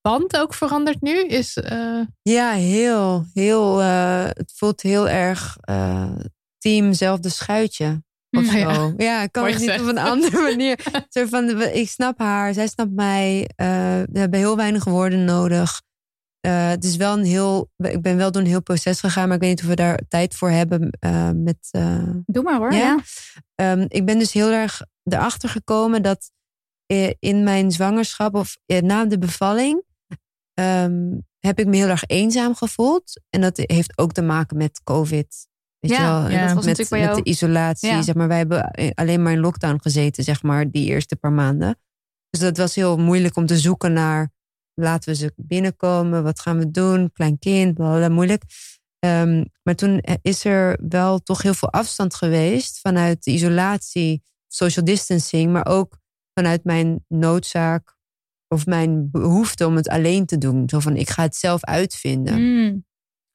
[0.00, 1.22] band ook veranderd nu?
[1.24, 3.80] Is, eh, Ja, heel, heel.
[3.80, 6.10] eh, het voelt heel erg eh,
[6.62, 8.02] team zelfde schuitje.
[8.30, 8.74] Of ja.
[8.74, 8.94] zo.
[8.96, 11.04] Ja, kan Mooi het niet op een andere manier.
[11.08, 13.50] Zo van, ik snap haar, zij snapt mij.
[13.56, 13.66] eh,
[14.12, 15.82] we hebben heel weinig woorden nodig.
[16.40, 17.70] Eh, het is wel een heel.
[17.76, 20.00] Ik ben wel door een heel proces gegaan, maar ik weet niet of we daar
[20.08, 20.90] tijd voor hebben.
[20.90, 21.68] eh, met,
[22.26, 22.72] Doe maar hoor.
[22.72, 22.78] Ja?
[22.78, 22.98] Ja.
[23.54, 26.30] Ehm, ik ben dus heel erg erachter gekomen dat
[27.18, 29.82] in mijn zwangerschap of na de bevalling
[30.54, 33.20] ehm, heb ik me heel erg eenzaam gevoeld.
[33.30, 35.50] En dat heeft ook te maken met COVID.
[35.82, 36.30] Weet Ja, je wel?
[36.30, 37.88] ja, dat was met, natuurlijk bij met de isolatie.
[37.88, 38.02] Ja.
[38.02, 41.32] Zeg maar, wij hebben eh, alleen maar in lockdown gezeten, zeg maar, die eerste paar
[41.32, 41.78] maanden.
[42.30, 44.30] Dus dat was heel moeilijk om te zoeken naar
[44.74, 48.42] laten we ze binnenkomen, wat gaan we doen, klein kind, blablabla, moeilijk.
[48.98, 54.84] Ehm, maar toen is er wel toch heel veel afstand geweest vanuit de isolatie, social
[54.84, 55.98] distancing, maar ook
[56.34, 57.96] vanuit mijn noodzaak
[58.48, 60.68] of mijn behoefte om het alleen te doen.
[60.68, 62.40] Zo van, ik ga het zelf uitvinden.
[62.40, 62.84] Mm.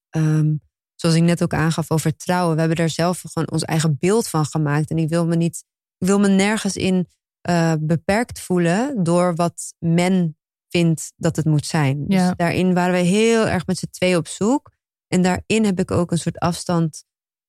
[0.10, 0.54] Ehm,
[1.02, 2.54] zoals ik net ook aangaf over trouwen.
[2.54, 4.90] We hebben daar zelf gewoon ons eigen beeld van gemaakt.
[4.90, 5.64] En ik wil me niet,
[5.98, 7.08] ik wil me nergens in
[7.42, 10.38] eh, beperkt voelen door wat men
[10.70, 12.06] vindt dat het moet zijn.
[12.08, 12.28] Ja.
[12.28, 14.72] Dus daarin waren we heel erg met z'n twee op zoek.
[15.08, 17.04] En daarin heb ik ook een soort afstand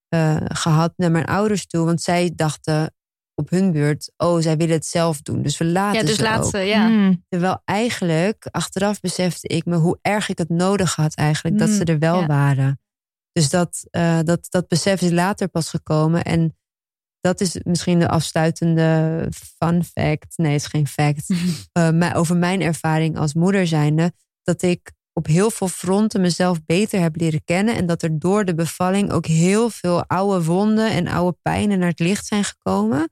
[0.07, 1.85] eh, gehad naar mijn ouders toe.
[1.85, 2.93] Want zij dachten
[3.35, 5.41] op hun beurt, oh, zij willen het zelf doen.
[5.41, 6.29] Dus we laten Ja, dus ze ook.
[6.29, 6.87] laatste, ja.
[6.87, 11.57] mm, Terwijl eigenlijk, achteraf besefte ik me hoe erg ik het nodig had eigenlijk.
[11.57, 12.25] Dat ze er wel ja.
[12.25, 12.79] waren.
[13.39, 16.23] Dus dat, eh, dat, dat besef is later pas gekomen.
[16.23, 16.57] En
[17.19, 20.37] dat is misschien de afsluitende fun fact.
[20.37, 21.29] Nee, het is geen fact.
[21.71, 24.11] eh, maar over mijn ervaring als moeder zijnde.
[24.43, 27.75] Dat ik op heel veel fronten mezelf beter heb leren kennen.
[27.75, 31.89] En dat er door de bevalling ook heel veel oude wonden en oude pijnen naar
[31.89, 33.09] het licht zijn gekomen.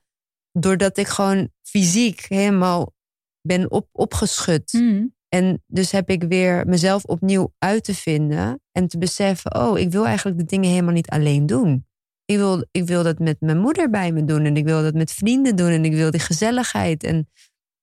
[0.51, 2.93] Doordat ik gewoon fysiek helemaal
[3.41, 4.73] ben op, opgeschud.
[4.73, 5.15] Mm.
[5.37, 8.61] En dus heb ik weer mezelf opnieuw uit te vinden.
[8.71, 11.85] En te beseffen, oh, ik wil eigenlijk de dingen helemaal niet alleen doen.
[12.25, 14.45] Ik wil, ik wil dat met mijn moeder bij me doen.
[14.45, 15.69] En ik wil dat met vrienden doen.
[15.69, 17.03] En ik wil die gezelligheid.
[17.03, 17.29] En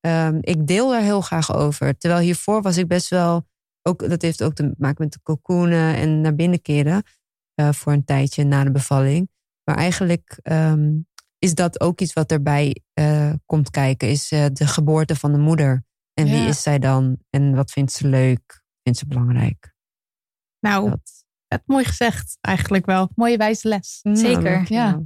[0.01, 1.97] ehm, ik deel daar heel graag over.
[1.99, 3.47] Terwijl hiervoor was ik best wel...
[3.83, 7.03] Ook, dat heeft ook te maken met de cocoonen en naar binnen keren.
[7.55, 9.29] eh, voor een tijdje na de bevalling.
[9.65, 10.93] Maar eigenlijk ehm,
[11.39, 14.09] is dat ook iets wat erbij eh, komt kijken.
[14.09, 15.85] Is eh, de geboorte van de moeder.
[16.15, 16.47] En wie Ja.
[16.49, 17.17] is zij dan?
[17.31, 18.63] En wat vindt ze leuk?
[18.83, 19.73] Vindt ze belangrijk?
[20.61, 21.25] nou, Dat.
[21.49, 23.09] het mooi gezegd eigenlijk wel.
[23.15, 23.99] Mooie wijze les.
[24.03, 24.43] Zeker.
[24.53, 25.03] Nou, Ja.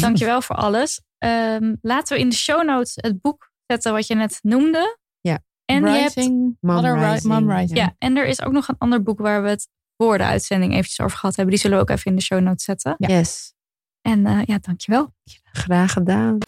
[0.00, 1.00] Dankjewel voor alles.
[1.18, 4.98] Ehm, laten we in de show notes het boek zetten wat je net noemde.
[5.20, 5.38] Ja.
[5.64, 7.78] En je hebt, Rising, Mom Rising, Mom Rising.
[7.78, 10.72] ja, en er is ook nog een ander boek waar we het voor de uitzending
[10.72, 11.54] eventjes over gehad hebben.
[11.54, 12.94] Die zullen we ook even in de show notes zetten.
[12.98, 13.08] Ja.
[13.08, 13.54] Yes.
[14.02, 15.14] En eh, ja, dankjewel.
[15.52, 16.38] Graag gedaan.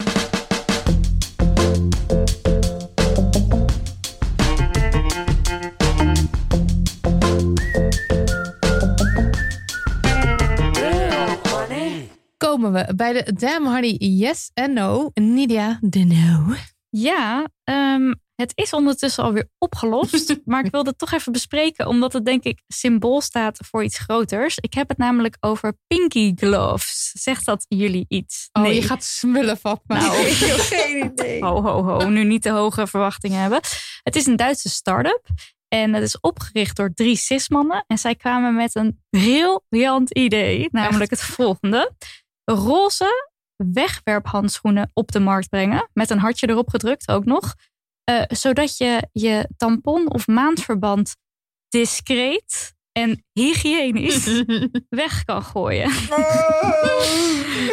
[12.45, 15.11] Komen we bij de Damn Honey Yes en No.
[15.13, 16.55] Nidia de No.
[16.89, 20.35] Ja, ehm, het is ondertussen alweer opgelost.
[20.45, 23.99] maar ik wilde het toch even bespreken, omdat het denk ik symbool staat voor iets
[23.99, 24.57] groters.
[24.57, 27.11] Ik heb het namelijk over pinky gloves.
[27.13, 28.49] Zegt dat jullie iets?
[28.51, 29.99] Oh, je gaat smullen, Fatma.
[29.99, 31.43] Nou, Geen idee.
[31.43, 32.09] Ho, ho, ho.
[32.09, 33.59] Nu niet te hoge verwachtingen hebben.
[34.03, 35.27] Het is een Duitse start-up.
[35.67, 37.83] En het is opgericht door drie cismannen.
[37.87, 40.67] En zij kwamen met een briljant idee.
[40.71, 41.91] Namelijk het volgende.
[42.51, 45.89] Roze wegwerphandschoenen op de markt brengen.
[45.93, 47.55] Met een hartje erop gedrukt ook nog.
[48.03, 51.15] Eh, zodat je je tampon of maandverband
[51.69, 54.43] discreet en hygiënisch
[54.89, 55.91] weg kan gooien.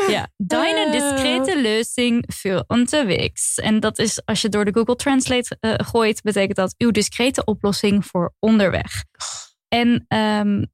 [0.09, 3.59] ja, deine discrete lösing für unterwegs.
[3.59, 7.45] En dat is als je door de Google Translate eh, gooit, betekent dat uw discrete
[7.45, 9.05] oplossing voor onderweg.
[9.69, 10.65] En ehm,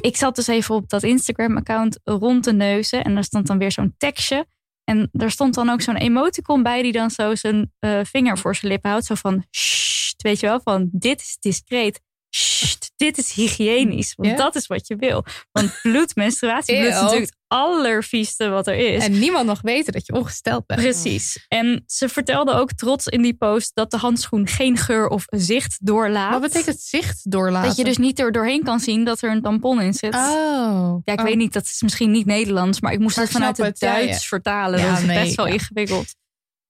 [0.00, 3.04] ik zat dus even op dat Instagram-account rond te neuzen.
[3.04, 4.46] En daar stond dan weer zo'n tekstje.
[4.84, 8.54] En daar stond dan ook zo'n emoticon bij die dan zo zijn eh, vinger voor
[8.54, 9.06] zijn lippen houdt.
[9.06, 12.00] Zo van, Sst, weet je wel, van dit is discreet.
[12.30, 14.14] Sst, dit is hygiënisch.
[14.14, 15.24] Want dat is wat je wil.
[15.52, 19.04] Want bloed, menstruatiebloed is natuurlijk allervieste wat er is.
[19.04, 20.80] En niemand nog weten dat je ongesteld bent.
[20.80, 21.44] Precies.
[21.48, 25.86] En ze vertelde ook trots in die post dat de handschoen geen geur of zicht
[25.86, 26.32] doorlaat.
[26.32, 27.68] Wat betekent zicht doorlaten?
[27.68, 30.14] Dat je dus niet er doorheen kan zien dat er een tampon in zit.
[30.14, 31.00] Oh.
[31.04, 31.24] Ja, ik Oh.
[31.24, 34.22] weet niet, dat is misschien niet Nederlands, maar ik moest Maar het vanuit het Duits
[34.22, 34.28] ja.
[34.28, 34.78] vertalen.
[34.80, 35.52] Ja, dat is nee, best wel ja.
[35.52, 36.14] ingewikkeld.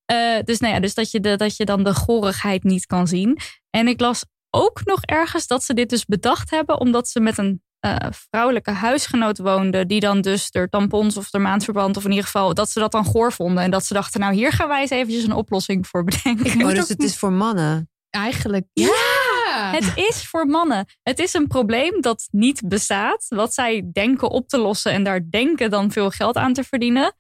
[0.05, 3.09] Eh, dus nou ja, dus dat je, de, dat je dan de gorigheid niet kan
[3.09, 3.39] zien.
[3.71, 7.39] En ik las ook nog ergens dat ze dit dus bedacht hebben, omdat ze met
[7.39, 12.11] een eh, vrouwelijke huisgenoot woonden, die dan dus er tampons of er maandverband, of in
[12.11, 13.65] ieder geval dat ze dat dan goor vonden.
[13.65, 16.63] En dat ze dachten, nou hier gaan wij eens eventjes een oplossing voor bedenken.
[16.63, 17.91] Oh, dus het is voor mannen.
[18.11, 18.67] Eigenlijk.
[18.73, 19.71] Ja.
[19.71, 20.87] Het is voor mannen.
[21.03, 23.27] Het is een probleem dat niet bestaat.
[23.29, 27.15] Wat zij denken op te lossen en daar denken dan veel geld aan te verdienen.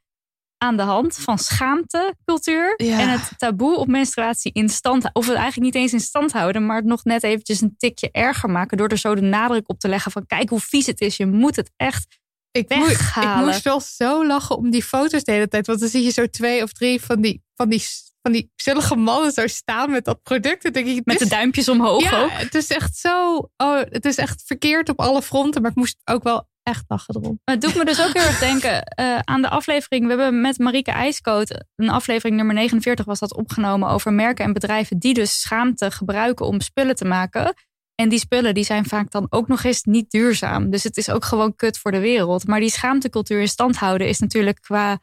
[0.59, 3.01] Aan de hand van schaamtecultuur Ja.
[3.01, 6.67] en het taboe op menstruatie in stand Of het eigenlijk niet eens in stand houden,
[6.67, 8.77] maar het nog net eventjes een tikje erger maken.
[8.77, 11.17] Door er zo de nadruk op te leggen van kijk hoe vies het is.
[11.17, 12.07] Je moet het echt
[12.51, 15.67] ik, moe- ik moest wel zo lachen om die foto's de hele tijd.
[15.67, 17.83] Want dan zie je zo twee of drie van die, van die,
[18.23, 20.63] van die zullige mannen zo staan met dat product.
[20.63, 22.31] Dan denk ik, met de duimpjes omhoog ja, ook.
[22.31, 23.37] het is echt zo.
[23.57, 25.63] Oh, het is echt verkeerd op alle fronten.
[25.63, 27.41] Maar ik moest ook wel echt lachen erom.
[27.45, 30.03] Het doet me dus ook heel erg denken eh, aan de aflevering.
[30.03, 34.53] We hebben met Marieke IJskoot, een aflevering nummer 49 was dat opgenomen over merken en
[34.53, 37.55] bedrijven die dus schaamte gebruiken om spullen te maken.
[37.95, 40.71] En die spullen die zijn vaak dan ook nog eens niet duurzaam.
[40.71, 42.47] Dus het is ook gewoon kut voor de wereld.
[42.47, 44.99] Maar die schaamtecultuur in stand houden is natuurlijk qua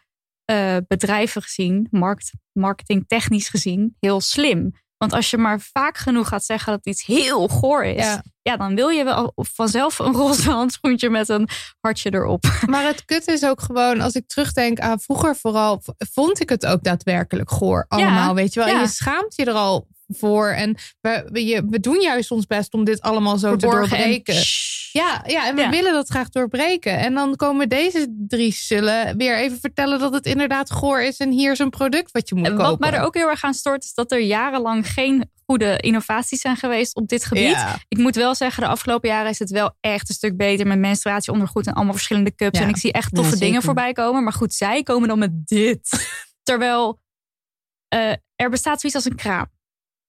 [0.45, 4.71] eh, bedrijven gezien, markt, marketingtechnisch gezien, heel slim.
[5.03, 8.23] Want als je maar vaak genoeg gaat zeggen dat iets heel goor is, Ja.
[8.41, 11.47] ja, dan wil je wel vanzelf een roze handschoentje met een
[11.79, 12.43] hartje erop.
[12.65, 15.81] Maar het kut is ook gewoon, als ik terugdenk aan vroeger vooral,
[16.13, 17.85] vond ik het ook daadwerkelijk goor.
[17.87, 18.69] Allemaal, weet je wel.
[18.69, 20.47] En je schaamt je er al voor.
[20.47, 24.43] En we, we, we doen juist ons best om dit allemaal zo te Verborgen doorbreken.
[24.93, 25.69] Ja, ja, en we Ja.
[25.69, 26.97] willen dat graag doorbreken.
[26.97, 31.17] En dan komen deze drie zullen weer even vertellen dat het inderdaad goor is.
[31.17, 32.69] En hier is een product wat je moet En kopen.
[32.69, 36.41] Wat mij er ook heel erg aan stoort, is dat er jarenlang geen goede innovaties
[36.41, 37.43] zijn geweest op dit gebied.
[37.43, 37.75] Ja.
[37.87, 40.79] Ik moet wel zeggen, de afgelopen jaren is het wel echt een stuk beter met
[40.79, 42.57] menstruatieondergoed en allemaal verschillende cups.
[42.57, 42.63] Ja.
[42.63, 44.23] En ik zie echt toffe dingen voorbij komen.
[44.23, 45.89] Maar goed, zij komen dan met dit.
[46.43, 46.99] Terwijl
[47.87, 49.51] eh, er bestaat zoiets als een kraam.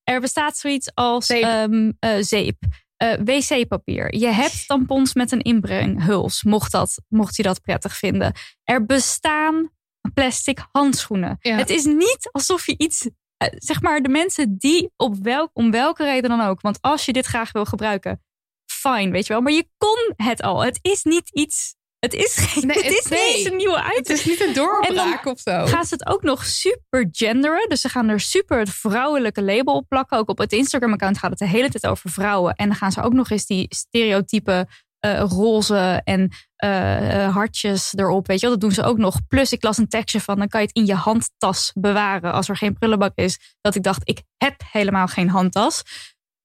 [0.03, 1.43] Er bestaat zoiets als Zeep.
[1.43, 2.57] ehm, eh, zeep.
[3.05, 4.17] Eh, wc-papier.
[4.17, 8.33] Je hebt tampons met een inbrenghuls, mocht, dat, mocht je dat prettig vinden.
[8.65, 9.71] Er bestaan
[10.15, 11.37] plastic handschoenen.
[11.41, 11.57] Ja.
[11.57, 15.71] Het is niet alsof je iets, eh, zeg maar, de mensen die op welk, om
[15.71, 18.23] welke reden dan ook, want als je dit graag wil gebruiken,
[18.67, 19.43] fine, weet je wel.
[19.43, 20.65] Maar je kon het al.
[20.65, 21.75] Het is niet iets.
[22.05, 22.67] Het is geen.
[22.67, 25.41] Nee, het het- is niet eens een nieuwe item Het is niet een doorbraak of
[25.41, 25.67] zo.
[25.67, 27.69] gaan ze het ook nog super genderen.
[27.69, 30.19] Dus ze gaan er super het vrouwelijke label op plakken.
[30.19, 32.55] Ook op het Instagram-account gaat het de hele tijd over vrouwen.
[32.55, 34.67] En dan gaan ze ook nog eens die stereotype
[35.01, 38.27] eh, roze en eh, eh, hartjes erop.
[38.27, 39.27] Weet je wel, dat doen ze ook nog.
[39.29, 42.49] Plus ik las een tekstje van, dan kan je het in je handtas bewaren als
[42.49, 43.39] er geen prullenbak is.
[43.61, 45.83] Dat ik dacht, ik heb helemaal geen handtas.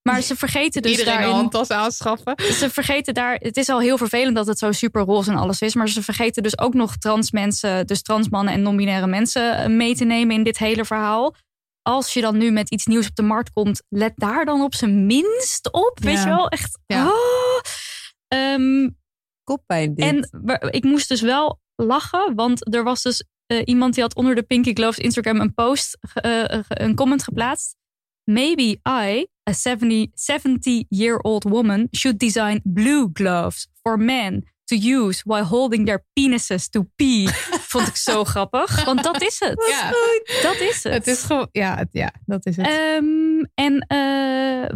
[0.01, 2.33] Maar ze vergeten dus Iedereen een daarin handtas aanschaffen.
[2.61, 5.61] ze vergeten daar, het is al heel vervelend dat het zo super roze en alles
[5.61, 9.57] is, maar ze vergeten dus ook nog trans mensen, dus trans mannen en non-binaire mensen
[9.57, 11.35] eh, mee te nemen in dit hele verhaal.
[11.81, 14.75] Als je dan nu met iets nieuws op de markt komt, let daar dan op
[14.75, 15.99] zijn minst op.
[16.01, 16.79] Weet je wel, echt.
[16.85, 17.07] Ja.
[17.07, 17.59] oh.
[18.27, 18.89] Ehm,
[19.43, 20.05] Koppijn dit.
[20.05, 20.29] en
[20.69, 24.43] ik moest dus wel lachen, want er was dus eh, iemand die had onder de
[24.43, 27.75] Pinky Gloves Instagram een post, eh, een comment geplaatst.
[28.29, 35.43] Maybe I, a 70 70-year-old woman, should design blue gloves for men to use while
[35.43, 37.27] holding their penises to pee.
[37.71, 39.65] Vond ik zo grappig, want dat is het.
[39.69, 39.91] Ja.
[40.41, 40.93] Dat is het.
[40.93, 42.67] Het is gewoon, ja, ja, dat is het.
[42.67, 44.08] Ehm, en eh,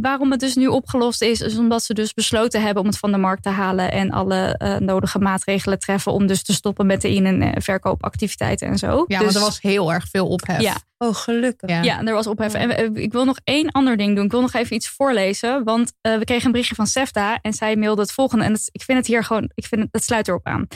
[0.01, 3.11] waarom het dus nu opgelost is, is omdat ze dus besloten hebben om het van
[3.11, 7.01] de markt te halen en alle eh, nodige maatregelen treffen om dus te stoppen met
[7.01, 9.05] de in- en eh, verkoopactiviteiten en zo.
[9.07, 10.61] ja, dus, want er was heel erg veel ophef.
[10.61, 11.69] Ja, Oh, gelukkig.
[11.69, 11.81] Ja.
[11.81, 12.53] ja, er was ophef.
[12.53, 14.25] En eh, ik wil nog één ander ding doen.
[14.25, 17.53] Ik wil nog even iets voorlezen, want eh, we kregen een berichtje van Sefta en
[17.53, 18.43] zij mailde het volgende.
[18.45, 20.67] En het- ik vind het hier gewoon, ik vind het, het sluit erop aan.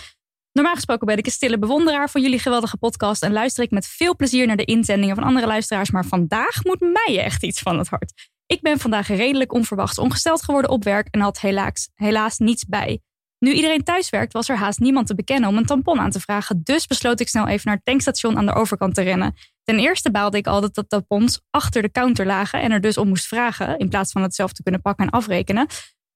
[0.51, 3.87] Normaal gesproken ben ik een stille bewonderaar van jullie geweldige podcast en luister ik met
[3.87, 5.91] veel plezier naar de inzendingen van andere luisteraars.
[5.91, 8.13] Maar vandaag moet mij echt iets van het hart.
[8.47, 13.01] Ik ben vandaag redelijk onverwachts ongesteld geworden op werk en had helaas, helaas niets bij.
[13.39, 16.61] Nu iedereen thuiswerkt, was er haast niemand te bekennen om een tampon aan te vragen.
[16.63, 19.35] Dus besloot ik snel even naar het tankstation aan de overkant te rennen.
[19.63, 23.07] Ten eerste baalde ik altijd dat tampons achter de counter lagen en er dus om
[23.07, 25.67] moest vragen, in plaats van het zelf te kunnen pakken en afrekenen.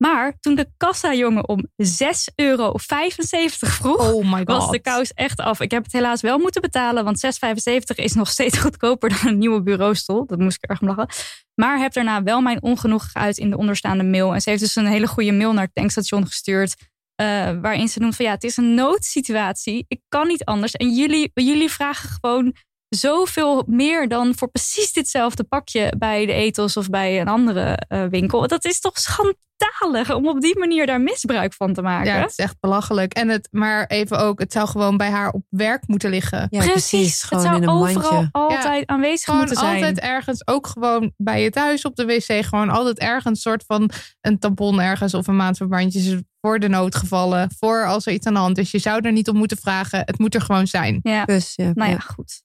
[0.01, 4.47] Maar toen de kassajongen om 6,75 euro vroeg, Oh my god.
[4.47, 5.59] was de kous echt af.
[5.59, 9.37] Ik heb het helaas wel moeten betalen, want 6,75 is nog steeds goedkoper dan een
[9.37, 10.25] nieuwe bureaustoel.
[10.25, 11.07] Dat moest ik erg om lachen.
[11.55, 14.33] Maar heb daarna wel mijn ongenoeg geuit in de onderstaande mail.
[14.33, 16.75] En ze heeft dus een hele goede mail naar het tankstation gestuurd.
[17.15, 17.25] eh,
[17.61, 19.85] waarin ze noemt van ja, het is een noodsituatie.
[19.87, 20.71] Ik kan niet anders.
[20.71, 22.53] En jullie, jullie vragen gewoon
[22.95, 28.05] zoveel meer dan voor precies ditzelfde pakje bij de Ethos of bij een andere eh,
[28.05, 28.47] winkel.
[28.47, 32.13] Dat is toch schandalig om op die manier daar misbruik van te maken.
[32.13, 33.13] Ja, het is echt belachelijk.
[33.13, 36.47] En het, maar even ook, het zou gewoon bij haar op werk moeten liggen.
[36.49, 37.21] Ja, precies.
[37.21, 38.29] het Gewoon zou in een overal mandje.
[38.31, 39.73] altijd aanwezig Gewoon moeten zijn.
[39.75, 43.89] altijd ergens, ook gewoon bij je thuis op de wc, gewoon altijd ergens soort van
[44.21, 48.39] een tampon ergens of een maandverbandje voor de noodgevallen, voor als er iets aan de
[48.39, 48.71] hand is.
[48.71, 49.99] Je zou er niet om moeten vragen.
[50.05, 50.99] Het moet er gewoon zijn.
[51.03, 51.99] Ja, Dus, ja, nou ja, ja.
[51.99, 52.43] goed.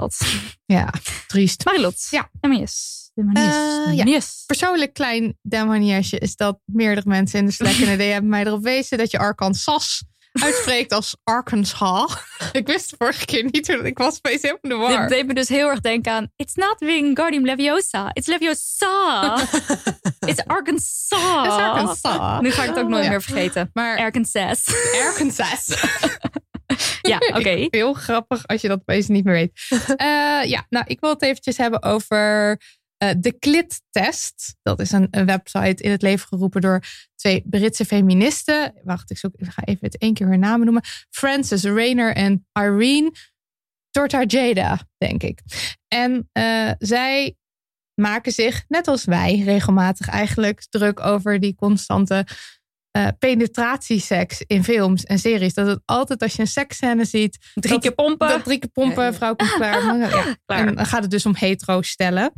[0.00, 0.16] Dat.
[0.66, 0.92] Ja,
[1.26, 1.64] triest.
[1.64, 2.06] Marilot.
[2.10, 2.28] Ja.
[2.40, 3.10] De manies.
[3.14, 3.54] De manies.
[3.54, 4.20] Eh, de ja.
[4.46, 8.44] Persoonlijk klein demoniesje is dat meerdere mensen in de Slack en de DM hebben mij
[8.46, 12.16] erop wezen dat je Arkansas uitspreekt als Arkansas.
[12.52, 15.08] ik wist de vorige keer niet hoe ik was opeens helemaal in de Dit war.
[15.08, 16.32] deed me dus heel erg denken aan...
[16.36, 18.10] It's not Wingardium Leviosa.
[18.12, 19.38] It's Leviosa.
[20.30, 21.48] It's Arkansas.
[21.48, 22.40] Arkansas.
[22.40, 23.10] Nu ga ik het ook nooit Ja.
[23.10, 23.70] meer vergeten.
[23.72, 24.64] Maar Arkansas.
[25.06, 25.66] Arkansas.
[27.12, 27.66] ja, oké.
[27.70, 29.52] Heel grappig als je dat opeens niet meer weet.
[29.96, 32.60] Eh, ja, nou, ik wil het eventjes hebben over
[32.96, 34.56] eh, de Clit-test.
[34.62, 36.82] Dat is een, een website in het leven geroepen door
[37.14, 38.74] twee Britse feministen.
[38.84, 40.82] Wacht, ik, zoek, ik ga even het één keer hun namen noemen.
[41.10, 43.12] Frances Rayner en Irene
[43.90, 45.40] Tortajada, denk ik.
[45.88, 47.36] En eh, zij
[47.94, 52.26] maken zich, net als wij, regelmatig eigenlijk druk over die constante
[52.96, 55.54] eh, penetratieseks in films en series.
[55.54, 58.28] Dat het altijd als je een seksscène ziet, Drie dat- keer pompen.
[58.28, 59.84] dat drie keer pompen, vrouw komt klaar.
[59.98, 60.36] Ja.
[60.46, 60.66] Klaar.
[60.66, 62.32] En dan gaat het dus om hetero stellen.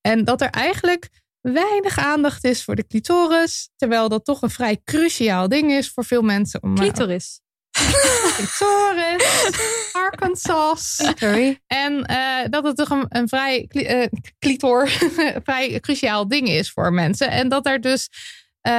[0.00, 1.08] En dat er eigenlijk
[1.40, 3.68] weinig aandacht is voor de clitoris.
[3.76, 6.62] Terwijl dat toch een vrij cruciaal ding is voor veel mensen.
[6.62, 7.40] Om, eh, Clitoris.
[8.36, 9.50] clitoris,
[9.92, 10.96] Arkansas.
[11.16, 11.60] Sorry.
[11.66, 12.16] En eh,
[12.50, 14.06] dat het toch een, een vrij eh,
[14.38, 14.88] clitor,
[15.44, 17.30] vrij cruciaal ding is voor mensen.
[17.30, 18.08] En dat er dus
[18.62, 18.72] eh,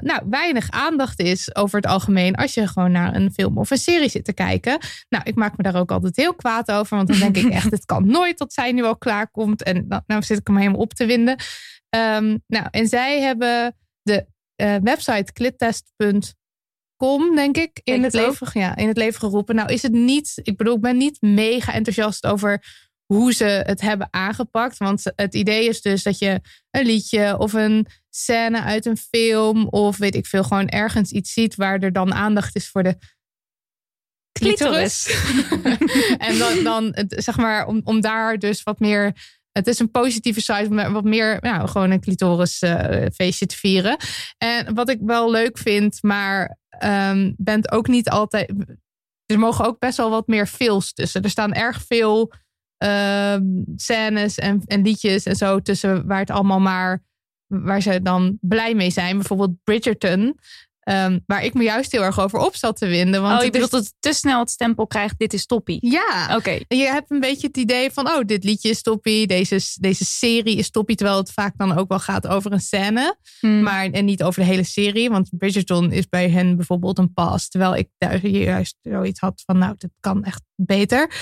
[0.00, 3.78] nou, weinig aandacht is over het algemeen als je gewoon naar een film of een
[3.78, 4.78] serie zit te kijken.
[5.08, 7.70] Nou, ik maak me daar ook altijd heel kwaad over, want dan denk ik echt,
[7.78, 9.62] het kan nooit dat zij nu al klaar komt.
[9.62, 11.36] En dan, nou zit ik hem helemaal op te winden.
[11.88, 18.26] Ehm, nou, en zij hebben de eh, website clittest.com, denk ik, in het, ook.
[18.26, 19.54] leven, ja, in het leven geroepen.
[19.54, 22.64] Nou, is het niet, ik bedoel, ik ben niet mega enthousiast over
[23.12, 24.78] hoe ze het hebben aangepakt.
[24.78, 26.40] Want het idee is dus dat je
[26.70, 31.32] een liedje of een scène uit een film of weet ik veel, gewoon ergens iets
[31.32, 32.98] ziet waar er dan aandacht is voor de
[34.32, 35.06] clitoris.
[36.28, 39.36] en dan, dan het, zeg maar, om, om daar dus wat meer.
[39.52, 43.56] Het is een positieve site om wat meer, nou, gewoon een clitoris eh, feestje te
[43.56, 43.96] vieren.
[44.38, 48.52] En wat ik wel leuk vind, maar ehm bent ook niet altijd.
[49.26, 51.22] Er mogen ook best wel wat meer fills tussen.
[51.22, 52.32] Er staan erg veel
[53.76, 57.06] scènes en, en liedjes en zo tussen waar het allemaal maar
[57.46, 59.16] waar ze dan blij mee zijn.
[59.16, 60.38] Bijvoorbeeld Bridgerton.
[60.80, 63.22] ehm, waar ik me juist heel erg over op zat te winden.
[63.22, 65.78] Want oh, je bedoelt dat het te snel het stempel krijgt, dit is toppie.
[65.90, 66.58] Ja, Oké.
[66.68, 70.56] je hebt een beetje het idee van, oh, dit liedje is toppie, deze, deze serie
[70.56, 73.62] is toppie, terwijl het vaak dan ook wel gaat over een scène, Hmm.
[73.62, 77.48] maar en niet over de hele serie, want Bridgerton is bij hen bijvoorbeeld een pas,
[77.48, 81.12] terwijl ik daar juist zoiets had van, nou, dit kan echt beter.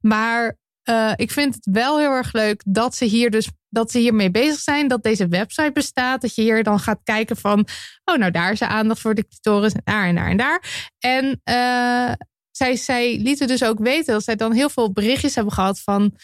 [0.00, 3.98] Maar eh, ik vind het wel heel erg leuk dat ze hier dus dat ze
[3.98, 7.66] hiermee bezig zijn, dat deze website bestaat, dat je hier dan gaat kijken van,
[8.04, 10.88] oh, nou daar is er aandacht voor de clitoris en daar en daar en daar.
[10.98, 12.12] En eh,
[12.50, 16.16] zij, zij lieten dus ook weten dat zij dan heel veel berichtjes hebben gehad van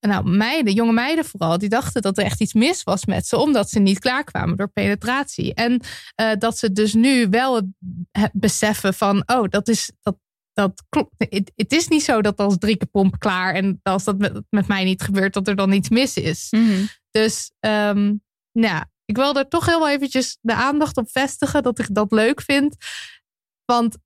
[0.00, 3.36] nou, meiden, jonge meiden vooral, die dachten dat er echt iets mis was met ze,
[3.36, 5.54] omdat ze niet klaarkwamen door penetratie.
[5.54, 5.80] En
[6.14, 7.72] eh, dat ze dus nu wel
[8.32, 10.16] beseffen van, oh, dat is dat.
[10.52, 11.14] Dat klopt.
[11.16, 14.42] Het, het is niet zo dat als drie keer pomp klaar en als dat met,
[14.50, 16.46] met mij niet gebeurt, dat er dan iets mis is.
[16.50, 16.84] Mhm.
[17.10, 18.04] Dus ehm,
[18.52, 21.94] nou, ja, ik wil er toch heel wel eventjes de aandacht op vestigen dat ik
[21.94, 22.76] dat leuk vind.
[23.64, 23.96] Want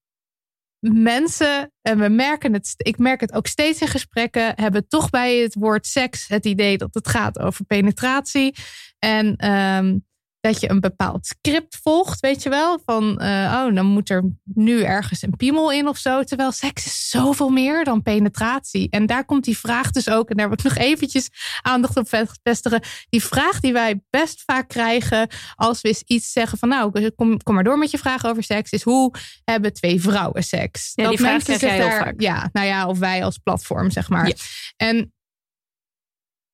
[0.93, 5.37] mensen, en we merken het, ik merk het ook steeds in gesprekken, hebben toch bij
[5.37, 8.55] het woord seks het idee dat het gaat over penetratie.
[8.99, 9.99] En ehm,
[10.45, 12.79] dat je een bepaald script volgt, weet je wel?
[12.85, 16.23] Van, eh, oh, dan moet er nu ergens een piemel in of zo.
[16.23, 18.91] Terwijl seks is zoveel meer dan penetratie.
[18.91, 21.31] En daar komt die vraag dus ook, en daar wil ik nog eventjes
[21.63, 22.09] aandacht op
[22.43, 22.81] vestigen.
[23.09, 27.43] Die vraag die wij best vaak krijgen als we eens iets zeggen van, nou, kom,
[27.43, 29.15] kom maar door met je vraag over seks, is hoe
[29.45, 30.93] hebben twee vrouwen seks?
[30.95, 32.21] Ja, die vraag daar, vaak.
[32.21, 34.27] Ja, nou ja, of wij als platform, zeg maar.
[34.27, 34.35] Ja.
[34.77, 35.13] En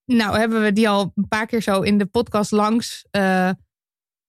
[0.05, 3.07] nou hebben we die al een paar keer zo in de podcast langs.
[3.11, 3.51] eh,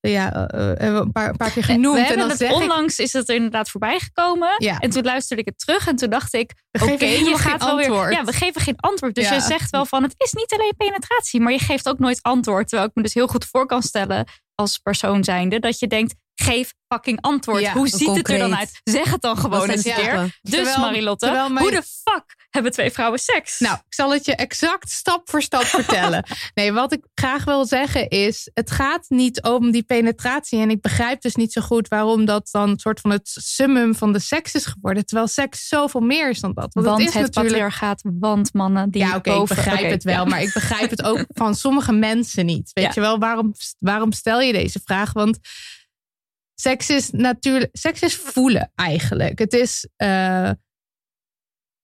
[0.10, 1.96] ja, eh, eh, hebben we een paar, een paar keer genoemd.
[2.00, 4.50] We en dan het zeg ik, onlangs is het er inderdaad voorbij gekomen.
[4.58, 4.80] Ja.
[4.80, 7.38] En toen luisterde ik het terug en toen dacht ik, We oké, geven helemaal je
[7.38, 7.86] geen gaat wel weer.
[7.88, 8.14] antwoord.
[8.14, 9.16] Ja, we geven geen antwoord.
[9.16, 9.34] Dus Ja.
[9.34, 12.68] je zegt wel van, het is niet alleen penetratie, maar je geeft ook nooit antwoord.
[12.68, 14.26] Terwijl ik me dus heel goed voor kan stellen
[14.56, 17.62] als persoon zijnde dat je denkt, geef fucking antwoord.
[17.62, 18.80] Ja, Hoe ziet het er dan uit?
[18.84, 20.40] Zeg het dan gewoon eens een keer.
[20.42, 23.60] Dus Terwijl- Marilotte, terwijl mijn- hoe de fuck hebben twee vrouwen seks?
[23.60, 26.26] Nou, ik zal het je exact stap voor stap vertellen.
[26.54, 30.60] Nee, wat ik graag wil zeggen is: het gaat niet om die penetratie.
[30.60, 33.96] En ik begrijp dus niet zo goed waarom dat dan een soort van het summum
[33.96, 35.06] van de seks is geworden.
[35.06, 36.74] Terwijl seks zoveel meer is dan dat.
[36.74, 37.54] Want, want het is het natuurlijk.
[37.54, 39.56] patriarchaat, want mannen die Ja, oké, ik boven...
[39.56, 40.26] begrijp het wel, ja.
[40.26, 42.72] maar ik begrijp het ook van sommige mensen niet.
[42.74, 42.92] Weet Ja.
[42.94, 45.14] je wel, waarom, waarom stel je deze vraag?
[45.14, 45.40] Want
[46.56, 49.40] seks is natuurlijk, seks is voelen eigenlijk.
[49.40, 50.50] Het is eh,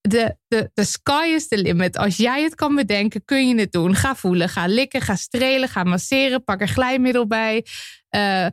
[0.02, 1.98] de, de, de sky is the limit.
[1.98, 3.96] Als jij het kan bedenken, kun je het doen.
[3.96, 7.66] Ga voelen, ga likken, ga strelen, ga masseren, pak er glijmiddel bij.
[8.10, 8.52] Eh, eh,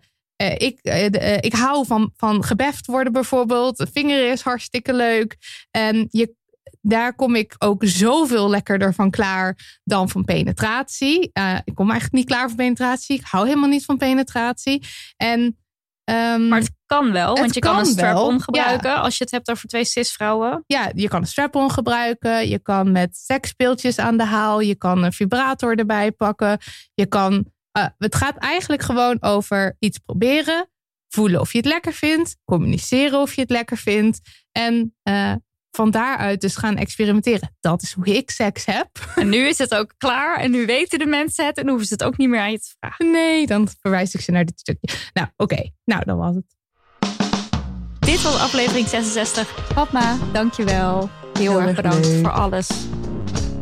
[0.56, 3.80] ik, eh, ik hou van, van gebeft worden bijvoorbeeld.
[3.80, 5.36] Een vinger is hartstikke leuk.
[5.70, 6.34] En je,
[6.80, 11.20] daar kom ik ook zoveel lekkerder van klaar dan van penetratie.
[11.64, 13.16] Ik kom eigenlijk niet klaar van penetratie.
[13.18, 14.86] Ik hou helemaal niet van penetratie.
[15.16, 15.58] En,
[16.04, 19.24] ehm, Maar het kan wel, Het want je kan, kan een strap-on gebruiken als je
[19.24, 20.64] het hebt over twee cis-vrouwen.
[20.66, 22.48] ja, je kan een strap-on gebruiken.
[22.48, 24.60] Je kan met seksspeeltjes aan de haal.
[24.60, 26.58] Je kan een vibrator erbij pakken.
[26.94, 27.52] Je kan.
[27.72, 30.68] eh, het gaat eigenlijk gewoon over iets proberen.
[31.08, 32.36] Voelen of je het lekker vindt.
[32.44, 34.20] Communiceren of je het lekker vindt.
[34.52, 35.32] En eh,
[35.70, 37.56] van daaruit dus gaan experimenteren.
[37.60, 38.88] Dat is hoe ik seks heb.
[39.14, 41.92] En nu is het ook klaar en nu weten de mensen het en hoeven ze
[41.92, 43.10] het ook niet meer aan je te vragen.
[43.10, 44.96] Nee, dan verwijs ik ze naar dit stukje.
[45.12, 45.70] Nou, oké.
[45.84, 46.53] Nou, dan was het.
[48.14, 49.54] Dit was aflevering 66.
[49.74, 51.10] Padma, dankjewel.
[51.32, 52.20] Heel, Heel erg bedankt leuk.
[52.20, 52.68] voor alles.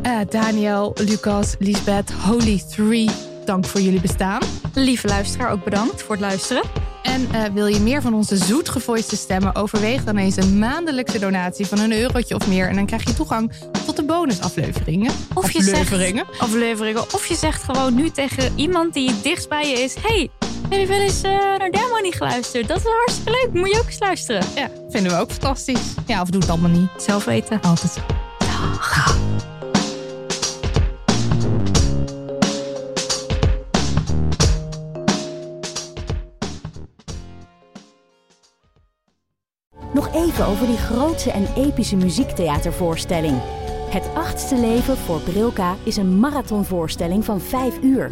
[0.01, 3.09] Eh, Daniel, Lucas, Lisbeth, Holy Three.
[3.45, 4.41] Dank voor jullie bestaan.
[4.73, 6.63] Lieve luisteraar, ook bedankt voor het luisteren.
[7.03, 9.55] En eh, wil je meer van onze zoetgevoiste stemmen?
[9.55, 12.67] Overweeg dan eens een maandelijkse donatie van een eurotje of meer.
[12.67, 13.51] En dan krijg je toegang
[13.85, 15.11] tot de bonusafleveringen.
[15.33, 16.25] Of je afleveringen.
[16.25, 17.01] zegt afleveringen.
[17.01, 20.29] Of je zegt gewoon nu tegen iemand die het dichtst bij je is: Hey,
[20.73, 22.67] heb je wel eens eh, naar Demo niet geluisterd?
[22.67, 23.53] Dat is hartstikke leuk.
[23.53, 24.43] Moet je ook eens luisteren.
[24.55, 25.93] Ja, vinden we ook fantastisch.
[26.05, 26.89] Ja, of doe het allemaal niet.
[26.97, 27.61] Zelf weten.
[27.61, 28.01] Altijd zo.
[39.93, 43.41] Nog even over die grootse en epische muziektheatervoorstelling.
[43.89, 48.11] Het achtste leven voor Brilka is een marathonvoorstelling van 5 uur.